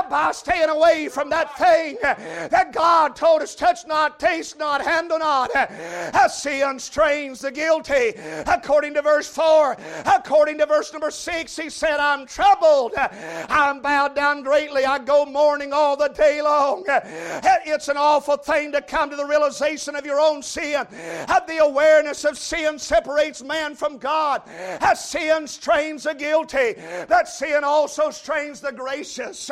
by 0.09 0.31
staying 0.33 0.69
away 0.69 1.07
from 1.09 1.29
that 1.29 1.57
thing 1.57 1.97
that 2.01 2.71
God 2.73 3.15
told 3.15 3.41
us 3.41 3.55
touch 3.55 3.85
not, 3.87 4.19
taste 4.19 4.57
not, 4.57 4.81
handle 4.81 5.19
not. 5.19 5.51
Sin 6.31 6.79
strains 6.79 7.41
the 7.41 7.51
guilty. 7.51 8.13
According 8.47 8.93
to 8.95 9.01
verse 9.01 9.27
4, 9.27 9.77
according 10.05 10.57
to 10.59 10.65
verse 10.65 10.91
number 10.93 11.11
6, 11.11 11.55
he 11.57 11.69
said, 11.69 11.99
I'm 11.99 12.25
troubled. 12.25 12.93
I'm 12.97 13.81
bowed 13.81 14.15
down 14.15 14.43
greatly. 14.43 14.85
I 14.85 14.99
go 14.99 15.25
mourning 15.25 15.73
all 15.81 15.97
the 15.97 16.09
day 16.09 16.41
long. 16.41 16.83
It's 16.87 17.87
an 17.87 17.97
awful 17.97 18.37
thing 18.37 18.71
to 18.73 18.81
come 18.81 19.09
to 19.09 19.15
the 19.15 19.25
realization 19.25 19.95
of 19.95 20.05
your 20.05 20.19
own 20.19 20.43
sin. 20.43 20.85
The 21.47 21.57
awareness 21.57 22.23
of 22.23 22.37
sin 22.37 22.77
separates 22.79 23.43
man 23.43 23.75
from 23.75 23.97
God. 23.97 24.43
That 24.45 24.97
sin 24.97 25.47
strains 25.47 26.03
the 26.03 26.13
guilty, 26.13 26.75
but 27.09 27.27
sin 27.27 27.63
also 27.63 28.11
strains 28.11 28.61
the 28.61 28.71
gracious. 28.71 29.49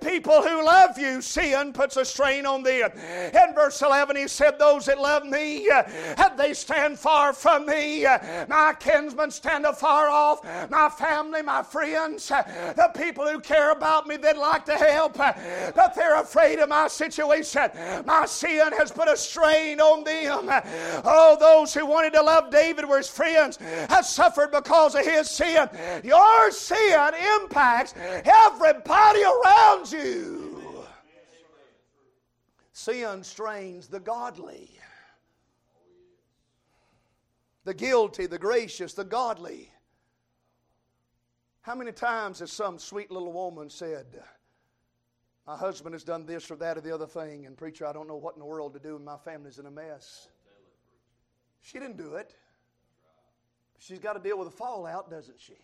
People 0.00 0.42
who 0.42 0.64
love 0.64 0.98
you, 0.98 1.20
sin 1.20 1.72
puts 1.72 1.96
a 1.96 2.04
strain 2.04 2.46
on 2.46 2.62
them. 2.62 2.90
In 2.96 3.54
verse 3.54 3.82
11, 3.82 4.16
he 4.16 4.28
said, 4.28 4.58
Those 4.58 4.86
that 4.86 4.98
love 4.98 5.24
me, 5.24 5.68
they 6.36 6.54
stand 6.54 6.98
far 6.98 7.32
from 7.32 7.66
me. 7.66 8.04
My 8.48 8.74
kinsmen 8.80 9.30
stand 9.30 9.66
afar 9.66 10.08
off. 10.08 10.42
My 10.70 10.88
family, 10.88 11.42
my 11.42 11.62
friends, 11.62 12.28
the 12.28 12.90
people 12.96 13.26
who 13.28 13.40
care 13.40 13.72
about 13.72 14.06
me 14.06 14.16
that 14.16 14.38
like 14.38 14.64
to 14.66 14.76
help, 14.76 15.18
but 15.74 15.94
they're 15.94 16.20
afraid 16.20 16.58
of 16.58 16.68
my 16.68 16.88
situation. 16.88 17.70
My 18.04 18.26
sin 18.26 18.72
has 18.78 18.90
put 18.92 19.08
a 19.08 19.16
strain 19.16 19.80
on 19.80 20.04
them. 20.04 20.48
Oh, 21.04 21.36
those 21.38 21.74
who 21.74 21.86
wanted 21.86 22.12
to 22.14 22.22
love 22.22 22.50
David 22.50 22.88
were 22.88 22.98
his 22.98 23.08
friends 23.08 23.56
have 23.56 24.06
suffered 24.06 24.50
because 24.52 24.94
of 24.94 25.04
his 25.04 25.30
sin. 25.30 25.68
Your 26.04 26.50
sin 26.50 27.12
impacts 27.40 27.94
everybody 27.96 29.22
around 29.22 29.90
you. 29.90 30.84
Sin 32.72 33.24
strains 33.24 33.88
the 33.88 33.98
godly, 33.98 34.78
the 37.64 37.74
guilty, 37.74 38.26
the 38.26 38.38
gracious, 38.38 38.92
the 38.92 39.04
godly. 39.04 39.72
How 41.62 41.74
many 41.74 41.90
times 41.90 42.38
has 42.38 42.52
some 42.52 42.78
sweet 42.78 43.10
little 43.10 43.32
woman 43.32 43.68
said, 43.70 44.22
My 45.46 45.56
husband 45.56 45.94
has 45.94 46.02
done 46.02 46.26
this 46.26 46.50
or 46.50 46.56
that 46.56 46.76
or 46.76 46.80
the 46.80 46.92
other 46.92 47.06
thing, 47.06 47.46
and 47.46 47.56
preacher, 47.56 47.86
I 47.86 47.92
don't 47.92 48.08
know 48.08 48.16
what 48.16 48.34
in 48.34 48.40
the 48.40 48.46
world 48.46 48.74
to 48.74 48.80
do, 48.80 48.96
and 48.96 49.04
my 49.04 49.16
family's 49.16 49.58
in 49.58 49.66
a 49.66 49.70
mess? 49.70 50.28
She 51.60 51.78
didn't 51.78 51.96
do 51.96 52.14
it. 52.14 52.34
She's 53.78 53.98
got 53.98 54.14
to 54.14 54.20
deal 54.20 54.38
with 54.38 54.50
the 54.50 54.56
fallout, 54.56 55.10
doesn't 55.10 55.38
she? 55.38 55.56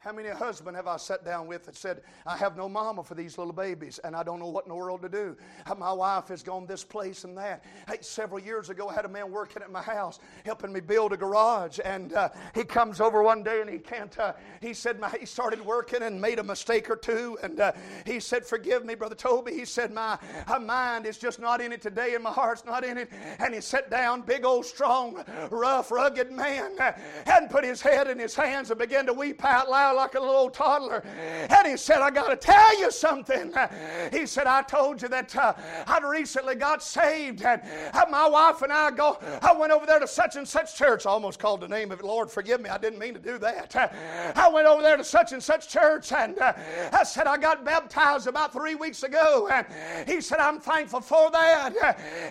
How 0.00 0.12
many 0.12 0.30
husband 0.30 0.78
have 0.78 0.86
I 0.86 0.96
sat 0.96 1.26
down 1.26 1.46
with 1.46 1.66
that 1.66 1.76
said, 1.76 2.00
I 2.24 2.34
have 2.38 2.56
no 2.56 2.70
mama 2.70 3.04
for 3.04 3.14
these 3.14 3.36
little 3.36 3.52
babies 3.52 4.00
and 4.02 4.16
I 4.16 4.22
don't 4.22 4.38
know 4.38 4.48
what 4.48 4.64
in 4.64 4.70
the 4.70 4.74
world 4.74 5.02
to 5.02 5.10
do? 5.10 5.36
My 5.76 5.92
wife 5.92 6.28
has 6.28 6.42
gone 6.42 6.64
this 6.64 6.82
place 6.82 7.24
and 7.24 7.36
that. 7.36 7.62
Hey, 7.86 7.98
several 8.00 8.40
years 8.40 8.70
ago, 8.70 8.88
I 8.88 8.94
had 8.94 9.04
a 9.04 9.10
man 9.10 9.30
working 9.30 9.60
at 9.60 9.70
my 9.70 9.82
house 9.82 10.18
helping 10.46 10.72
me 10.72 10.80
build 10.80 11.12
a 11.12 11.18
garage 11.18 11.80
and 11.84 12.14
uh, 12.14 12.30
he 12.54 12.64
comes 12.64 12.98
over 12.98 13.22
one 13.22 13.42
day 13.42 13.60
and 13.60 13.68
he 13.68 13.76
can't, 13.76 14.18
uh, 14.18 14.32
he 14.62 14.72
said, 14.72 14.98
my, 14.98 15.10
he 15.20 15.26
started 15.26 15.62
working 15.62 16.02
and 16.02 16.18
made 16.18 16.38
a 16.38 16.42
mistake 16.42 16.88
or 16.88 16.96
two 16.96 17.36
and 17.42 17.60
uh, 17.60 17.72
he 18.06 18.20
said, 18.20 18.46
Forgive 18.46 18.86
me, 18.86 18.94
Brother 18.94 19.14
Toby. 19.14 19.52
He 19.52 19.66
said, 19.66 19.92
My, 19.92 20.18
my 20.48 20.56
mind 20.56 21.04
is 21.04 21.18
just 21.18 21.38
not 21.38 21.60
in 21.60 21.72
it 21.72 21.82
today 21.82 22.14
and 22.14 22.24
my 22.24 22.32
heart's 22.32 22.64
not 22.64 22.84
in 22.84 22.96
it. 22.96 23.10
And 23.38 23.52
he 23.52 23.60
sat 23.60 23.90
down, 23.90 24.22
big 24.22 24.46
old, 24.46 24.64
strong, 24.64 25.22
rough, 25.50 25.90
rugged 25.90 26.32
man, 26.32 26.70
uh, 26.80 26.92
and 27.26 27.50
put 27.50 27.64
his 27.64 27.82
head 27.82 28.08
in 28.08 28.18
his 28.18 28.34
hands 28.34 28.70
and 28.70 28.80
began 28.80 29.04
to 29.04 29.12
weep 29.12 29.44
out 29.44 29.68
loud 29.68 29.89
like 29.92 30.14
a 30.14 30.20
little 30.20 30.50
toddler. 30.50 31.02
And 31.48 31.66
he 31.66 31.76
said, 31.76 31.98
I 31.98 32.10
got 32.10 32.28
to 32.28 32.36
tell 32.36 32.78
you 32.78 32.90
something. 32.90 33.52
He 34.12 34.26
said, 34.26 34.46
I 34.46 34.62
told 34.62 35.02
you 35.02 35.08
that 35.08 35.34
uh, 35.36 35.54
I'd 35.86 36.04
recently 36.04 36.54
got 36.54 36.82
saved. 36.82 37.42
And 37.42 37.62
uh, 37.92 38.04
my 38.10 38.28
wife 38.28 38.62
and 38.62 38.72
I 38.72 38.90
go, 38.90 39.18
I 39.42 39.52
went 39.52 39.72
over 39.72 39.86
there 39.86 40.00
to 40.00 40.08
such 40.08 40.36
and 40.36 40.46
such 40.46 40.76
church. 40.76 41.06
I 41.06 41.10
almost 41.10 41.38
called 41.38 41.60
the 41.60 41.68
name 41.68 41.90
of 41.92 42.00
it. 42.00 42.04
Lord, 42.04 42.30
forgive 42.30 42.60
me. 42.60 42.70
I 42.70 42.78
didn't 42.78 42.98
mean 42.98 43.14
to 43.14 43.20
do 43.20 43.38
that. 43.38 43.74
Uh, 43.74 43.88
I 44.34 44.48
went 44.48 44.66
over 44.66 44.82
there 44.82 44.96
to 44.96 45.04
such 45.04 45.32
and 45.32 45.42
such 45.42 45.68
church 45.68 46.12
and 46.12 46.38
uh, 46.38 46.52
I 46.92 47.04
said, 47.04 47.26
I 47.26 47.36
got 47.36 47.64
baptized 47.64 48.26
about 48.26 48.52
three 48.52 48.74
weeks 48.74 49.02
ago. 49.02 49.48
And 49.50 49.66
he 50.08 50.20
said, 50.20 50.38
I'm 50.38 50.60
thankful 50.60 51.00
for 51.00 51.30
that. 51.30 51.74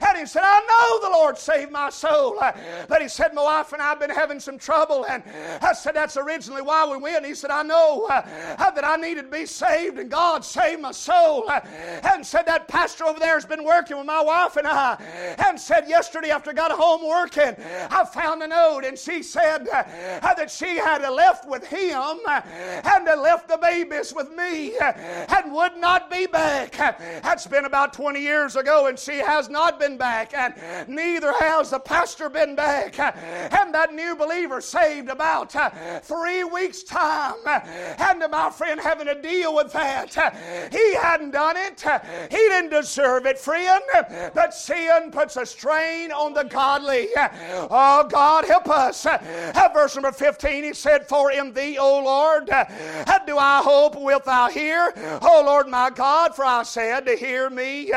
And 0.01 0.17
he 0.17 0.25
said, 0.25 0.43
I 0.43 0.59
know 0.59 1.09
the 1.09 1.15
Lord 1.15 1.37
saved 1.37 1.71
my 1.71 1.89
soul. 1.89 2.39
But 2.87 3.01
he 3.01 3.07
said, 3.07 3.33
My 3.33 3.43
wife 3.43 3.73
and 3.73 3.81
I 3.81 3.89
have 3.89 3.99
been 3.99 4.09
having 4.09 4.39
some 4.39 4.57
trouble. 4.57 5.05
And 5.07 5.23
I 5.61 5.73
said, 5.73 5.95
That's 5.95 6.17
originally 6.17 6.61
why 6.61 6.89
we 6.89 6.97
went. 6.97 7.25
He 7.25 7.35
said, 7.35 7.48
I 7.51 7.63
know 7.63 8.07
uh, 8.09 8.21
uh, 8.57 8.71
that 8.71 8.85
I 8.85 8.95
needed 8.95 9.23
to 9.23 9.31
be 9.31 9.45
saved, 9.45 9.99
and 9.99 10.09
God 10.09 10.45
saved 10.45 10.81
my 10.81 10.91
soul. 10.91 11.49
Uh, 11.49 11.61
and 12.03 12.25
said, 12.25 12.43
That 12.45 12.67
pastor 12.67 13.05
over 13.05 13.19
there 13.19 13.33
has 13.33 13.45
been 13.45 13.63
working 13.63 13.97
with 13.97 14.05
my 14.05 14.21
wife 14.21 14.55
and 14.57 14.67
I. 14.67 14.95
And 15.45 15.59
said, 15.59 15.87
Yesterday, 15.87 16.31
after 16.31 16.51
I 16.51 16.53
got 16.53 16.71
home 16.71 17.07
working, 17.07 17.55
I 17.89 18.05
found 18.05 18.43
a 18.43 18.47
note, 18.47 18.85
and 18.85 18.97
she 18.97 19.23
said 19.23 19.67
uh, 19.67 19.83
uh 20.21 20.33
that 20.33 20.51
she 20.51 20.77
had 20.77 21.01
left 21.09 21.47
with 21.47 21.65
him 21.65 22.19
uh, 22.27 22.41
and 22.83 23.05
left 23.21 23.47
the 23.47 23.57
babies 23.57 24.13
with 24.13 24.31
me 24.31 24.77
and 24.79 25.51
would 25.51 25.77
not 25.77 26.09
be 26.09 26.27
back. 26.27 26.71
That's 27.23 27.47
been 27.47 27.65
about 27.65 27.93
20 27.93 28.19
years 28.21 28.55
ago, 28.55 28.87
and 28.87 28.97
she 28.97 29.17
has 29.17 29.49
not 29.49 29.79
been 29.79 29.97
back, 29.97 30.33
and 30.33 30.53
neither 30.87 31.33
has 31.39 31.71
the 31.71 31.79
pastor 31.79 32.29
been 32.29 32.55
back. 32.55 32.99
And 32.99 33.73
that 33.73 33.93
new 33.93 34.15
believer 34.15 34.61
saved 34.61 35.09
about 35.09 35.55
three 36.03 36.43
weeks' 36.43 36.83
time 36.83 37.38
Uh, 37.45 37.59
and 37.99 38.23
my 38.31 38.49
friend 38.49 38.79
having 38.79 39.07
to 39.07 39.19
deal 39.21 39.55
with 39.55 39.71
that. 39.73 40.69
He 40.71 40.95
hadn't 40.95 41.31
done 41.31 41.55
it. 41.57 41.83
He 42.29 42.37
didn't 42.37 42.71
deserve 42.71 43.25
it, 43.25 43.39
friend. 43.39 43.81
But 44.33 44.53
sin 44.53 45.11
puts 45.11 45.37
a 45.37 45.45
strain 45.45 46.11
on 46.11 46.33
the 46.33 46.43
godly. 46.43 47.07
Oh, 47.69 48.07
God, 48.09 48.45
help 48.45 48.69
us. 48.69 49.05
Verse 49.73 49.95
number 49.95 50.11
15, 50.11 50.63
he 50.63 50.73
said, 50.73 51.07
For 51.07 51.31
in 51.31 51.53
thee, 51.53 51.77
O 51.77 52.03
Lord, 52.03 52.45
do 52.47 53.37
I 53.37 53.61
hope 53.63 53.95
wilt 53.95 54.25
thou 54.25 54.49
hear? 54.49 54.93
O 55.21 55.43
Lord 55.45 55.67
my 55.67 55.89
God, 55.89 56.35
for 56.35 56.43
I 56.45 56.63
said 56.63 57.05
to 57.05 57.15
hear 57.15 57.49
me, 57.49 57.91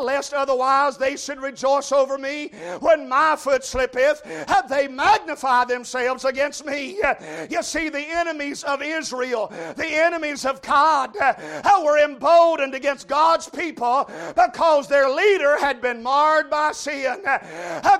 lest 0.00 0.32
otherwise 0.34 0.96
they 0.96 1.16
should 1.16 1.40
rejoice 1.40 1.92
over 1.92 2.18
me 2.18 2.50
when 2.80 3.08
my 3.08 3.36
foot 3.36 3.64
slippeth. 3.64 4.22
They 4.68 4.88
magnify 4.88 5.64
themselves 5.64 6.24
against 6.24 6.64
me. 6.64 7.00
You 7.50 7.62
see, 7.62 7.88
the 7.88 8.00
enemies 8.00 8.64
of 8.68 8.82
Israel, 8.82 9.52
the 9.76 9.86
enemies 9.86 10.44
of 10.44 10.62
God, 10.62 11.16
uh, 11.16 11.34
were 11.84 11.98
emboldened 11.98 12.74
against 12.74 13.08
God's 13.08 13.48
people 13.48 14.10
because 14.36 14.88
their 14.88 15.08
leader 15.08 15.58
had 15.58 15.80
been 15.80 16.02
marred 16.02 16.50
by 16.50 16.72
sin. 16.72 17.22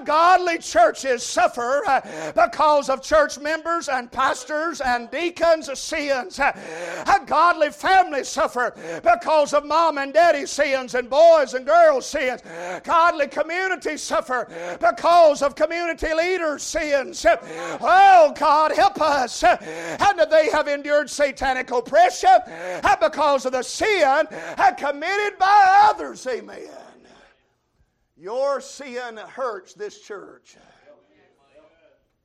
Godly 0.04 0.58
churches 0.58 1.22
suffer 1.22 1.82
uh, 1.86 2.32
because 2.34 2.88
of 2.88 3.02
church 3.02 3.38
members 3.38 3.88
and 3.88 4.10
pastors 4.10 4.80
and 4.80 5.10
deacons' 5.10 5.78
sins. 5.78 6.40
Godly 7.26 7.70
families 7.70 8.28
suffer 8.28 8.74
because 9.02 9.52
of 9.52 9.64
mom 9.64 9.98
and 9.98 10.12
daddy 10.12 10.46
sins 10.46 10.94
and 10.94 11.10
boys 11.10 11.54
and 11.54 11.66
girls' 11.66 12.06
sins. 12.06 12.42
Godly 12.84 13.28
communities 13.28 14.02
suffer 14.02 14.48
because 14.80 15.42
of 15.42 15.54
community 15.54 16.12
leaders' 16.14 16.62
sins. 16.62 17.24
Oh, 17.80 18.34
God, 18.38 18.72
help 18.72 19.00
us. 19.00 19.42
And 19.42 20.20
they 20.30 20.48
have 20.58 20.68
endured 20.68 21.08
satanic 21.08 21.70
oppression 21.70 22.36
because 23.00 23.46
of 23.46 23.52
the 23.52 23.62
sin 23.62 24.26
committed 24.76 25.38
by 25.38 25.88
others. 25.90 26.26
Amen. 26.26 26.68
Your 28.16 28.60
sin 28.60 29.16
hurts 29.16 29.74
this 29.74 30.00
church. 30.00 30.56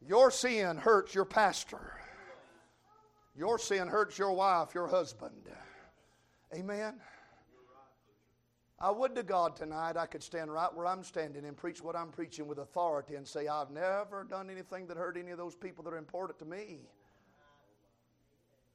Your 0.02 0.32
sin 0.32 0.78
hurts 0.78 1.16
your 1.16 1.26
pastor. 1.26 2.00
Your 3.36 3.58
sin 3.58 3.88
hurts 3.88 4.18
your 4.18 4.34
wife, 4.34 4.76
your 4.76 4.88
husband. 4.88 5.50
Amen. 6.54 6.96
I 8.80 8.92
would 8.92 9.16
to 9.16 9.24
God 9.24 9.56
tonight 9.56 9.96
I 9.96 10.06
could 10.06 10.22
stand 10.22 10.52
right 10.52 10.68
where 10.74 10.86
I'm 10.86 11.04
standing 11.04 11.46
and 11.46 11.56
preach 11.56 11.82
what 11.82 11.96
I'm 11.96 12.10
preaching 12.10 12.48
with 12.48 12.58
authority 12.58 13.16
and 13.16 13.26
say, 13.26 13.48
I've 13.48 13.72
never 13.72 14.26
done 14.30 14.50
anything 14.50 14.88
that 14.88 14.98
hurt 14.98 15.16
any 15.16 15.32
of 15.32 15.38
those 15.38 15.56
people 15.56 15.84
that 15.86 15.94
are 15.94 15.98
important 15.98 16.38
to 16.40 16.46
me. 16.46 16.80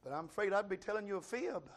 But 0.09 0.15
I'm 0.15 0.25
afraid 0.25 0.53
I'd 0.53 0.67
be 0.67 0.77
telling 0.77 1.05
you 1.07 1.17
a 1.17 1.21
fib. 1.21 1.69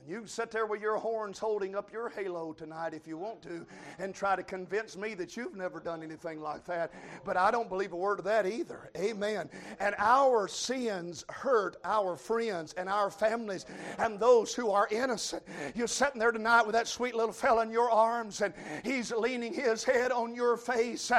And 0.00 0.08
you 0.10 0.20
can 0.20 0.28
sit 0.28 0.50
there 0.50 0.66
with 0.66 0.80
your 0.80 0.96
horns 0.96 1.38
holding 1.38 1.74
up 1.74 1.92
your 1.92 2.08
halo 2.08 2.52
tonight 2.52 2.94
if 2.94 3.06
you 3.06 3.18
want 3.18 3.42
to 3.42 3.66
and 3.98 4.14
try 4.14 4.34
to 4.34 4.42
convince 4.42 4.96
me 4.96 5.14
that 5.14 5.36
you've 5.36 5.54
never 5.54 5.80
done 5.80 6.02
anything 6.02 6.40
like 6.40 6.64
that. 6.66 6.92
But 7.24 7.36
I 7.36 7.50
don't 7.50 7.68
believe 7.68 7.92
a 7.92 7.96
word 7.96 8.18
of 8.18 8.24
that 8.24 8.46
either. 8.46 8.90
Amen. 8.96 9.50
And 9.78 9.94
our 9.98 10.48
sins 10.48 11.24
hurt 11.28 11.76
our 11.84 12.16
friends 12.16 12.72
and 12.74 12.88
our 12.88 13.10
families 13.10 13.66
and 13.98 14.18
those 14.18 14.54
who 14.54 14.70
are 14.70 14.88
innocent. 14.90 15.42
You're 15.74 15.86
sitting 15.86 16.18
there 16.18 16.32
tonight 16.32 16.62
with 16.62 16.74
that 16.74 16.88
sweet 16.88 17.14
little 17.14 17.32
fella 17.32 17.62
in 17.62 17.70
your 17.70 17.90
arms 17.90 18.40
and 18.40 18.54
he's 18.84 19.12
leaning 19.12 19.52
his 19.52 19.84
head 19.84 20.12
on 20.12 20.34
your 20.34 20.56
face 20.56 21.10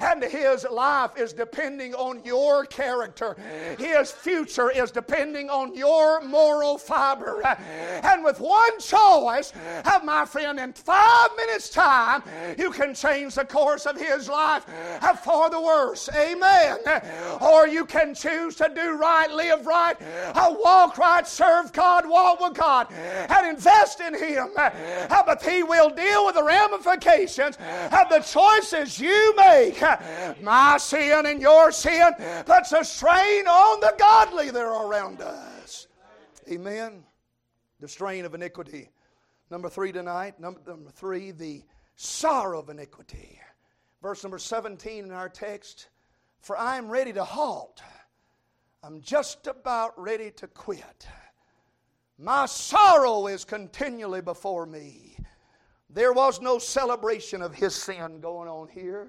and 0.00 0.24
his 0.24 0.66
life 0.70 1.12
is 1.16 1.32
depending 1.32 1.94
on 1.94 2.24
your 2.24 2.64
character. 2.66 3.36
His 3.78 4.10
future 4.10 4.70
is 4.70 4.90
depending 4.90 5.50
on 5.50 5.74
your 5.74 6.20
moral 6.22 6.78
fiber. 6.78 7.42
And 7.44 8.23
With 8.24 8.40
one 8.40 8.80
choice, 8.80 9.52
of 9.84 10.04
my 10.04 10.24
friend, 10.24 10.58
in 10.58 10.72
five 10.72 11.30
minutes' 11.36 11.68
time, 11.68 12.22
you 12.58 12.70
can 12.70 12.94
change 12.94 13.34
the 13.34 13.44
course 13.44 13.86
of 13.86 14.00
his 14.00 14.28
life 14.28 14.64
for 15.22 15.50
the 15.50 15.60
worse. 15.60 16.08
Amen. 16.14 16.78
Or 17.40 17.66
you 17.66 17.84
can 17.84 18.14
choose 18.14 18.56
to 18.56 18.70
do 18.74 18.96
right, 18.96 19.30
live 19.30 19.66
right, 19.66 19.96
uh, 20.34 20.54
walk 20.58 20.98
right, 20.98 21.26
serve 21.26 21.72
God, 21.72 22.08
walk 22.08 22.40
with 22.40 22.54
God, 22.54 22.90
and 22.92 23.46
invest 23.46 24.00
in 24.00 24.14
Him. 24.14 24.48
Uh, 24.56 25.22
but 25.26 25.42
He 25.42 25.62
will 25.62 25.90
deal 25.90 26.26
with 26.26 26.34
the 26.34 26.42
ramifications 26.42 27.56
of 27.56 28.08
the 28.08 28.20
choices 28.20 28.98
you 29.00 29.34
make. 29.36 29.82
My 30.42 30.78
sin 30.78 31.26
and 31.26 31.40
your 31.40 31.72
sin 31.72 32.12
puts 32.46 32.72
a 32.72 32.84
strain 32.84 33.46
on 33.46 33.80
the 33.80 33.94
godly 33.98 34.50
that 34.50 34.62
are 34.62 34.86
around 34.86 35.20
us. 35.20 35.86
Amen. 36.50 37.04
The 37.84 37.88
strain 37.88 38.24
of 38.24 38.34
iniquity. 38.34 38.88
Number 39.50 39.68
three 39.68 39.92
tonight. 39.92 40.40
Number, 40.40 40.58
number 40.66 40.88
three, 40.88 41.32
the 41.32 41.62
sorrow 41.96 42.58
of 42.58 42.70
iniquity. 42.70 43.38
Verse 44.00 44.24
number 44.24 44.38
17 44.38 45.04
in 45.04 45.10
our 45.10 45.28
text. 45.28 45.88
For 46.40 46.56
I 46.56 46.78
am 46.78 46.88
ready 46.88 47.12
to 47.12 47.22
halt. 47.22 47.82
I'm 48.82 49.02
just 49.02 49.46
about 49.48 49.92
ready 50.00 50.30
to 50.30 50.46
quit. 50.46 51.06
My 52.16 52.46
sorrow 52.46 53.26
is 53.26 53.44
continually 53.44 54.22
before 54.22 54.64
me. 54.64 55.18
There 55.90 56.14
was 56.14 56.40
no 56.40 56.58
celebration 56.58 57.42
of 57.42 57.54
his 57.54 57.74
sin 57.74 58.18
going 58.18 58.48
on 58.48 58.68
here 58.68 59.08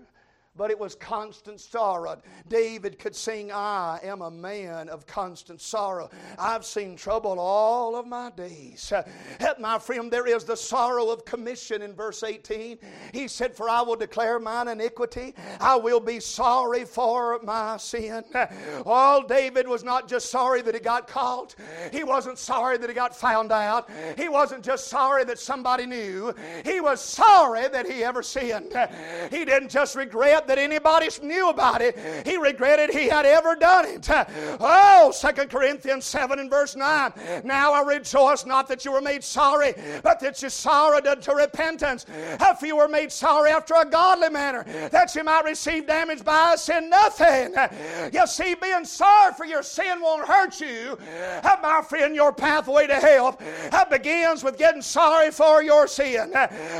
but 0.58 0.72
it 0.72 0.80
was 0.80 0.96
constant 0.96 1.60
sorrow. 1.60 2.22
David 2.48 2.98
could 2.98 3.16
sing, 3.16 3.52
I 3.52 4.00
am 4.04 4.22
a 4.22 4.32
man 4.32 4.90
of 4.90 5.06
constant 5.06 5.62
sorrow. 5.62 6.10
I've 6.40 6.66
seen 6.66 6.96
trouble 6.96 7.40
all 7.40 7.96
of 7.96 8.08
my 8.08 8.32
days. 8.32 8.92
My 9.60 9.80
friend, 9.80 10.12
there 10.12 10.28
is 10.28 10.44
the 10.44 10.56
sorrow 10.56 11.10
of 11.10 11.26
commission 11.26 11.82
in 11.82 11.94
verse 11.94 12.24
18. 12.24 12.78
He 13.14 13.28
said, 13.28 13.56
For 13.56 13.70
I 13.70 13.82
will 13.82 13.96
declare 13.96 14.40
mine 14.40 14.68
iniquity, 14.68 15.34
I 15.60 15.76
will 15.76 16.00
be 16.00 16.20
sorry 16.20 16.86
for 16.86 17.40
my 17.44 17.78
sin. 17.78 18.24
All 18.86 19.26
David 19.26 19.68
was 19.68 19.84
not 19.84 20.08
just 20.08 20.30
sorry 20.30 20.62
that 20.62 20.74
he 20.74 20.80
got 20.80 21.08
caught, 21.08 21.56
he 21.92 22.04
wasn't 22.04 22.38
sorry 22.38 22.78
that 22.78 22.90
he 22.90 22.94
got 22.94 23.16
found 23.16 23.52
out, 23.52 23.90
he 24.18 24.30
wasn't 24.30 24.64
just 24.64 24.88
sorry 24.88 25.24
that 25.26 25.40
somebody 25.40 25.86
knew, 25.86 26.34
he 26.64 26.80
was 26.80 27.02
sorry 27.02 27.68
that 27.68 27.86
he 27.86 28.04
ever 28.04 28.24
sinned. 28.24 28.76
He 29.32 29.46
didn't 29.46 29.70
just 29.70 29.96
regret 29.96 30.45
that 30.48 30.58
anybody 30.58 31.10
knew 31.22 31.50
about 31.50 31.82
it. 31.82 31.98
He 32.26 32.38
regretted 32.38 32.90
he 32.90 33.08
had 33.08 33.26
ever 33.26 33.56
done 33.56 33.86
it. 33.86 34.08
Oh, 34.60 35.14
2 35.20 35.48
Corinthians 35.48 36.06
7 36.06 36.40
and 36.40 36.50
verse 36.50 36.76
9. 36.76 37.14
Now 37.44 37.74
I 37.74 37.82
rejoice 37.82 38.46
not 38.46 38.68
that 38.68 38.86
you 38.86 38.92
were 38.92 39.02
made 39.02 39.24
sorry, 39.24 39.74
but 40.04 40.20
that 40.20 40.42
you 40.42 40.50
sorrowed 40.50 41.08
unto 41.08 41.34
repentance. 41.34 42.06
If 42.10 42.62
you 42.62 42.78
were 42.78 42.88
made 42.88 43.12
sorry 43.12 43.52
after 43.52 43.74
a 43.76 43.86
godly 43.86 44.30
manner, 44.30 44.64
that 44.92 45.16
you 45.16 45.24
might 45.24 45.46
receive 45.46 45.88
damage 45.88 46.24
by 46.24 46.56
sin, 46.56 46.90
nothing. 46.90 47.54
You 48.14 48.28
see, 48.28 48.56
being 48.56 48.86
sorry 48.86 49.34
for 49.34 49.46
your 49.46 49.64
sin 49.64 50.02
won't 50.02 50.28
hurt 50.28 50.60
you. 50.60 50.98
My 51.62 51.82
friend, 51.88 52.16
your 52.16 52.32
pathway 52.32 52.88
to 52.88 52.96
hell 52.96 53.40
begins 53.90 54.44
with 54.44 54.58
getting 54.58 54.82
sorry 54.82 55.32
for 55.32 55.64
your 55.64 55.88
sin. 55.88 56.34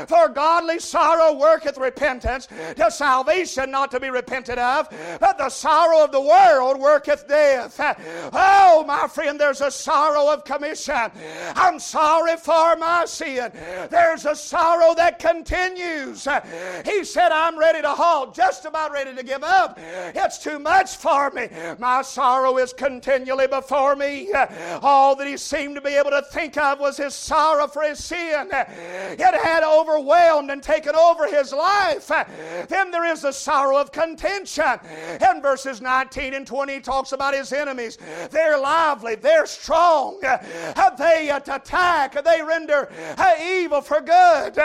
For 0.08 0.28
godly 0.28 0.78
sorrow 0.78 1.32
worketh 1.34 1.78
repentance 1.78 2.48
to 2.76 2.90
salvation 2.90 3.55
salvation 3.56 3.70
not 3.70 3.90
to 3.90 4.00
be 4.00 4.10
repented 4.10 4.58
of, 4.58 4.88
but 5.20 5.38
the 5.38 5.48
sorrow 5.48 6.04
of 6.04 6.12
the 6.12 6.20
world 6.20 6.78
worketh 6.78 7.28
death. 7.28 7.80
Oh, 8.32 8.84
my 8.86 9.08
friend, 9.08 9.38
there's 9.40 9.60
a 9.60 9.70
sorrow 9.70 10.32
of 10.32 10.44
commission. 10.44 11.10
I'm 11.54 11.78
sorry 11.78 12.36
for 12.36 12.76
my 12.76 13.04
sin. 13.06 13.50
There's 13.90 14.24
a 14.24 14.34
sorrow 14.34 14.94
that 14.94 15.18
continues. 15.18 16.26
He 16.84 17.04
said, 17.04 17.32
I'm 17.32 17.58
ready 17.58 17.82
to 17.82 17.90
halt, 17.90 18.34
just 18.34 18.64
about 18.64 18.92
ready 18.92 19.14
to 19.14 19.22
give 19.22 19.42
up. 19.42 19.78
It's 19.78 20.38
too 20.38 20.58
much 20.58 20.96
for 20.96 21.30
me. 21.30 21.48
My 21.78 22.02
sorrow 22.02 22.58
is 22.58 22.72
continually 22.72 23.46
before 23.46 23.96
me. 23.96 24.32
All 24.82 25.16
that 25.16 25.26
he 25.26 25.36
seemed 25.36 25.74
to 25.76 25.80
be 25.80 25.94
able 25.94 26.10
to 26.10 26.22
think 26.22 26.56
of 26.56 26.80
was 26.80 26.96
his 26.96 27.14
sorrow 27.14 27.66
for 27.66 27.82
his 27.82 28.02
sin. 28.02 28.48
It 28.52 29.20
had 29.20 29.62
overwhelmed 29.64 30.50
and 30.50 30.62
taken 30.62 30.94
over 30.94 31.26
his 31.26 31.52
life. 31.52 32.10
Then 32.68 32.90
there 32.90 33.04
is 33.04 33.22
the 33.22 33.32
sorrow 33.46 33.76
of 33.78 33.92
contention. 33.92 34.80
And 35.20 35.40
verses 35.40 35.80
19 35.80 36.34
and 36.34 36.44
20, 36.44 36.80
talks 36.80 37.12
about 37.12 37.32
his 37.32 37.52
enemies. 37.52 37.96
They're 38.30 38.58
lively, 38.58 39.14
they're 39.14 39.46
strong, 39.46 40.20
they 40.98 41.30
attack, 41.30 42.24
they 42.24 42.42
render 42.42 42.90
uh, 43.16 43.34
evil 43.40 43.80
for 43.80 44.00
good. 44.00 44.58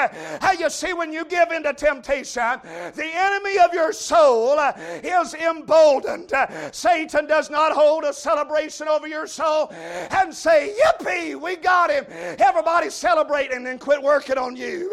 You 0.59 0.69
see, 0.69 0.93
when 0.93 1.13
you 1.13 1.25
give 1.25 1.51
into 1.51 1.73
temptation, 1.73 2.59
the 2.95 3.09
enemy 3.13 3.59
of 3.59 3.71
your 3.71 3.93
soul 3.93 4.57
uh, 4.57 4.73
is 5.03 5.36
emboldened. 5.36 6.34
Satan 6.71 7.27
does 7.27 7.51
not 7.51 7.73
hold 7.73 8.03
a 8.03 8.13
celebration 8.13 8.88
over 8.88 9.07
your 9.07 9.27
soul 9.27 9.71
and 9.71 10.34
say, 10.34 10.75
Yippee, 10.84 11.39
we 11.39 11.55
got 11.55 11.91
him. 11.91 12.05
Everybody 12.39 12.89
celebrate 12.89 13.51
and 13.51 13.63
then 13.63 13.77
quit 13.77 14.01
working 14.01 14.39
on 14.39 14.55
you. 14.55 14.91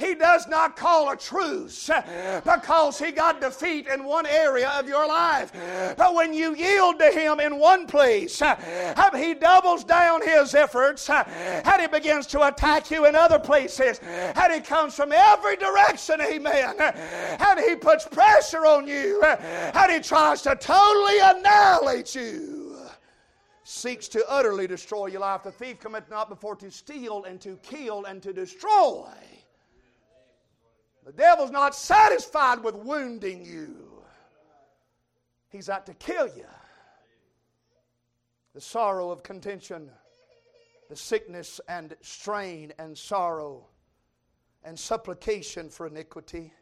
He 0.00 0.14
does 0.14 0.46
not 0.48 0.76
call 0.76 1.10
a 1.10 1.16
truce 1.16 1.88
because 2.44 2.98
he 2.98 3.10
got 3.10 3.21
got 3.22 3.40
defeat 3.40 3.86
in 3.86 4.04
one 4.04 4.26
area 4.26 4.68
of 4.70 4.88
your 4.88 5.06
life. 5.06 5.52
But 5.96 6.14
when 6.14 6.34
you 6.34 6.56
yield 6.56 6.98
to 6.98 7.10
Him 7.10 7.38
in 7.38 7.56
one 7.56 7.86
place, 7.86 8.42
uh, 8.42 8.56
uh, 8.96 9.16
He 9.16 9.34
doubles 9.34 9.84
down 9.84 10.26
His 10.26 10.54
efforts 10.54 11.08
uh, 11.08 11.22
and 11.64 11.82
He 11.82 11.86
begins 11.86 12.26
to 12.28 12.48
attack 12.48 12.90
you 12.90 13.06
in 13.06 13.14
other 13.14 13.38
places. 13.38 14.00
And 14.00 14.52
He 14.52 14.60
comes 14.60 14.94
from 14.94 15.12
every 15.12 15.56
direction, 15.56 16.20
amen. 16.20 16.74
And 16.80 17.60
He 17.60 17.76
puts 17.76 18.06
pressure 18.06 18.66
on 18.66 18.88
you 18.88 19.22
and 19.22 19.92
He 19.92 20.00
tries 20.00 20.42
to 20.42 20.56
totally 20.56 21.18
annihilate 21.22 22.14
you 22.14 22.60
seeks 23.64 24.08
to 24.08 24.22
utterly 24.28 24.66
destroy 24.66 25.06
your 25.06 25.20
life. 25.20 25.44
The 25.44 25.52
thief 25.52 25.78
cometh 25.78 26.10
not 26.10 26.28
before 26.28 26.56
to 26.56 26.70
steal 26.70 27.24
and 27.24 27.40
to 27.40 27.56
kill 27.62 28.04
and 28.04 28.20
to 28.22 28.32
destroy. 28.32 29.06
The 31.04 31.12
devil's 31.12 31.50
not 31.50 31.74
satisfied 31.74 32.62
with 32.62 32.74
wounding 32.74 33.44
you, 33.44 34.02
he's 35.50 35.68
out 35.68 35.86
to 35.86 35.94
kill 35.94 36.28
you. 36.28 36.46
The 38.54 38.60
sorrow 38.60 39.10
of 39.10 39.22
contention, 39.22 39.90
the 40.90 40.96
sickness 40.96 41.58
and 41.68 41.96
strain 42.02 42.72
and 42.78 42.96
sorrow 42.96 43.66
and 44.62 44.78
supplication 44.78 45.70
for 45.70 45.86
iniquity. 45.86 46.52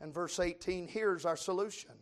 And 0.00 0.12
verse 0.12 0.40
18, 0.40 0.88
here's 0.88 1.24
our 1.24 1.36
solution. 1.36 1.92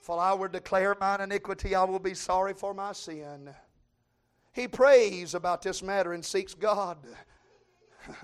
For 0.00 0.18
I 0.18 0.32
will 0.32 0.48
declare 0.48 0.96
mine 1.00 1.20
iniquity, 1.20 1.74
I 1.74 1.84
will 1.84 1.98
be 1.98 2.14
sorry 2.14 2.54
for 2.54 2.74
my 2.74 2.92
sin. 2.92 3.50
He 4.52 4.68
prays 4.68 5.34
about 5.34 5.62
this 5.62 5.82
matter 5.82 6.12
and 6.12 6.24
seeks 6.24 6.54
God. 6.54 6.98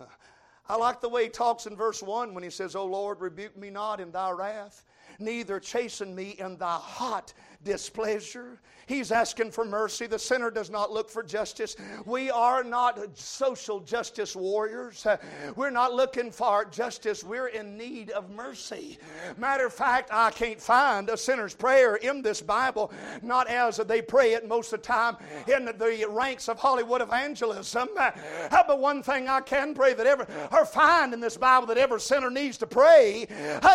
I 0.71 0.77
like 0.77 1.01
the 1.01 1.09
way 1.09 1.25
he 1.25 1.29
talks 1.31 1.67
in 1.67 1.75
verse 1.75 2.01
1 2.01 2.33
when 2.33 2.45
he 2.45 2.49
says, 2.49 2.77
O 2.77 2.87
Lord, 2.87 3.21
rebuke 3.21 3.57
me 3.57 3.71
not 3.71 3.99
in 3.99 4.13
thy 4.13 4.31
wrath, 4.31 4.85
neither 5.19 5.59
chasten 5.59 6.15
me 6.15 6.37
in 6.39 6.59
thy 6.59 6.77
hot 6.77 7.33
displeasure. 7.65 8.61
He's 8.87 9.13
asking 9.13 9.53
for 9.53 9.65
mercy. 9.65 10.09
The 10.09 10.19
sinner 10.19 10.51
does 10.51 10.69
not 10.69 10.91
look 10.91 11.09
for 11.09 11.23
justice. 11.23 11.77
We 12.07 12.29
are 12.29 12.65
not 12.65 12.99
social 13.17 13.79
justice 13.79 14.35
warriors. 14.35 15.07
We're 15.55 15.71
not 15.71 15.95
looking 15.95 16.33
for 16.33 16.65
justice. 16.65 17.23
We're 17.23 17.47
in 17.47 17.79
need 17.79 18.11
of 18.11 18.31
mercy. 18.31 18.99
Matter 19.37 19.67
of 19.67 19.73
fact, 19.73 20.11
I 20.13 20.33
can't 20.33 20.61
find 20.61 21.09
a 21.09 21.17
sinner's 21.17 21.55
prayer 21.55 21.97
in 21.97 22.21
this 22.21 22.41
Bible, 22.41 22.91
not 23.23 23.47
as 23.47 23.77
they 23.77 24.03
pray 24.03 24.33
it 24.33 24.49
most 24.49 24.73
of 24.73 24.81
the 24.81 24.87
time 24.87 25.19
in 25.47 25.67
the 25.67 26.07
ranks 26.09 26.49
of 26.49 26.59
Hollywood 26.59 27.01
evangelism. 27.01 27.91
But 27.95 28.81
one 28.81 29.05
thing 29.05 29.29
I 29.29 29.41
can 29.41 29.73
pray 29.73 29.95
that 29.95 30.07
ever, 30.07 30.27
or 30.51 30.67
find 30.67 31.15
in 31.15 31.21
this 31.21 31.37
Bible 31.37 31.69
that 31.69 31.79
every 31.79 32.01
sinner 32.01 32.31
needs 32.31 32.59
to 32.59 32.67
pray 32.67 33.29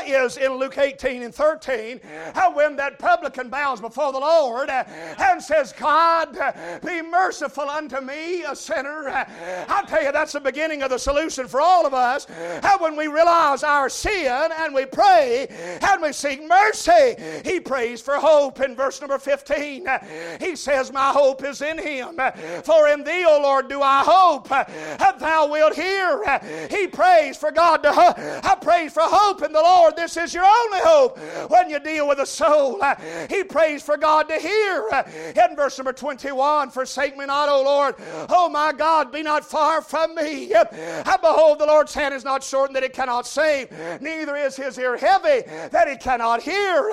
is 0.05 0.35
in 0.35 0.55
Luke 0.55 0.77
18 0.77 1.23
and 1.23 1.33
13, 1.33 2.01
when 2.53 2.75
that 2.75 2.99
publican 2.99 3.47
before 3.79 4.11
the 4.11 4.19
Lord 4.19 4.69
uh, 4.69 4.83
and 5.19 5.41
says, 5.41 5.73
God, 5.73 6.37
uh, 6.37 6.51
be 6.85 7.01
merciful 7.01 7.69
unto 7.69 7.99
me, 8.01 8.43
a 8.43 8.55
sinner. 8.55 9.07
Uh, 9.07 9.25
I 9.67 9.83
tell 9.87 10.03
you, 10.03 10.11
that's 10.11 10.33
the 10.33 10.39
beginning 10.39 10.81
of 10.81 10.89
the 10.89 10.97
solution 10.97 11.47
for 11.47 11.61
all 11.61 11.85
of 11.85 11.93
us. 11.93 12.27
When 12.79 12.95
we 12.95 13.07
realize 13.07 13.63
our 13.63 13.89
sin 13.89 14.49
and 14.59 14.73
we 14.75 14.85
pray 14.85 15.47
and 15.81 16.01
we 16.01 16.11
seek 16.11 16.45
mercy, 16.47 17.15
he 17.43 17.59
prays 17.59 18.01
for 18.01 18.15
hope 18.15 18.59
in 18.59 18.75
verse 18.75 19.01
number 19.01 19.17
15. 19.17 19.87
He 20.39 20.55
says, 20.55 20.91
My 20.91 21.11
hope 21.11 21.43
is 21.43 21.61
in 21.61 21.77
him. 21.77 22.19
For 22.63 22.87
in 22.87 23.03
thee, 23.03 23.25
O 23.27 23.39
Lord, 23.41 23.69
do 23.69 23.81
I 23.81 24.03
hope 24.05 24.49
that 24.49 25.19
thou 25.19 25.47
wilt 25.47 25.75
hear. 25.75 26.39
He 26.69 26.87
prays 26.87 27.37
for 27.37 27.51
God 27.51 27.77
to 27.83 27.91
I 28.43 28.55
prays 28.61 28.93
for 28.93 29.03
hope 29.03 29.41
in 29.41 29.51
the 29.51 29.61
Lord. 29.61 29.95
This 29.95 30.17
is 30.17 30.33
your 30.33 30.45
only 30.45 30.79
hope 30.79 31.17
when 31.49 31.69
you 31.69 31.79
deal 31.79 32.07
with 32.07 32.19
a 32.19 32.25
soul. 32.25 32.81
He 33.29 33.43
prays 33.43 33.64
for 33.81 33.97
God 33.97 34.29
to 34.29 34.35
hear. 34.35 34.87
In 35.35 35.55
verse 35.55 35.77
number 35.77 35.93
21, 35.93 36.69
forsake 36.69 37.17
me 37.17 37.25
not, 37.25 37.49
O 37.49 37.63
Lord. 37.63 37.95
Oh 38.29 38.49
my 38.49 38.71
God, 38.71 39.11
be 39.11 39.23
not 39.23 39.45
far 39.45 39.81
from 39.81 40.15
me. 40.15 40.53
And 40.53 41.21
behold, 41.21 41.59
the 41.59 41.65
Lord's 41.65 41.93
hand 41.93 42.13
is 42.13 42.23
not 42.23 42.43
shortened 42.43 42.75
that 42.75 42.83
it 42.83 42.93
cannot 42.93 43.27
save, 43.27 43.71
neither 44.01 44.35
is 44.35 44.55
his 44.55 44.77
ear 44.77 44.97
heavy 44.97 45.41
that 45.71 45.87
he 45.87 45.97
cannot 45.97 46.41
hear. 46.41 46.91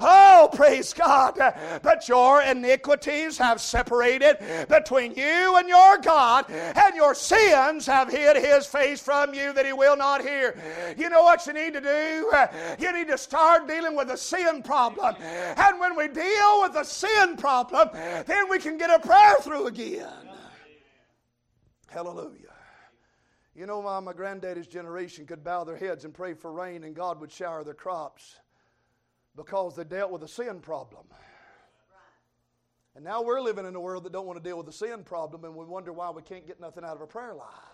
Oh, 0.00 0.48
praise 0.54 0.92
God. 0.92 1.34
But 1.82 2.08
your 2.08 2.42
iniquities 2.42 3.38
have 3.38 3.60
separated 3.60 4.38
between 4.68 5.14
you 5.14 5.56
and 5.56 5.68
your 5.68 5.98
God, 5.98 6.50
and 6.50 6.94
your 6.94 7.14
sins 7.14 7.86
have 7.86 8.10
hid 8.10 8.36
his 8.36 8.66
face 8.66 9.00
from 9.00 9.34
you 9.34 9.52
that 9.52 9.66
he 9.66 9.72
will 9.72 9.96
not 9.96 10.22
hear. 10.22 10.56
You 10.96 11.08
know 11.10 11.22
what 11.22 11.46
you 11.46 11.52
need 11.52 11.74
to 11.74 11.80
do? 11.80 12.32
You 12.78 12.92
need 12.92 13.08
to 13.08 13.18
start 13.18 13.68
dealing 13.68 13.96
with 13.96 14.08
the 14.08 14.16
sin 14.16 14.62
problem. 14.62 15.16
And 15.20 15.80
when 15.80 15.96
we 15.96 16.08
deal 16.14 16.62
with 16.62 16.72
the 16.72 16.84
sin 16.84 17.36
problem, 17.36 17.90
then 17.92 18.48
we 18.48 18.58
can 18.58 18.78
get 18.78 18.90
a 18.90 18.98
prayer 18.98 19.36
through 19.40 19.66
again. 19.66 20.08
Hallelujah. 21.88 22.54
You 23.54 23.66
know, 23.66 23.80
my, 23.82 24.00
my 24.00 24.12
granddaddy's 24.12 24.66
generation 24.66 25.26
could 25.26 25.44
bow 25.44 25.62
their 25.64 25.76
heads 25.76 26.04
and 26.04 26.12
pray 26.12 26.34
for 26.34 26.52
rain 26.52 26.82
and 26.82 26.94
God 26.94 27.20
would 27.20 27.30
shower 27.30 27.62
their 27.62 27.74
crops 27.74 28.36
because 29.36 29.76
they 29.76 29.84
dealt 29.84 30.10
with 30.10 30.22
a 30.24 30.28
sin 30.28 30.60
problem. 30.60 31.04
And 32.96 33.04
now 33.04 33.22
we're 33.22 33.40
living 33.40 33.66
in 33.66 33.74
a 33.74 33.80
world 33.80 34.04
that 34.04 34.12
don't 34.12 34.26
want 34.26 34.42
to 34.42 34.48
deal 34.48 34.56
with 34.56 34.66
the 34.66 34.72
sin 34.72 35.04
problem 35.04 35.44
and 35.44 35.54
we 35.54 35.64
wonder 35.64 35.92
why 35.92 36.10
we 36.10 36.22
can't 36.22 36.46
get 36.46 36.60
nothing 36.60 36.84
out 36.84 36.94
of 36.94 37.00
our 37.00 37.06
prayer 37.06 37.34
lives. 37.34 37.73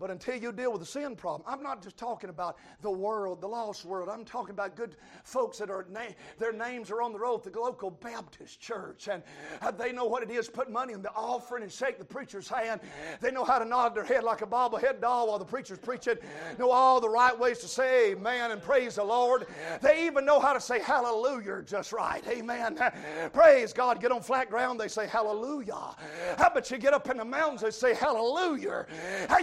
But 0.00 0.10
until 0.10 0.36
you 0.36 0.50
deal 0.50 0.72
with 0.72 0.80
the 0.80 0.86
sin 0.86 1.14
problem, 1.14 1.42
I'm 1.46 1.62
not 1.62 1.82
just 1.82 1.98
talking 1.98 2.30
about 2.30 2.56
the 2.80 2.90
world, 2.90 3.42
the 3.42 3.46
lost 3.46 3.84
world. 3.84 4.08
I'm 4.08 4.24
talking 4.24 4.52
about 4.52 4.74
good 4.74 4.96
folks 5.24 5.58
that 5.58 5.68
are 5.68 5.84
na- 5.90 6.14
their 6.38 6.54
names 6.54 6.90
are 6.90 7.02
on 7.02 7.12
the 7.12 7.18
roll 7.18 7.36
at 7.36 7.52
the 7.52 7.60
local 7.60 7.90
Baptist 7.90 8.58
church, 8.60 9.08
and 9.08 9.22
uh, 9.60 9.70
they 9.70 9.92
know 9.92 10.06
what 10.06 10.22
it 10.22 10.30
is. 10.30 10.48
Put 10.48 10.70
money 10.70 10.94
in 10.94 11.02
the 11.02 11.12
offering 11.12 11.62
and 11.64 11.70
shake 11.70 11.98
the 11.98 12.04
preacher's 12.04 12.48
hand. 12.48 12.80
They 13.20 13.30
know 13.30 13.44
how 13.44 13.58
to 13.58 13.66
nod 13.66 13.94
their 13.94 14.04
head 14.04 14.24
like 14.24 14.40
a 14.40 14.46
bobblehead 14.46 15.02
doll 15.02 15.28
while 15.28 15.38
the 15.38 15.44
preacher's 15.44 15.78
preaching. 15.78 16.16
Know 16.58 16.70
all 16.70 16.98
the 16.98 17.08
right 17.08 17.38
ways 17.38 17.58
to 17.58 17.68
say 17.68 18.12
Amen 18.12 18.52
and 18.52 18.62
praise 18.62 18.94
the 18.94 19.04
Lord. 19.04 19.46
They 19.82 20.06
even 20.06 20.24
know 20.24 20.40
how 20.40 20.54
to 20.54 20.60
say 20.60 20.80
Hallelujah 20.80 21.62
just 21.66 21.92
right. 21.92 22.26
Amen. 22.26 22.78
Praise 23.34 23.74
God. 23.74 24.00
Get 24.00 24.12
on 24.12 24.22
flat 24.22 24.48
ground, 24.48 24.80
they 24.80 24.88
say 24.88 25.06
Hallelujah. 25.06 25.94
How 26.38 26.46
about 26.46 26.70
you 26.70 26.78
get 26.78 26.94
up 26.94 27.10
in 27.10 27.18
the 27.18 27.24
mountains, 27.24 27.60
they 27.60 27.70
say 27.70 27.92
Hallelujah. 27.92 28.86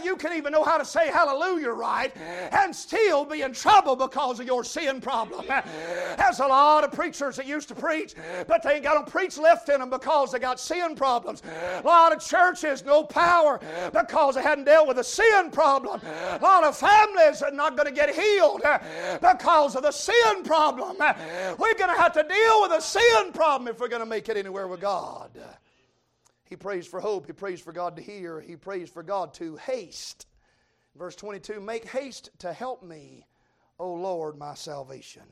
You 0.03 0.15
can 0.15 0.33
even 0.33 0.46
even 0.47 0.57
know 0.57 0.63
how 0.63 0.77
to 0.77 0.85
say 0.85 1.07
hallelujah 1.07 1.71
right 1.71 2.15
and 2.51 2.73
still 2.73 3.25
be 3.25 3.41
in 3.41 3.51
trouble 3.51 3.97
because 3.97 4.39
of 4.39 4.45
your 4.45 4.63
sin 4.63 5.01
problem. 5.01 5.45
There's 6.17 6.39
a 6.39 6.47
lot 6.47 6.85
of 6.85 6.93
preachers 6.93 7.35
that 7.35 7.45
used 7.45 7.67
to 7.67 7.75
preach, 7.75 8.15
but 8.47 8.63
they 8.63 8.75
ain't 8.75 8.83
got 8.83 8.95
no 8.95 9.03
preach 9.03 9.37
left 9.37 9.67
in 9.67 9.81
them 9.81 9.89
because 9.89 10.31
they 10.31 10.39
got 10.39 10.57
sin 10.59 10.95
problems. 10.95 11.43
A 11.83 11.85
lot 11.85 12.13
of 12.13 12.23
churches, 12.23 12.85
no 12.85 13.03
power 13.03 13.59
because 13.91 14.35
they 14.35 14.41
hadn't 14.41 14.63
dealt 14.63 14.87
with 14.87 14.99
a 14.99 15.03
sin 15.03 15.51
problem. 15.51 15.99
A 16.05 16.39
lot 16.41 16.63
of 16.63 16.77
families 16.77 17.41
are 17.41 17.51
not 17.51 17.75
going 17.75 17.87
to 17.87 17.93
get 17.93 18.15
healed 18.15 18.61
eh, 18.63 19.17
because 19.17 19.75
of 19.75 19.83
the 19.83 19.91
sin 19.91 20.43
problem. 20.45 20.95
We're 21.59 21.75
going 21.75 21.93
to 21.93 22.01
have 22.01 22.13
to 22.13 22.23
deal 22.23 22.61
with 22.61 22.71
a 22.71 22.81
sin 22.81 23.33
problem 23.33 23.67
if 23.67 23.81
we're 23.81 23.89
going 23.89 24.01
to 24.01 24.05
make 24.05 24.29
it 24.29 24.37
anywhere 24.37 24.67
with 24.67 24.79
God. 24.79 25.31
He 26.45 26.55
prays 26.55 26.87
for 26.87 27.01
hope. 27.01 27.25
He 27.25 27.33
prays 27.33 27.59
for 27.59 27.73
God 27.73 27.97
to 27.97 28.01
hear. 28.01 28.39
He 28.39 28.55
prays 28.55 28.89
for 28.89 29.03
God 29.03 29.33
to 29.35 29.57
haste 29.57 30.27
Verse 30.97 31.15
22 31.15 31.59
Make 31.59 31.87
haste 31.87 32.29
to 32.39 32.51
help 32.51 32.83
me, 32.83 33.25
O 33.79 33.93
Lord, 33.93 34.37
my 34.37 34.55
salvation. 34.55 35.23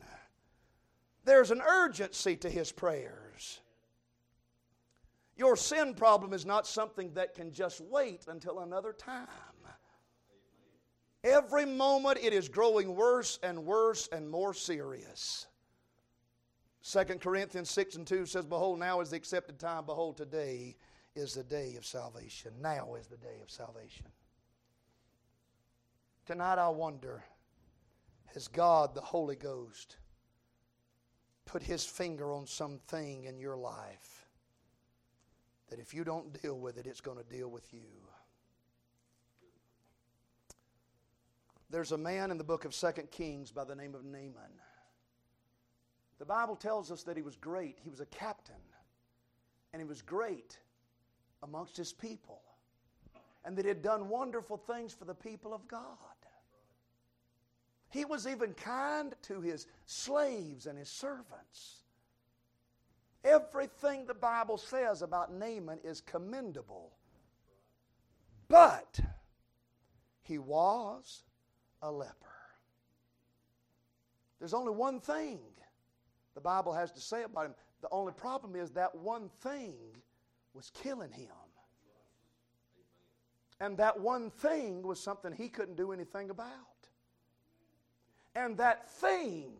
There's 1.23 1.51
an 1.51 1.61
urgency 1.61 2.35
to 2.37 2.49
his 2.49 2.71
prayers. 2.71 3.61
Your 5.37 5.55
sin 5.57 5.95
problem 5.95 6.33
is 6.33 6.45
not 6.45 6.65
something 6.65 7.13
that 7.13 7.33
can 7.33 7.51
just 7.51 7.81
wait 7.81 8.25
until 8.27 8.59
another 8.59 8.93
time. 8.93 9.27
Every 11.23 11.65
moment 11.65 12.19
it 12.21 12.33
is 12.33 12.47
growing 12.47 12.95
worse 12.95 13.39
and 13.41 13.65
worse 13.65 14.07
and 14.11 14.29
more 14.29 14.53
serious. 14.53 15.47
2 16.83 17.03
Corinthians 17.15 17.71
6 17.71 17.95
and 17.95 18.05
2 18.05 18.27
says, 18.27 18.45
Behold, 18.45 18.77
now 18.77 19.01
is 19.01 19.09
the 19.09 19.17
accepted 19.17 19.57
time. 19.57 19.87
Behold, 19.87 20.17
today 20.17 20.77
is 21.15 21.33
the 21.33 21.43
day 21.43 21.75
of 21.77 21.85
salvation. 21.85 22.53
Now 22.61 22.93
is 22.93 23.07
the 23.07 23.17
day 23.17 23.39
of 23.41 23.49
salvation. 23.49 24.05
Tonight 26.25 26.57
I 26.57 26.69
wonder 26.69 27.23
has 28.33 28.47
God, 28.47 28.95
the 28.95 29.01
Holy 29.01 29.35
Ghost, 29.35 29.97
put 31.45 31.61
his 31.61 31.85
finger 31.85 32.33
on 32.33 32.47
something 32.47 33.25
in 33.25 33.37
your 33.37 33.55
life 33.55 34.25
that 35.69 35.79
if 35.79 35.93
you 35.93 36.03
don't 36.03 36.41
deal 36.41 36.59
with 36.59 36.77
it, 36.77 36.87
it's 36.87 37.01
going 37.01 37.17
to 37.17 37.23
deal 37.23 37.49
with 37.49 37.71
you? 37.73 37.87
There's 41.69 41.91
a 41.91 41.97
man 41.97 42.31
in 42.31 42.37
the 42.37 42.43
book 42.43 42.65
of 42.65 42.73
Second 42.73 43.11
Kings 43.11 43.51
by 43.51 43.63
the 43.63 43.75
name 43.75 43.95
of 43.95 44.03
Naaman. 44.03 44.59
The 46.19 46.25
Bible 46.25 46.55
tells 46.55 46.91
us 46.91 47.03
that 47.03 47.17
he 47.17 47.23
was 47.23 47.35
great. 47.35 47.77
He 47.83 47.89
was 47.89 47.99
a 47.99 48.05
captain, 48.07 48.55
and 49.73 49.81
he 49.81 49.87
was 49.87 50.01
great 50.01 50.57
amongst 51.43 51.77
his 51.77 51.93
people, 51.93 52.41
and 53.43 53.57
that 53.57 53.65
he 53.65 53.69
had 53.69 53.81
done 53.81 54.09
wonderful 54.09 54.57
things 54.57 54.93
for 54.93 55.05
the 55.05 55.13
people 55.13 55.53
of 55.53 55.67
God. 55.67 56.14
He 57.95 58.03
was 58.03 58.27
even 58.27 58.53
kind 58.55 59.15
to 59.21 59.39
his 59.39 59.67
slaves 59.85 60.65
and 60.65 60.77
his 60.77 60.89
servants. 60.89 61.83
Everything 63.23 64.05
the 64.05 64.13
Bible 64.13 64.57
says 64.57 65.01
about 65.01 65.33
Naaman 65.33 65.79
is 65.81 66.01
commendable. 66.01 66.91
But 68.49 68.99
he 70.23 70.37
was 70.37 71.23
a 71.81 71.89
leper. 71.89 72.13
There's 74.39 74.53
only 74.53 74.73
one 74.73 74.99
thing 74.99 75.39
the 76.33 76.41
Bible 76.41 76.73
has 76.73 76.91
to 76.91 76.99
say 76.99 77.23
about 77.23 77.45
him. 77.45 77.55
The 77.81 77.87
only 77.93 78.11
problem 78.11 78.57
is 78.57 78.71
that 78.71 78.93
one 78.93 79.29
thing 79.39 79.73
was 80.53 80.69
killing 80.83 81.13
him. 81.13 81.29
And 83.61 83.77
that 83.77 83.97
one 83.97 84.31
thing 84.31 84.81
was 84.83 84.99
something 84.99 85.31
he 85.31 85.47
couldn't 85.47 85.77
do 85.77 85.93
anything 85.93 86.29
about. 86.29 86.49
And 88.35 88.57
that 88.57 88.89
thing 88.89 89.53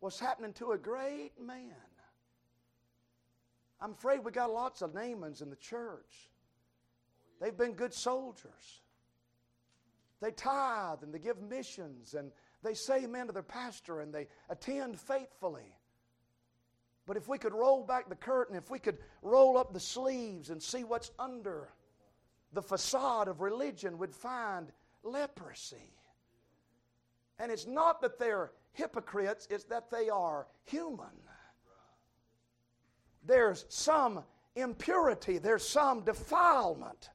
was 0.00 0.18
happening 0.18 0.52
to 0.54 0.72
a 0.72 0.78
great 0.78 1.32
man. 1.40 1.74
I'm 3.80 3.92
afraid 3.92 4.24
we 4.24 4.32
got 4.32 4.50
lots 4.50 4.80
of 4.80 4.92
Naamans 4.94 5.42
in 5.42 5.50
the 5.50 5.56
church. 5.56 6.30
They've 7.40 7.56
been 7.56 7.72
good 7.72 7.92
soldiers. 7.92 8.80
They 10.20 10.30
tithe 10.30 11.02
and 11.02 11.12
they 11.12 11.18
give 11.18 11.42
missions 11.42 12.14
and 12.14 12.32
they 12.62 12.72
say 12.72 13.04
amen 13.04 13.26
to 13.26 13.32
their 13.32 13.42
pastor 13.42 14.00
and 14.00 14.14
they 14.14 14.28
attend 14.48 14.98
faithfully. 14.98 15.76
But 17.06 17.18
if 17.18 17.28
we 17.28 17.38
could 17.38 17.52
roll 17.52 17.84
back 17.84 18.08
the 18.08 18.16
curtain, 18.16 18.56
if 18.56 18.70
we 18.70 18.78
could 18.78 18.98
roll 19.22 19.58
up 19.58 19.72
the 19.72 19.80
sleeves 19.80 20.50
and 20.50 20.60
see 20.60 20.84
what's 20.84 21.10
under 21.18 21.68
the 22.52 22.62
facade 22.62 23.28
of 23.28 23.42
religion, 23.42 23.98
we'd 23.98 24.14
find 24.14 24.72
leprosy. 25.02 25.92
And 27.38 27.52
it's 27.52 27.66
not 27.66 28.00
that 28.00 28.18
they're 28.18 28.52
hypocrites, 28.72 29.46
it's 29.50 29.64
that 29.64 29.90
they 29.90 30.08
are 30.08 30.46
human. 30.64 31.06
There's 33.26 33.66
some 33.68 34.22
impurity, 34.54 35.38
there's 35.38 35.68
some 35.68 36.02
defilement, 36.02 37.10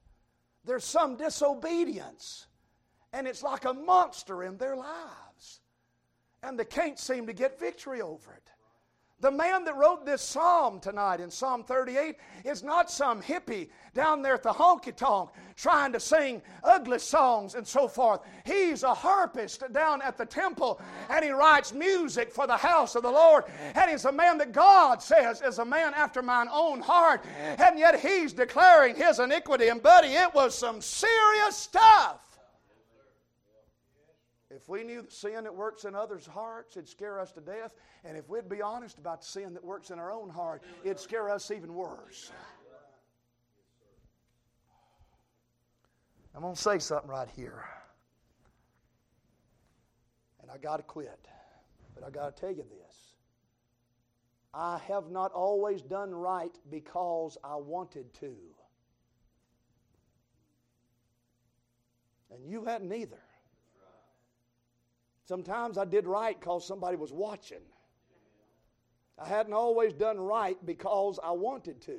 there's 0.64 0.84
some 0.84 1.16
disobedience. 1.16 2.46
And 3.12 3.26
it's 3.26 3.42
like 3.42 3.64
a 3.64 3.74
monster 3.74 4.42
in 4.42 4.56
their 4.56 4.76
lives. 4.76 5.60
And 6.42 6.58
they 6.58 6.64
can't 6.64 6.98
seem 6.98 7.26
to 7.26 7.32
get 7.32 7.58
victory 7.58 8.00
over 8.00 8.32
it. 8.32 8.51
The 9.22 9.30
man 9.30 9.62
that 9.66 9.76
wrote 9.76 10.04
this 10.04 10.20
psalm 10.20 10.80
tonight 10.80 11.20
in 11.20 11.30
Psalm 11.30 11.62
38 11.62 12.16
is 12.44 12.64
not 12.64 12.90
some 12.90 13.22
hippie 13.22 13.68
down 13.94 14.20
there 14.20 14.34
at 14.34 14.42
the 14.42 14.52
honky 14.52 14.94
tonk 14.94 15.30
trying 15.54 15.92
to 15.92 16.00
sing 16.00 16.42
ugly 16.64 16.98
songs 16.98 17.54
and 17.54 17.64
so 17.64 17.86
forth. 17.86 18.20
He's 18.44 18.82
a 18.82 18.92
harpist 18.92 19.62
down 19.72 20.02
at 20.02 20.18
the 20.18 20.26
temple 20.26 20.80
and 21.08 21.24
he 21.24 21.30
writes 21.30 21.72
music 21.72 22.32
for 22.32 22.48
the 22.48 22.56
house 22.56 22.96
of 22.96 23.04
the 23.04 23.12
Lord. 23.12 23.44
And 23.76 23.88
he's 23.92 24.06
a 24.06 24.12
man 24.12 24.38
that 24.38 24.50
God 24.50 25.00
says 25.00 25.40
is 25.40 25.60
a 25.60 25.64
man 25.64 25.94
after 25.94 26.20
mine 26.20 26.48
own 26.50 26.80
heart. 26.80 27.24
And 27.58 27.78
yet 27.78 28.00
he's 28.00 28.32
declaring 28.32 28.96
his 28.96 29.20
iniquity. 29.20 29.68
And, 29.68 29.80
buddy, 29.80 30.08
it 30.08 30.34
was 30.34 30.52
some 30.52 30.80
serious 30.80 31.56
stuff. 31.56 32.31
If 34.62 34.68
we 34.68 34.84
knew 34.84 35.02
the 35.02 35.10
sin 35.10 35.42
that 35.42 35.56
works 35.56 35.84
in 35.86 35.96
others' 35.96 36.24
hearts, 36.24 36.76
it'd 36.76 36.88
scare 36.88 37.18
us 37.18 37.32
to 37.32 37.40
death. 37.40 37.74
And 38.04 38.16
if 38.16 38.28
we'd 38.28 38.48
be 38.48 38.62
honest 38.62 38.96
about 38.96 39.22
the 39.22 39.26
sin 39.26 39.54
that 39.54 39.64
works 39.64 39.90
in 39.90 39.98
our 39.98 40.12
own 40.12 40.30
heart, 40.30 40.62
it'd 40.84 41.00
scare 41.00 41.28
us 41.28 41.50
even 41.50 41.74
worse. 41.74 42.30
I'm 46.32 46.42
going 46.42 46.54
to 46.54 46.60
say 46.60 46.78
something 46.78 47.10
right 47.10 47.28
here. 47.34 47.64
And 50.40 50.48
I 50.48 50.58
got 50.58 50.76
to 50.76 50.84
quit. 50.84 51.26
But 51.96 52.04
I 52.04 52.10
got 52.10 52.36
to 52.36 52.40
tell 52.40 52.54
you 52.54 52.62
this. 52.62 53.14
I 54.54 54.80
have 54.86 55.10
not 55.10 55.32
always 55.32 55.82
done 55.82 56.14
right 56.14 56.56
because 56.70 57.36
I 57.42 57.56
wanted 57.56 58.14
to. 58.20 58.36
And 62.30 62.46
you 62.48 62.64
hadn't 62.64 62.92
either. 62.92 63.18
Sometimes 65.32 65.78
I 65.78 65.86
did 65.86 66.06
right 66.06 66.38
because 66.38 66.66
somebody 66.66 66.98
was 66.98 67.10
watching. 67.10 67.62
I 69.18 69.26
hadn't 69.26 69.54
always 69.54 69.94
done 69.94 70.20
right 70.20 70.58
because 70.66 71.18
I 71.24 71.30
wanted 71.30 71.80
to. 71.86 71.96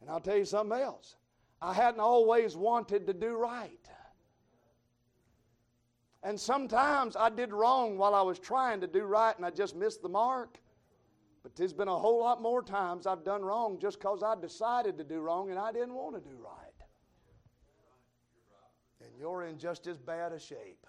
And 0.00 0.08
I'll 0.08 0.20
tell 0.20 0.36
you 0.36 0.44
something 0.44 0.78
else. 0.78 1.16
I 1.60 1.74
hadn't 1.74 1.98
always 1.98 2.54
wanted 2.54 3.08
to 3.08 3.12
do 3.12 3.34
right. 3.34 3.88
And 6.22 6.38
sometimes 6.38 7.16
I 7.16 7.28
did 7.28 7.52
wrong 7.52 7.98
while 7.98 8.14
I 8.14 8.22
was 8.22 8.38
trying 8.38 8.80
to 8.82 8.86
do 8.86 9.02
right 9.02 9.36
and 9.36 9.44
I 9.44 9.50
just 9.50 9.74
missed 9.74 10.00
the 10.00 10.08
mark. 10.08 10.60
But 11.42 11.56
there's 11.56 11.72
been 11.72 11.88
a 11.88 11.98
whole 11.98 12.20
lot 12.20 12.40
more 12.40 12.62
times 12.62 13.08
I've 13.08 13.24
done 13.24 13.42
wrong 13.42 13.80
just 13.80 13.98
because 13.98 14.22
I 14.22 14.36
decided 14.40 14.96
to 14.98 15.02
do 15.02 15.18
wrong 15.18 15.50
and 15.50 15.58
I 15.58 15.72
didn't 15.72 15.94
want 15.94 16.14
to 16.14 16.20
do 16.20 16.36
right. 16.36 16.63
And 19.14 19.20
you're 19.20 19.44
in 19.44 19.58
just 19.58 19.86
as 19.86 19.96
bad 19.96 20.32
a 20.32 20.40
shape. 20.40 20.88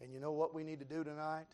And 0.00 0.12
you 0.12 0.20
know 0.20 0.30
what 0.30 0.54
we 0.54 0.62
need 0.62 0.78
to 0.78 0.84
do 0.84 1.02
tonight? 1.02 1.48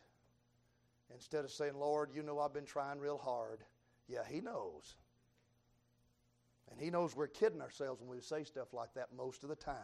Instead 1.14 1.46
of 1.46 1.50
saying, 1.50 1.72
Lord, 1.78 2.10
you 2.14 2.22
know 2.22 2.40
I've 2.40 2.52
been 2.52 2.66
trying 2.66 2.98
real 2.98 3.16
hard. 3.16 3.60
Yeah, 4.06 4.20
He 4.28 4.42
knows. 4.42 4.96
And 6.70 6.78
He 6.78 6.90
knows 6.90 7.16
we're 7.16 7.26
kidding 7.26 7.62
ourselves 7.62 8.02
when 8.02 8.10
we 8.10 8.20
say 8.20 8.44
stuff 8.44 8.74
like 8.74 8.92
that 8.96 9.08
most 9.16 9.42
of 9.42 9.48
the 9.48 9.56
time. 9.56 9.74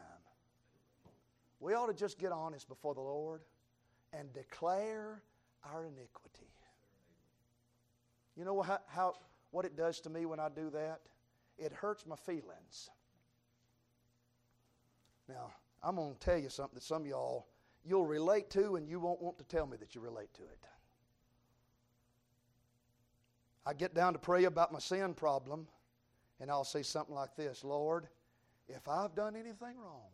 We 1.59 1.73
ought 1.73 1.87
to 1.87 1.95
just 1.95 2.19
get 2.19 2.33
honest 2.33 2.69
before 2.69 2.93
the 2.95 3.01
Lord 3.01 3.41
and 4.13 4.31
declare 4.35 5.23
our 5.65 5.87
iniquity. 5.87 6.53
You 8.37 8.45
know 8.45 8.61
how, 8.61 8.81
how, 8.89 9.15
what 9.53 9.65
it 9.65 9.75
does 9.75 10.01
to 10.01 10.11
me 10.11 10.27
when 10.27 10.39
I 10.39 10.51
do 10.51 10.69
that? 10.69 11.01
It 11.61 11.73
hurts 11.73 12.07
my 12.07 12.17
feelings. 12.17 12.91
Now, 15.29 15.53
I'm 15.83 15.97
going 15.97 16.15
to 16.15 16.19
tell 16.19 16.39
you 16.39 16.49
something 16.49 16.75
that 16.75 16.83
some 16.83 17.03
of 17.03 17.09
y'all 17.09 17.47
you'll 17.85 18.07
relate 18.07 18.51
to 18.51 18.77
and 18.77 18.89
you 18.89 18.99
won't 18.99 19.23
want 19.23 19.39
to 19.39 19.45
tell 19.45 19.67
me 19.67 19.77
that 19.79 19.95
you 19.95 20.01
relate 20.01 20.33
to 20.35 20.43
it. 20.43 20.59
I 23.67 23.75
get 23.75 23.95
down 23.95 24.15
to 24.15 24.19
pray 24.19 24.45
about 24.45 24.73
my 24.73 24.79
sin 24.79 25.15
problem, 25.15 25.69
and 26.41 26.51
I'll 26.51 26.65
say 26.65 26.83
something 26.83 27.15
like 27.15 27.37
this 27.37 27.63
Lord, 27.63 28.09
if 28.69 28.89
I've 28.89 29.15
done 29.15 29.37
anything 29.37 29.79
wrong, 29.79 30.11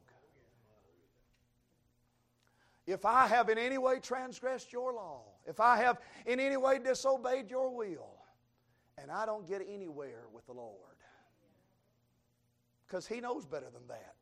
if 2.86 3.04
I 3.04 3.26
have 3.26 3.48
in 3.48 3.58
any 3.58 3.78
way 3.78 3.98
transgressed 4.00 4.72
your 4.72 4.92
law, 4.92 5.22
if 5.46 5.60
I 5.60 5.76
have 5.78 6.00
in 6.24 6.38
any 6.38 6.56
way 6.56 6.78
disobeyed 6.78 7.50
your 7.50 7.74
will, 7.74 8.10
and 8.98 9.10
I 9.10 9.26
don't 9.26 9.46
get 9.46 9.62
anywhere 9.68 10.24
with 10.32 10.46
the 10.46 10.52
Lord, 10.52 10.95
because 12.86 13.06
He 13.06 13.20
knows 13.20 13.44
better 13.46 13.70
than 13.72 13.86
that. 13.88 14.16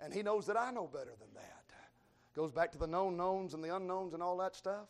And 0.00 0.12
He 0.12 0.22
knows 0.22 0.46
that 0.46 0.56
I 0.56 0.70
know 0.70 0.86
better 0.86 1.12
than 1.18 1.32
that. 1.34 1.64
Goes 2.34 2.52
back 2.52 2.72
to 2.72 2.78
the 2.78 2.86
known 2.86 3.16
knowns 3.16 3.54
and 3.54 3.62
the 3.62 3.74
unknowns 3.74 4.12
and 4.12 4.22
all 4.22 4.36
that 4.38 4.56
stuff. 4.56 4.88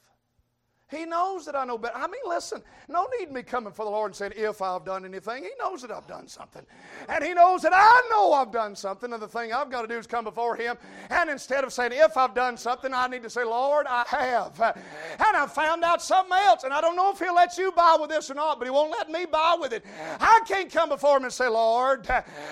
He 0.95 1.05
knows 1.05 1.45
that 1.47 1.57
I 1.57 1.65
know 1.65 1.79
better. 1.79 1.97
I 1.97 2.07
mean, 2.07 2.21
listen, 2.27 2.63
no 2.89 3.09
need 3.19 3.33
me 3.33 3.43
coming 3.43 3.73
for 3.73 3.85
the 3.85 3.91
Lord 3.91 4.11
and 4.11 4.17
saying, 4.17 4.33
if 4.37 4.63
I've 4.63 4.85
done 4.85 5.05
anything. 5.05 5.43
He 5.43 5.51
knows 5.59 5.83
that 5.83 5.91
I've 5.91 6.07
done 6.07 6.29
something. 6.29 6.63
And 7.09 7.25
He 7.25 7.35
knows 7.35 7.63
that 7.63 7.73
I 7.75 8.09
know 8.11 8.33
I've 8.33 8.53
done 8.53 8.77
something. 8.77 9.13
And 9.13 9.23
the 9.23 9.29
thing 9.29 9.53
I've 9.53 9.71
got 9.71 9.83
to 9.83 9.89
do 9.89 9.99
is 9.99 10.07
come 10.07 10.25
before 10.25 10.57
Him. 10.57 10.77
And 11.11 11.31
instead 11.31 11.65
of 11.65 11.73
saying, 11.73 11.93
if 11.95 12.17
I've 12.17 12.35
done 12.35 12.57
something, 12.57 12.93
I 12.93 13.07
need 13.09 13.23
to 13.23 13.31
say, 13.31 13.45
Lord, 13.45 13.87
I 13.89 14.05
have. 14.09 14.61
And 14.61 15.37
I 15.37 15.47
found 15.47 15.85
out 15.85 16.03
something 16.03 16.37
else. 16.37 16.65
And 16.65 16.73
I 16.73 16.81
don't 16.81 16.97
know 16.97 17.11
if 17.13 17.19
He'll 17.19 17.35
let 17.35 17.57
you 17.59 17.73
by 17.73 17.97
with 18.01 18.11
this 18.11 18.31
or 18.31 18.35
not, 18.35 18.59
but 18.59 18.67
He 18.67 18.71
won't 18.71 18.91
let 18.91 19.11
me 19.11 19.27
by 19.27 19.57
with 19.59 19.73
it. 19.73 19.85
I 20.21 20.41
can't 20.47 20.71
come 20.71 20.89
before 20.89 21.17
Him 21.17 21.25
and 21.25 21.33
say, 21.33 21.49
Lord, 21.49 22.09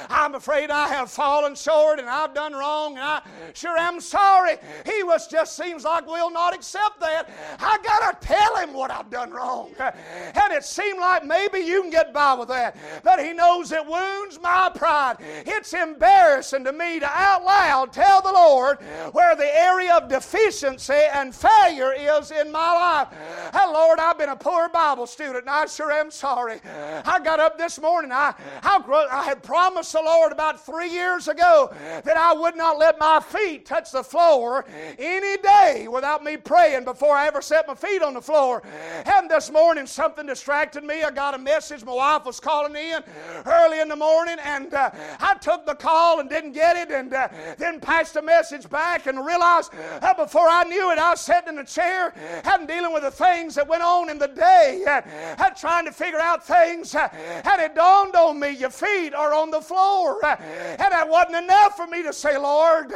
I'm 0.09 0.35
afraid 0.35 0.71
I 0.71 0.89
have 0.89 1.11
fallen 1.11 1.55
short 1.55 1.99
and 1.99 2.09
I've 2.09 2.35
done 2.35 2.53
wrong. 2.53 2.93
And 2.97 3.05
I 3.05 3.23
sure 3.55 3.77
am 3.77 4.01
sorry. 4.01 4.57
He 4.87 5.03
was 5.03 5.27
just 5.27 5.57
seems 5.57 5.85
like 5.85 6.07
will 6.07 6.31
not 6.31 6.55
accept 6.55 7.01
that. 7.01 7.31
I 7.59 7.79
got 7.83 8.21
to 8.21 8.29
tell 8.33 8.57
him 8.57 8.73
what 8.73 8.91
I've 8.91 9.11
done 9.11 9.31
wrong. 9.31 9.73
And 9.79 10.53
it 10.53 10.65
seemed 10.65 10.99
like 10.99 11.25
maybe 11.25 11.59
you 11.59 11.83
can 11.83 11.91
get 11.91 12.13
by 12.13 12.35
with 12.35 12.49
that. 12.49 12.77
But 13.03 13.25
he 13.25 13.33
knows 13.33 13.73
it 13.73 13.87
wounds 13.87 14.41
my 14.41 14.71
pride. 14.75 15.17
It's 15.47 15.73
embarrassing 15.73 16.65
to 16.65 16.73
me 16.73 17.01
to 17.01 17.07
out 17.07 17.45
loud 17.45 17.93
tell 17.93 18.23
the 18.23 18.33
Lord 18.33 18.79
where 19.13 19.37
the 19.37 19.57
area 19.57 19.95
of 19.95 20.09
deficiency 20.09 20.93
and 21.15 21.35
failure 21.35 21.93
is 21.93 22.31
in 22.31 22.51
my 22.51 22.73
life. 22.73 23.09
And 23.55 23.73
Lord, 23.73 23.99
I've 23.99 24.19
been 24.19 24.31
a 24.31 24.37
poor 24.37 24.69
Bible 24.69 25.07
student 25.07 25.43
and 25.43 25.51
I 25.51 25.67
sure 25.67 25.93
am 25.93 26.11
sorry. 26.11 26.61
I 27.05 27.21
got 27.23 27.41
up 27.41 27.59
this 27.59 27.81
morning. 27.81 28.13
I, 28.13 28.35
I, 28.63 29.09
I 29.11 29.25
had 29.25 29.43
promised 29.43 29.93
the 29.93 30.03
Lord 30.03 30.33
about 30.33 30.65
three 30.65 30.91
years 30.91 31.29
ago 31.29 31.73
that 32.05 32.17
I 32.17 32.33
would 32.33 32.57
not 32.57 32.79
let 32.79 32.99
my 32.99 33.21
feet 33.21 33.67
touch 33.67 33.91
the 33.93 34.03
floor 34.03 34.65
any 34.99 35.37
day 35.43 35.89
without 35.91 36.25
me 36.25 36.37
praying 36.37 36.85
before 36.85 37.15
I 37.15 37.27
ever 37.27 37.43
set 37.43 37.67
my 37.67 37.75
feet 37.75 38.03
on 38.03 38.12
the 38.15 38.23
floor. 38.23 38.63
And 39.05 39.31
this 39.31 39.51
morning, 39.51 39.87
something 39.87 40.27
distracted 40.27 40.85
me. 40.85 41.03
I 41.03 41.11
got 41.11 41.35
a 41.35 41.39
message. 41.39 41.85
My 41.85 41.93
wife 41.93 42.25
was 42.25 42.41
calling 42.41 42.77
in 42.77 43.03
early 43.47 43.81
in 43.81 43.89
the 43.89 43.97
morning, 43.97 44.37
and 44.45 44.73
uh, 44.73 44.91
I 45.21 45.35
took 45.41 45.67
the 45.67 45.75
call 45.75 46.21
and 46.21 46.29
didn't 46.29 46.53
get 46.53 46.77
it, 46.77 46.91
and 46.93 47.13
uh, 47.13 47.29
then 47.59 47.81
passed 47.81 48.15
the 48.15 48.23
message 48.23 48.69
back 48.69 49.07
and 49.07 49.25
realized 49.25 49.73
uh, 50.01 50.15
before 50.15 50.49
I 50.49 50.65
knew 50.65 50.91
it, 50.91 50.99
I 50.99 51.11
was 51.11 51.21
sitting 51.21 51.55
in 51.55 51.59
a 51.59 51.65
chair 51.65 52.13
and 52.45 52.69
dealing 52.69 52.93
with 52.93 53.03
the 53.03 53.11
things 53.11 53.55
that 53.55 53.67
went 53.67 53.83
on 53.83 54.11
in 54.11 54.19
the 54.19 54.29
day, 54.29 54.85
uh, 54.87 55.51
trying 55.51 55.85
to 55.87 55.93
figure 55.93 56.21
out 56.21 56.47
things. 56.47 56.95
Uh, 56.95 57.09
and 57.13 57.61
it 57.61 57.75
dawned 57.75 58.15
on 58.15 58.39
me, 58.39 58.51
your 58.51 58.71
feet 58.71 59.15
are 59.15 59.35
on 59.35 59.51
the 59.51 59.61
floor. 59.61 60.25
Uh, 60.25 60.37
and 60.39 60.79
that 60.79 61.09
wasn't 61.09 61.37
enough 61.37 61.77
for 61.77 61.87
me 61.87 62.03
to 62.03 62.13
say, 62.13 62.37
Lord, 62.37 62.93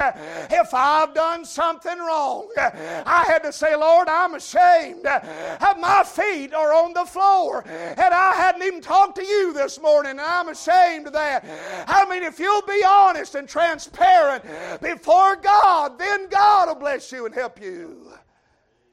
if 0.51 0.75
I've 0.75 1.15
done 1.15 1.45
something 1.45 1.99
wrong, 1.99 2.49
I 2.59 3.25
had 3.27 3.43
to 3.45 3.53
say, 3.53 3.75
Lord, 3.77 4.09
I'm 4.09 4.35
ashamed 4.35 5.06
Uh, 5.07 5.75
my 5.79 6.03
feet 6.05 6.53
are 6.55 6.73
on 6.73 6.93
the 6.93 7.05
floor. 7.05 7.65
And 7.67 8.15
I 8.15 8.33
hadn't 8.35 8.63
even 8.63 8.81
talked 8.81 9.17
to 9.17 9.25
you 9.25 9.53
this 9.53 9.81
morning, 9.81 10.13
and 10.13 10.21
I'm 10.21 10.49
ashamed 10.49 11.07
of 11.07 11.13
that. 11.13 11.45
I 11.87 12.09
mean, 12.09 12.23
if 12.23 12.39
you'll 12.39 12.63
be 12.63 12.83
honest 12.87 13.35
and 13.35 13.49
transparent 13.49 14.45
before 14.81 15.37
God, 15.37 15.99
then 15.99 16.29
God 16.29 16.69
will 16.69 16.75
bless 16.77 17.13
you 17.13 17.27
and 17.27 17.35
help 17.35 17.61
you. 17.61 18.13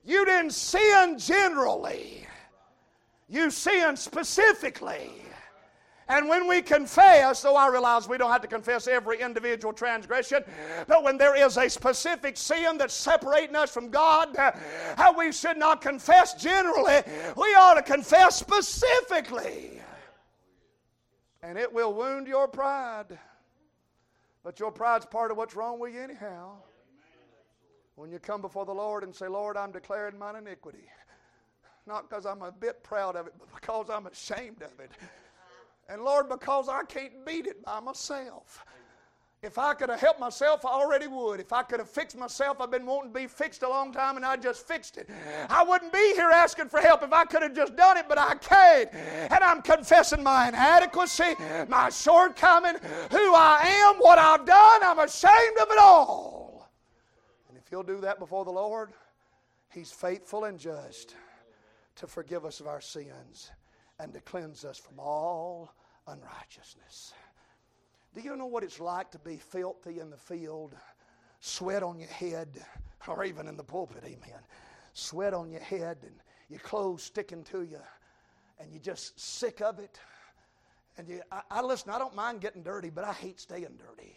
You 0.05 0.25
didn't 0.25 0.51
sin 0.51 1.17
generally, 1.17 2.27
you 3.29 3.49
sinned 3.49 3.97
specifically. 3.97 5.11
And 6.09 6.27
when 6.27 6.47
we 6.47 6.61
confess, 6.61 7.41
though 7.41 7.55
I 7.55 7.69
realize 7.69 8.07
we 8.09 8.17
don't 8.17 8.31
have 8.31 8.41
to 8.41 8.47
confess 8.47 8.87
every 8.87 9.21
individual 9.21 9.73
transgression, 9.73 10.43
but 10.87 11.03
when 11.03 11.17
there 11.17 11.35
is 11.35 11.57
a 11.57 11.69
specific 11.69 12.35
sin 12.35 12.77
that's 12.77 12.93
separating 12.93 13.55
us 13.55 13.71
from 13.71 13.89
God, 13.89 14.35
uh, 14.37 14.51
how 14.97 15.17
we 15.17 15.31
should 15.31 15.57
not 15.57 15.81
confess 15.81 16.33
generally, 16.33 17.01
we 17.37 17.55
ought 17.55 17.75
to 17.75 17.81
confess 17.81 18.37
specifically. 18.37 19.81
And 21.41 21.57
it 21.57 21.71
will 21.71 21.93
wound 21.93 22.27
your 22.27 22.47
pride. 22.47 23.17
But 24.43 24.59
your 24.59 24.71
pride's 24.71 25.05
part 25.05 25.31
of 25.31 25.37
what's 25.37 25.55
wrong 25.55 25.79
with 25.79 25.93
you, 25.93 26.01
anyhow. 26.01 26.55
When 27.95 28.11
you 28.11 28.19
come 28.19 28.41
before 28.41 28.65
the 28.65 28.73
Lord 28.73 29.03
and 29.03 29.15
say, 29.15 29.27
Lord, 29.27 29.55
I'm 29.55 29.71
declaring 29.71 30.17
mine 30.17 30.35
iniquity. 30.35 30.89
Not 31.85 32.09
because 32.09 32.25
I'm 32.25 32.41
a 32.41 32.51
bit 32.51 32.83
proud 32.83 33.15
of 33.15 33.27
it, 33.27 33.33
but 33.37 33.47
because 33.53 33.89
I'm 33.89 34.07
ashamed 34.07 34.61
of 34.61 34.79
it. 34.79 34.91
And 35.89 36.03
Lord, 36.03 36.29
because 36.29 36.69
I 36.69 36.83
can't 36.83 37.25
beat 37.25 37.45
it 37.47 37.63
by 37.63 37.79
myself. 37.79 38.65
If 39.43 39.57
I 39.57 39.73
could 39.73 39.89
have 39.89 39.99
helped 39.99 40.21
myself, 40.21 40.65
I 40.65 40.69
already 40.69 41.07
would. 41.07 41.41
If 41.41 41.51
I 41.51 41.63
could 41.63 41.79
have 41.79 41.89
fixed 41.89 42.17
myself, 42.17 42.61
I've 42.61 42.71
been 42.71 42.85
wanting 42.85 43.11
to 43.11 43.19
be 43.19 43.27
fixed 43.27 43.61
a 43.63 43.67
long 43.67 43.91
time 43.91 44.15
and 44.15 44.25
I 44.25 44.37
just 44.37 44.65
fixed 44.65 44.97
it. 44.97 45.09
I 45.49 45.63
wouldn't 45.63 45.91
be 45.91 46.13
here 46.15 46.29
asking 46.29 46.69
for 46.69 46.79
help 46.79 47.03
if 47.03 47.11
I 47.11 47.25
could 47.25 47.41
have 47.41 47.53
just 47.53 47.75
done 47.75 47.97
it, 47.97 48.05
but 48.07 48.17
I 48.17 48.35
can't. 48.35 48.89
And 48.93 49.43
I'm 49.43 49.61
confessing 49.61 50.23
my 50.23 50.47
inadequacy, 50.47 51.35
my 51.67 51.89
shortcoming, 51.89 52.75
who 53.11 53.35
I 53.35 53.59
am, 53.65 53.97
what 53.97 54.17
I've 54.17 54.45
done. 54.45 54.81
I'm 54.81 54.99
ashamed 54.99 55.57
of 55.61 55.67
it 55.69 55.77
all. 55.77 56.71
And 57.49 57.57
if 57.57 57.69
you'll 57.69 57.83
do 57.83 57.99
that 57.99 58.19
before 58.19 58.45
the 58.45 58.51
Lord, 58.51 58.93
He's 59.73 59.91
faithful 59.91 60.45
and 60.45 60.57
just 60.57 61.15
to 61.97 62.07
forgive 62.07 62.45
us 62.45 62.61
of 62.61 62.67
our 62.67 62.79
sins 62.79 63.51
and 63.99 64.13
to 64.13 64.19
cleanse 64.21 64.65
us 64.65 64.77
from 64.77 64.99
all 64.99 65.73
unrighteousness. 66.07 67.13
Do 68.15 68.21
you 68.21 68.35
know 68.35 68.45
what 68.45 68.63
it's 68.63 68.79
like 68.79 69.11
to 69.11 69.19
be 69.19 69.37
filthy 69.37 69.99
in 69.99 70.09
the 70.09 70.17
field, 70.17 70.75
sweat 71.39 71.81
on 71.83 71.99
your 71.99 72.09
head, 72.09 72.63
or 73.07 73.23
even 73.23 73.47
in 73.47 73.57
the 73.57 73.63
pulpit, 73.63 74.03
amen? 74.05 74.39
Sweat 74.93 75.33
on 75.33 75.49
your 75.49 75.61
head 75.61 75.97
and 76.03 76.15
your 76.49 76.59
clothes 76.59 77.03
sticking 77.03 77.43
to 77.45 77.63
you, 77.63 77.79
and 78.59 78.71
you're 78.71 78.81
just 78.81 79.19
sick 79.19 79.61
of 79.61 79.79
it. 79.79 79.99
And 80.97 81.07
you, 81.07 81.21
I, 81.31 81.41
I 81.49 81.61
listen, 81.61 81.89
I 81.89 81.97
don't 81.97 82.15
mind 82.15 82.41
getting 82.41 82.61
dirty, 82.61 82.91
but 82.91 83.03
I 83.03 83.13
hate 83.13 83.39
staying 83.39 83.79
dirty. 83.79 84.13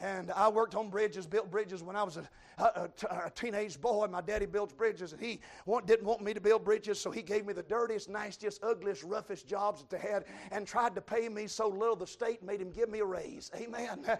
And 0.00 0.30
I 0.32 0.48
worked 0.48 0.74
on 0.74 0.90
bridges, 0.90 1.26
built 1.26 1.50
bridges 1.50 1.82
when 1.82 1.96
I 1.96 2.02
was 2.02 2.18
a, 2.18 2.28
Uh, 2.58 2.62
uh, 2.74 2.88
a, 3.02 3.12
uh, 3.12 3.26
a 3.26 3.30
teenage 3.30 3.80
boy. 3.80 4.06
My 4.06 4.20
daddy 4.20 4.46
builds 4.46 4.72
bridges, 4.72 5.12
and 5.12 5.20
he 5.20 5.40
want, 5.66 5.86
didn't 5.86 6.06
want 6.06 6.22
me 6.22 6.34
to 6.34 6.40
build 6.40 6.64
bridges, 6.64 7.00
so 7.00 7.10
he 7.10 7.22
gave 7.22 7.46
me 7.46 7.52
the 7.52 7.62
dirtiest, 7.62 8.08
nastiest, 8.08 8.62
ugliest, 8.62 9.02
roughest 9.02 9.46
jobs 9.46 9.80
that 9.80 9.90
they 9.90 9.98
had 9.98 10.24
and 10.52 10.66
tried 10.66 10.94
to 10.94 11.00
pay 11.00 11.28
me 11.28 11.46
so 11.46 11.68
little 11.68 11.96
the 11.96 12.06
state 12.06 12.42
made 12.42 12.60
him 12.60 12.70
give 12.70 12.88
me 12.88 13.00
a 13.00 13.04
raise. 13.04 13.50
Amen. 13.56 14.00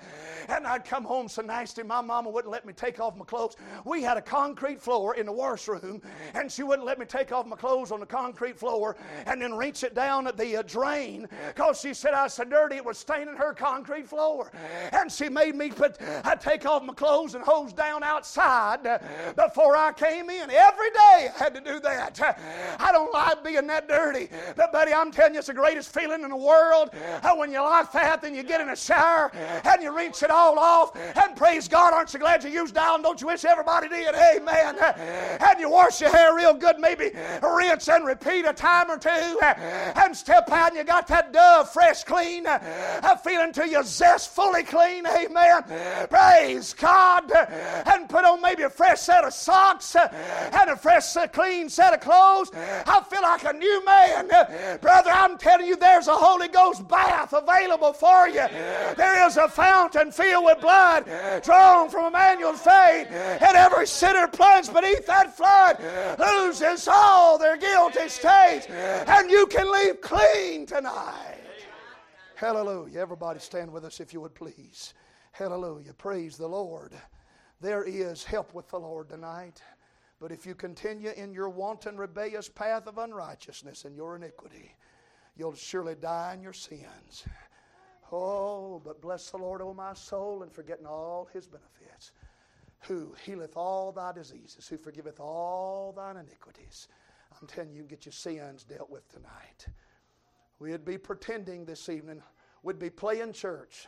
And 0.48 0.66
I'd 0.66 0.84
come 0.84 1.04
home 1.04 1.28
so 1.28 1.42
nasty, 1.42 1.82
my 1.82 2.00
mama 2.00 2.28
wouldn't 2.30 2.52
let 2.52 2.66
me 2.66 2.72
take 2.72 3.00
off 3.00 3.16
my 3.16 3.24
clothes. 3.24 3.56
We 3.84 4.02
had 4.02 4.16
a 4.16 4.22
concrete 4.22 4.80
floor 4.80 5.14
in 5.14 5.26
the 5.26 5.32
washroom, 5.32 6.02
and 6.34 6.50
she 6.50 6.62
wouldn't 6.62 6.86
let 6.86 6.98
me 6.98 7.06
take 7.06 7.32
off 7.32 7.46
my 7.46 7.56
clothes 7.56 7.90
on 7.90 8.00
the 8.00 8.06
concrete 8.06 8.58
floor 8.58 8.96
and 9.26 9.40
then 9.40 9.54
reach 9.54 9.82
it 9.84 9.94
down 9.94 10.26
at 10.26 10.36
the 10.36 10.56
uh, 10.58 10.62
drain 10.62 11.28
because 11.48 11.80
she 11.80 11.94
said 11.94 12.14
I 12.14 12.24
was 12.24 12.34
so 12.34 12.44
dirty 12.44 12.76
it 12.76 12.84
was 12.84 12.98
staining 12.98 13.36
her 13.36 13.54
concrete 13.54 14.06
floor. 14.06 14.52
And 14.92 15.10
she 15.10 15.28
made 15.28 15.54
me 15.54 15.70
put, 15.70 15.96
I'd 16.24 16.40
take 16.40 16.66
off 16.66 16.82
my 16.82 16.94
clothes 16.94 17.34
and 17.34 17.44
hose 17.44 17.72
down 17.72 18.02
outside 18.24 19.00
before 19.36 19.76
I 19.76 19.92
came 19.92 20.30
in. 20.30 20.50
Every 20.50 20.90
day 20.90 21.28
I 21.28 21.32
had 21.36 21.54
to 21.54 21.60
do 21.60 21.78
that. 21.80 22.18
I 22.80 22.90
don't 22.90 23.12
like 23.12 23.44
being 23.44 23.66
that 23.66 23.86
dirty. 23.86 24.30
But, 24.56 24.72
buddy, 24.72 24.94
I'm 24.94 25.10
telling 25.10 25.34
you, 25.34 25.40
it's 25.40 25.48
the 25.48 25.54
greatest 25.54 25.92
feeling 25.92 26.22
in 26.22 26.30
the 26.30 26.36
world 26.36 26.90
uh, 27.22 27.34
when 27.34 27.52
you 27.52 27.60
like 27.60 27.92
that, 27.92 28.22
then 28.22 28.34
you 28.34 28.42
get 28.42 28.60
in 28.62 28.70
a 28.70 28.76
shower 28.76 29.30
and 29.34 29.82
you 29.82 29.94
rinse 29.94 30.22
it 30.22 30.30
all 30.30 30.58
off. 30.58 30.96
And 30.96 31.36
praise 31.36 31.68
God, 31.68 31.92
aren't 31.92 32.12
you 32.14 32.18
glad 32.18 32.42
you 32.44 32.50
used 32.50 32.74
Dial? 32.74 33.00
Don't 33.02 33.20
you 33.20 33.26
wish 33.26 33.44
everybody 33.44 33.88
did? 33.88 34.14
Amen. 34.14 34.76
And 34.78 35.60
you 35.60 35.68
wash 35.68 36.00
your 36.00 36.10
hair 36.10 36.34
real 36.34 36.54
good, 36.54 36.78
maybe 36.78 37.10
rinse 37.42 37.88
and 37.88 38.06
repeat 38.06 38.46
a 38.46 38.54
time 38.54 38.90
or 38.90 38.96
two, 38.96 39.10
and 39.10 40.16
step 40.16 40.50
out 40.50 40.70
and 40.70 40.78
you 40.78 40.84
got 40.84 41.06
that 41.08 41.32
dove 41.32 41.70
fresh, 41.70 42.04
clean, 42.04 42.46
feeling 43.22 43.52
to 43.52 43.68
your 43.68 43.82
zest 43.82 44.30
fully 44.34 44.62
clean. 44.62 45.06
Amen. 45.06 45.62
Praise 46.08 46.72
God. 46.72 47.30
And 47.86 48.08
put 48.14 48.24
on 48.24 48.40
maybe 48.40 48.62
a 48.62 48.70
fresh 48.70 49.00
set 49.00 49.24
of 49.24 49.34
socks 49.34 49.96
uh, 49.96 50.06
and 50.52 50.70
a 50.70 50.76
fresh, 50.76 51.16
clean 51.32 51.68
set 51.68 51.92
of 51.92 51.98
clothes. 51.98 52.48
I 52.54 53.02
feel 53.10 53.22
like 53.22 53.42
a 53.44 53.52
new 53.52 53.84
man. 53.84 54.28
Brother, 54.80 55.10
I'm 55.10 55.36
telling 55.36 55.66
you, 55.66 55.74
there's 55.74 56.06
a 56.06 56.14
Holy 56.14 56.46
Ghost 56.46 56.86
bath 56.86 57.32
available 57.32 57.92
for 57.92 58.28
you. 58.28 58.46
There 58.96 59.26
is 59.26 59.36
a 59.36 59.48
fountain 59.48 60.12
filled 60.12 60.44
with 60.44 60.60
blood 60.60 61.06
drawn 61.42 61.90
from 61.90 62.06
Emmanuel's 62.06 62.60
faith, 62.60 63.08
and 63.10 63.56
every 63.56 63.88
sinner 63.88 64.28
plunged 64.28 64.72
beneath 64.72 65.06
that 65.06 65.36
flood 65.36 65.80
loses 66.16 66.86
all 66.86 67.36
their 67.36 67.56
guilty 67.56 68.08
stains, 68.08 68.66
and 68.68 69.28
you 69.28 69.44
can 69.48 69.72
leave 69.72 70.00
clean 70.00 70.66
tonight. 70.66 71.40
Hallelujah. 72.36 73.00
Everybody 73.00 73.40
stand 73.40 73.72
with 73.72 73.84
us 73.84 73.98
if 73.98 74.12
you 74.12 74.20
would 74.20 74.36
please. 74.36 74.94
Hallelujah. 75.32 75.94
Praise 75.94 76.36
the 76.36 76.46
Lord. 76.46 76.92
There 77.64 77.84
is 77.84 78.24
help 78.24 78.52
with 78.52 78.68
the 78.68 78.78
Lord 78.78 79.08
tonight. 79.08 79.62
But 80.20 80.30
if 80.30 80.44
you 80.44 80.54
continue 80.54 81.12
in 81.16 81.32
your 81.32 81.48
wanton, 81.48 81.96
rebellious 81.96 82.46
path 82.46 82.86
of 82.86 82.98
unrighteousness 82.98 83.86
and 83.86 83.96
your 83.96 84.16
iniquity, 84.16 84.76
you'll 85.34 85.54
surely 85.54 85.94
die 85.94 86.34
in 86.34 86.42
your 86.42 86.52
sins. 86.52 87.24
Oh, 88.12 88.82
but 88.84 89.00
bless 89.00 89.30
the 89.30 89.38
Lord, 89.38 89.62
O 89.62 89.72
my 89.72 89.94
soul, 89.94 90.42
and 90.42 90.52
forgetting 90.52 90.84
all 90.84 91.26
his 91.32 91.46
benefits, 91.46 92.12
who 92.80 93.14
healeth 93.24 93.56
all 93.56 93.92
thy 93.92 94.12
diseases, 94.12 94.68
who 94.68 94.76
forgiveth 94.76 95.18
all 95.18 95.94
thine 95.96 96.18
iniquities. 96.18 96.88
I'm 97.40 97.48
telling 97.48 97.70
you, 97.70 97.76
you 97.76 97.82
can 97.84 97.88
get 97.88 98.04
your 98.04 98.12
sins 98.12 98.64
dealt 98.64 98.90
with 98.90 99.08
tonight. 99.10 99.68
We'd 100.58 100.84
be 100.84 100.98
pretending 100.98 101.64
this 101.64 101.88
evening, 101.88 102.22
we'd 102.62 102.78
be 102.78 102.90
playing 102.90 103.32
church 103.32 103.86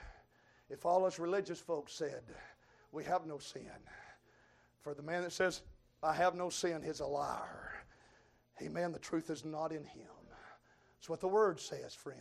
if 0.70 0.87
all 0.87 1.05
us 1.05 1.18
religious 1.18 1.61
folks 1.61 1.93
said, 1.93 2.22
We 2.97 3.05
have 3.05 3.27
no 3.27 3.37
sin. 3.37 3.69
For 4.81 4.95
the 4.95 5.03
man 5.03 5.21
that 5.21 5.33
says, 5.33 5.61
I 6.03 6.15
have 6.15 6.35
no 6.35 6.49
sin, 6.49 6.81
he's 6.83 7.01
a 7.01 7.07
liar. 7.07 7.75
Amen. 8.63 8.91
The 8.91 8.99
truth 8.99 9.29
is 9.29 9.45
not 9.45 9.71
in 9.71 9.85
him. 9.85 10.09
That's 10.97 11.11
what 11.11 11.21
the 11.21 11.29
word 11.29 11.61
says, 11.61 11.93
friend. 11.93 12.19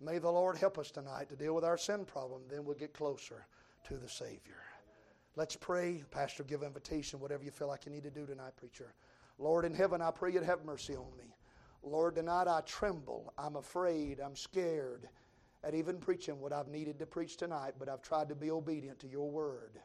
May 0.00 0.16
the 0.16 0.30
Lord 0.30 0.56
help 0.56 0.78
us 0.78 0.90
tonight 0.90 1.28
to 1.28 1.36
deal 1.36 1.54
with 1.54 1.64
our 1.64 1.76
sin 1.76 2.06
problem, 2.06 2.40
then 2.48 2.64
we'll 2.64 2.78
get 2.78 2.94
closer 2.94 3.46
to 3.88 3.98
the 3.98 4.08
Savior. 4.08 4.62
Let's 5.36 5.54
pray. 5.54 6.02
Pastor, 6.10 6.44
give 6.44 6.62
invitation, 6.62 7.20
whatever 7.20 7.44
you 7.44 7.50
feel 7.50 7.68
like 7.68 7.84
you 7.84 7.92
need 7.92 8.04
to 8.04 8.10
do 8.10 8.24
tonight, 8.24 8.56
preacher. 8.56 8.94
Lord 9.38 9.66
in 9.66 9.74
heaven, 9.74 10.00
I 10.00 10.12
pray 10.12 10.32
you'd 10.32 10.44
have 10.44 10.64
mercy 10.64 10.96
on 10.96 11.14
me. 11.18 11.36
Lord, 11.82 12.14
tonight 12.14 12.48
I 12.48 12.62
tremble. 12.62 13.34
I'm 13.36 13.56
afraid. 13.56 14.18
I'm 14.18 14.34
scared 14.34 15.10
at 15.62 15.74
even 15.74 15.98
preaching 15.98 16.40
what 16.40 16.52
I've 16.52 16.68
needed 16.68 16.98
to 16.98 17.06
preach 17.06 17.36
tonight, 17.36 17.74
but 17.78 17.88
I've 17.88 18.02
tried 18.02 18.28
to 18.30 18.34
be 18.34 18.50
obedient 18.50 18.98
to 19.00 19.08
your 19.08 19.30
word. 19.30 19.78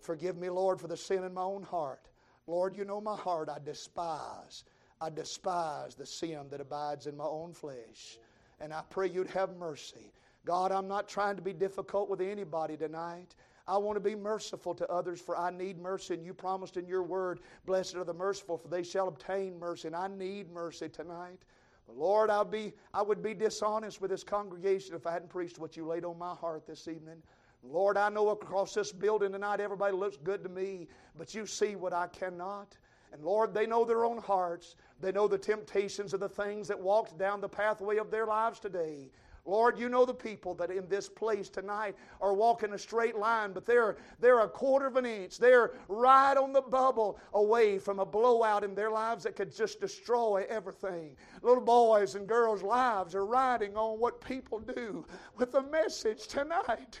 Forgive 0.00 0.36
me, 0.36 0.50
Lord, 0.50 0.80
for 0.80 0.88
the 0.88 0.96
sin 0.96 1.24
in 1.24 1.34
my 1.34 1.42
own 1.42 1.62
heart. 1.62 2.08
Lord, 2.46 2.76
you 2.76 2.84
know 2.84 3.00
my 3.00 3.16
heart. 3.16 3.48
I 3.48 3.58
despise. 3.64 4.64
I 5.00 5.10
despise 5.10 5.94
the 5.94 6.06
sin 6.06 6.46
that 6.50 6.60
abides 6.60 7.06
in 7.06 7.16
my 7.16 7.24
own 7.24 7.52
flesh. 7.52 8.18
And 8.60 8.72
I 8.72 8.82
pray 8.88 9.08
you'd 9.08 9.30
have 9.30 9.56
mercy. 9.56 10.12
God, 10.44 10.70
I'm 10.70 10.86
not 10.86 11.08
trying 11.08 11.36
to 11.36 11.42
be 11.42 11.52
difficult 11.52 12.08
with 12.08 12.20
anybody 12.20 12.76
tonight. 12.76 13.34
I 13.68 13.78
want 13.78 13.96
to 13.96 14.00
be 14.00 14.14
merciful 14.14 14.74
to 14.74 14.88
others, 14.88 15.20
for 15.20 15.36
I 15.36 15.50
need 15.50 15.80
mercy. 15.80 16.14
And 16.14 16.24
you 16.24 16.32
promised 16.32 16.76
in 16.76 16.86
your 16.86 17.02
word, 17.02 17.40
Blessed 17.64 17.96
are 17.96 18.04
the 18.04 18.14
merciful, 18.14 18.56
for 18.56 18.68
they 18.68 18.84
shall 18.84 19.08
obtain 19.08 19.58
mercy. 19.58 19.88
And 19.88 19.96
I 19.96 20.06
need 20.06 20.52
mercy 20.52 20.88
tonight. 20.88 21.40
But 21.86 21.96
Lord, 21.96 22.30
I'd 22.30 22.50
be, 22.50 22.72
I 22.92 23.02
would 23.02 23.22
be 23.22 23.34
dishonest 23.34 24.00
with 24.00 24.10
this 24.10 24.24
congregation 24.24 24.94
if 24.94 25.06
I 25.06 25.12
hadn't 25.12 25.30
preached 25.30 25.58
what 25.58 25.76
you 25.76 25.86
laid 25.86 26.04
on 26.04 26.18
my 26.18 26.34
heart 26.34 26.66
this 26.66 26.88
evening. 26.88 27.22
Lord, 27.62 27.96
I 27.96 28.08
know 28.08 28.30
across 28.30 28.74
this 28.74 28.92
building 28.92 29.32
tonight 29.32 29.60
everybody 29.60 29.94
looks 29.94 30.16
good 30.16 30.42
to 30.44 30.48
me, 30.48 30.88
but 31.16 31.34
you 31.34 31.46
see 31.46 31.76
what 31.76 31.92
I 31.92 32.06
cannot. 32.08 32.76
And 33.12 33.24
Lord, 33.24 33.54
they 33.54 33.66
know 33.66 33.84
their 33.84 34.04
own 34.04 34.18
hearts. 34.18 34.76
They 35.00 35.12
know 35.12 35.28
the 35.28 35.38
temptations 35.38 36.12
of 36.12 36.20
the 36.20 36.28
things 36.28 36.68
that 36.68 36.78
walked 36.78 37.18
down 37.18 37.40
the 37.40 37.48
pathway 37.48 37.96
of 37.96 38.10
their 38.10 38.26
lives 38.26 38.60
today. 38.60 39.10
Lord, 39.46 39.78
you 39.78 39.88
know 39.88 40.04
the 40.04 40.14
people 40.14 40.54
that 40.54 40.70
in 40.70 40.88
this 40.88 41.08
place 41.08 41.48
tonight 41.48 41.94
are 42.20 42.34
walking 42.34 42.72
a 42.72 42.78
straight 42.78 43.16
line, 43.16 43.52
but 43.52 43.64
they're, 43.64 43.96
they're 44.20 44.40
a 44.40 44.48
quarter 44.48 44.86
of 44.86 44.96
an 44.96 45.06
inch. 45.06 45.38
They're 45.38 45.72
right 45.88 46.36
on 46.36 46.52
the 46.52 46.62
bubble 46.62 47.18
away 47.32 47.78
from 47.78 48.00
a 48.00 48.06
blowout 48.06 48.64
in 48.64 48.74
their 48.74 48.90
lives 48.90 49.24
that 49.24 49.36
could 49.36 49.54
just 49.54 49.80
destroy 49.80 50.44
everything. 50.48 51.16
Little 51.42 51.64
boys 51.64 52.14
and 52.14 52.26
girls' 52.26 52.62
lives 52.62 53.14
are 53.14 53.26
riding 53.26 53.76
on 53.76 54.00
what 54.00 54.20
people 54.20 54.58
do 54.58 55.06
with 55.36 55.52
the 55.52 55.62
message 55.62 56.26
tonight. 56.26 57.00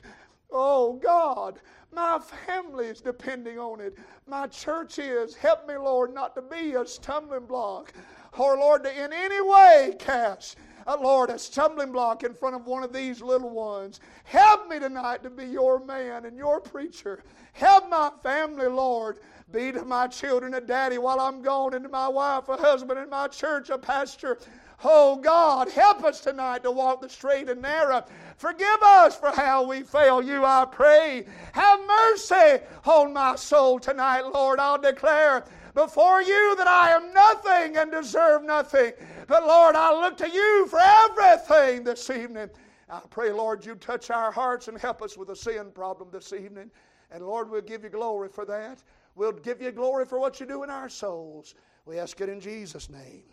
Oh 0.50 0.94
God, 0.94 1.60
my 1.92 2.18
family 2.46 2.86
is 2.86 3.00
depending 3.00 3.58
on 3.58 3.80
it. 3.80 3.96
My 4.26 4.46
church 4.46 4.98
is. 4.98 5.34
Help 5.34 5.66
me, 5.66 5.76
Lord, 5.76 6.14
not 6.14 6.34
to 6.36 6.42
be 6.42 6.74
a 6.74 6.86
stumbling 6.86 7.46
block 7.46 7.92
or, 8.38 8.56
Lord, 8.56 8.84
to 8.84 9.04
in 9.04 9.12
any 9.12 9.40
way 9.40 9.96
cast 9.98 10.56
uh, 10.86 10.96
Lord, 11.00 11.30
a 11.30 11.38
stumbling 11.38 11.92
block 11.92 12.22
in 12.22 12.34
front 12.34 12.54
of 12.54 12.66
one 12.66 12.82
of 12.82 12.92
these 12.92 13.20
little 13.20 13.50
ones. 13.50 14.00
Help 14.24 14.68
me 14.68 14.78
tonight 14.78 15.22
to 15.22 15.30
be 15.30 15.44
your 15.44 15.84
man 15.84 16.24
and 16.24 16.36
your 16.36 16.60
preacher. 16.60 17.22
Help 17.52 17.88
my 17.88 18.10
family, 18.22 18.66
Lord. 18.66 19.18
Be 19.52 19.72
to 19.72 19.84
my 19.84 20.08
children 20.08 20.54
a 20.54 20.60
daddy 20.60 20.98
while 20.98 21.20
I'm 21.20 21.42
gone, 21.42 21.74
and 21.74 21.84
to 21.84 21.90
my 21.90 22.08
wife 22.08 22.48
a 22.48 22.56
husband, 22.56 22.98
and 22.98 23.10
my 23.10 23.28
church 23.28 23.70
a 23.70 23.78
pastor. 23.78 24.38
Oh 24.84 25.16
God, 25.16 25.70
help 25.70 26.04
us 26.04 26.20
tonight 26.20 26.62
to 26.64 26.70
walk 26.70 27.00
the 27.00 27.08
straight 27.08 27.48
and 27.48 27.62
narrow. 27.62 28.04
Forgive 28.36 28.82
us 28.82 29.16
for 29.16 29.30
how 29.30 29.66
we 29.66 29.82
fail 29.82 30.22
you, 30.22 30.44
I 30.44 30.66
pray. 30.70 31.26
Have 31.52 31.80
mercy 31.86 32.62
on 32.84 33.12
my 33.12 33.36
soul 33.36 33.78
tonight, 33.78 34.22
Lord. 34.22 34.60
I'll 34.60 34.78
declare 34.78 35.44
before 35.76 36.22
you 36.22 36.56
that 36.56 36.66
I 36.66 36.92
am 36.92 37.12
nothing 37.12 37.76
and 37.76 37.92
deserve 37.92 38.42
nothing. 38.42 38.92
But 39.28 39.46
Lord, 39.46 39.76
I 39.76 39.92
look 39.92 40.16
to 40.16 40.28
you 40.28 40.66
for 40.68 40.80
everything 40.80 41.84
this 41.84 42.08
evening. 42.08 42.48
I 42.88 43.00
pray, 43.10 43.30
Lord, 43.30 43.64
you 43.64 43.74
touch 43.74 44.10
our 44.10 44.32
hearts 44.32 44.68
and 44.68 44.78
help 44.78 45.02
us 45.02 45.18
with 45.18 45.28
the 45.28 45.36
sin 45.36 45.70
problem 45.74 46.08
this 46.10 46.32
evening. 46.32 46.70
And 47.10 47.24
Lord, 47.24 47.50
we'll 47.50 47.60
give 47.60 47.84
you 47.84 47.90
glory 47.90 48.30
for 48.30 48.46
that. 48.46 48.82
We'll 49.16 49.32
give 49.32 49.60
you 49.60 49.70
glory 49.70 50.06
for 50.06 50.18
what 50.18 50.40
you 50.40 50.46
do 50.46 50.62
in 50.62 50.70
our 50.70 50.88
souls. 50.88 51.54
We 51.84 51.98
ask 51.98 52.18
it 52.22 52.30
in 52.30 52.40
Jesus' 52.40 52.88
name. 52.88 53.24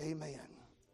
Amen. 0.00 0.57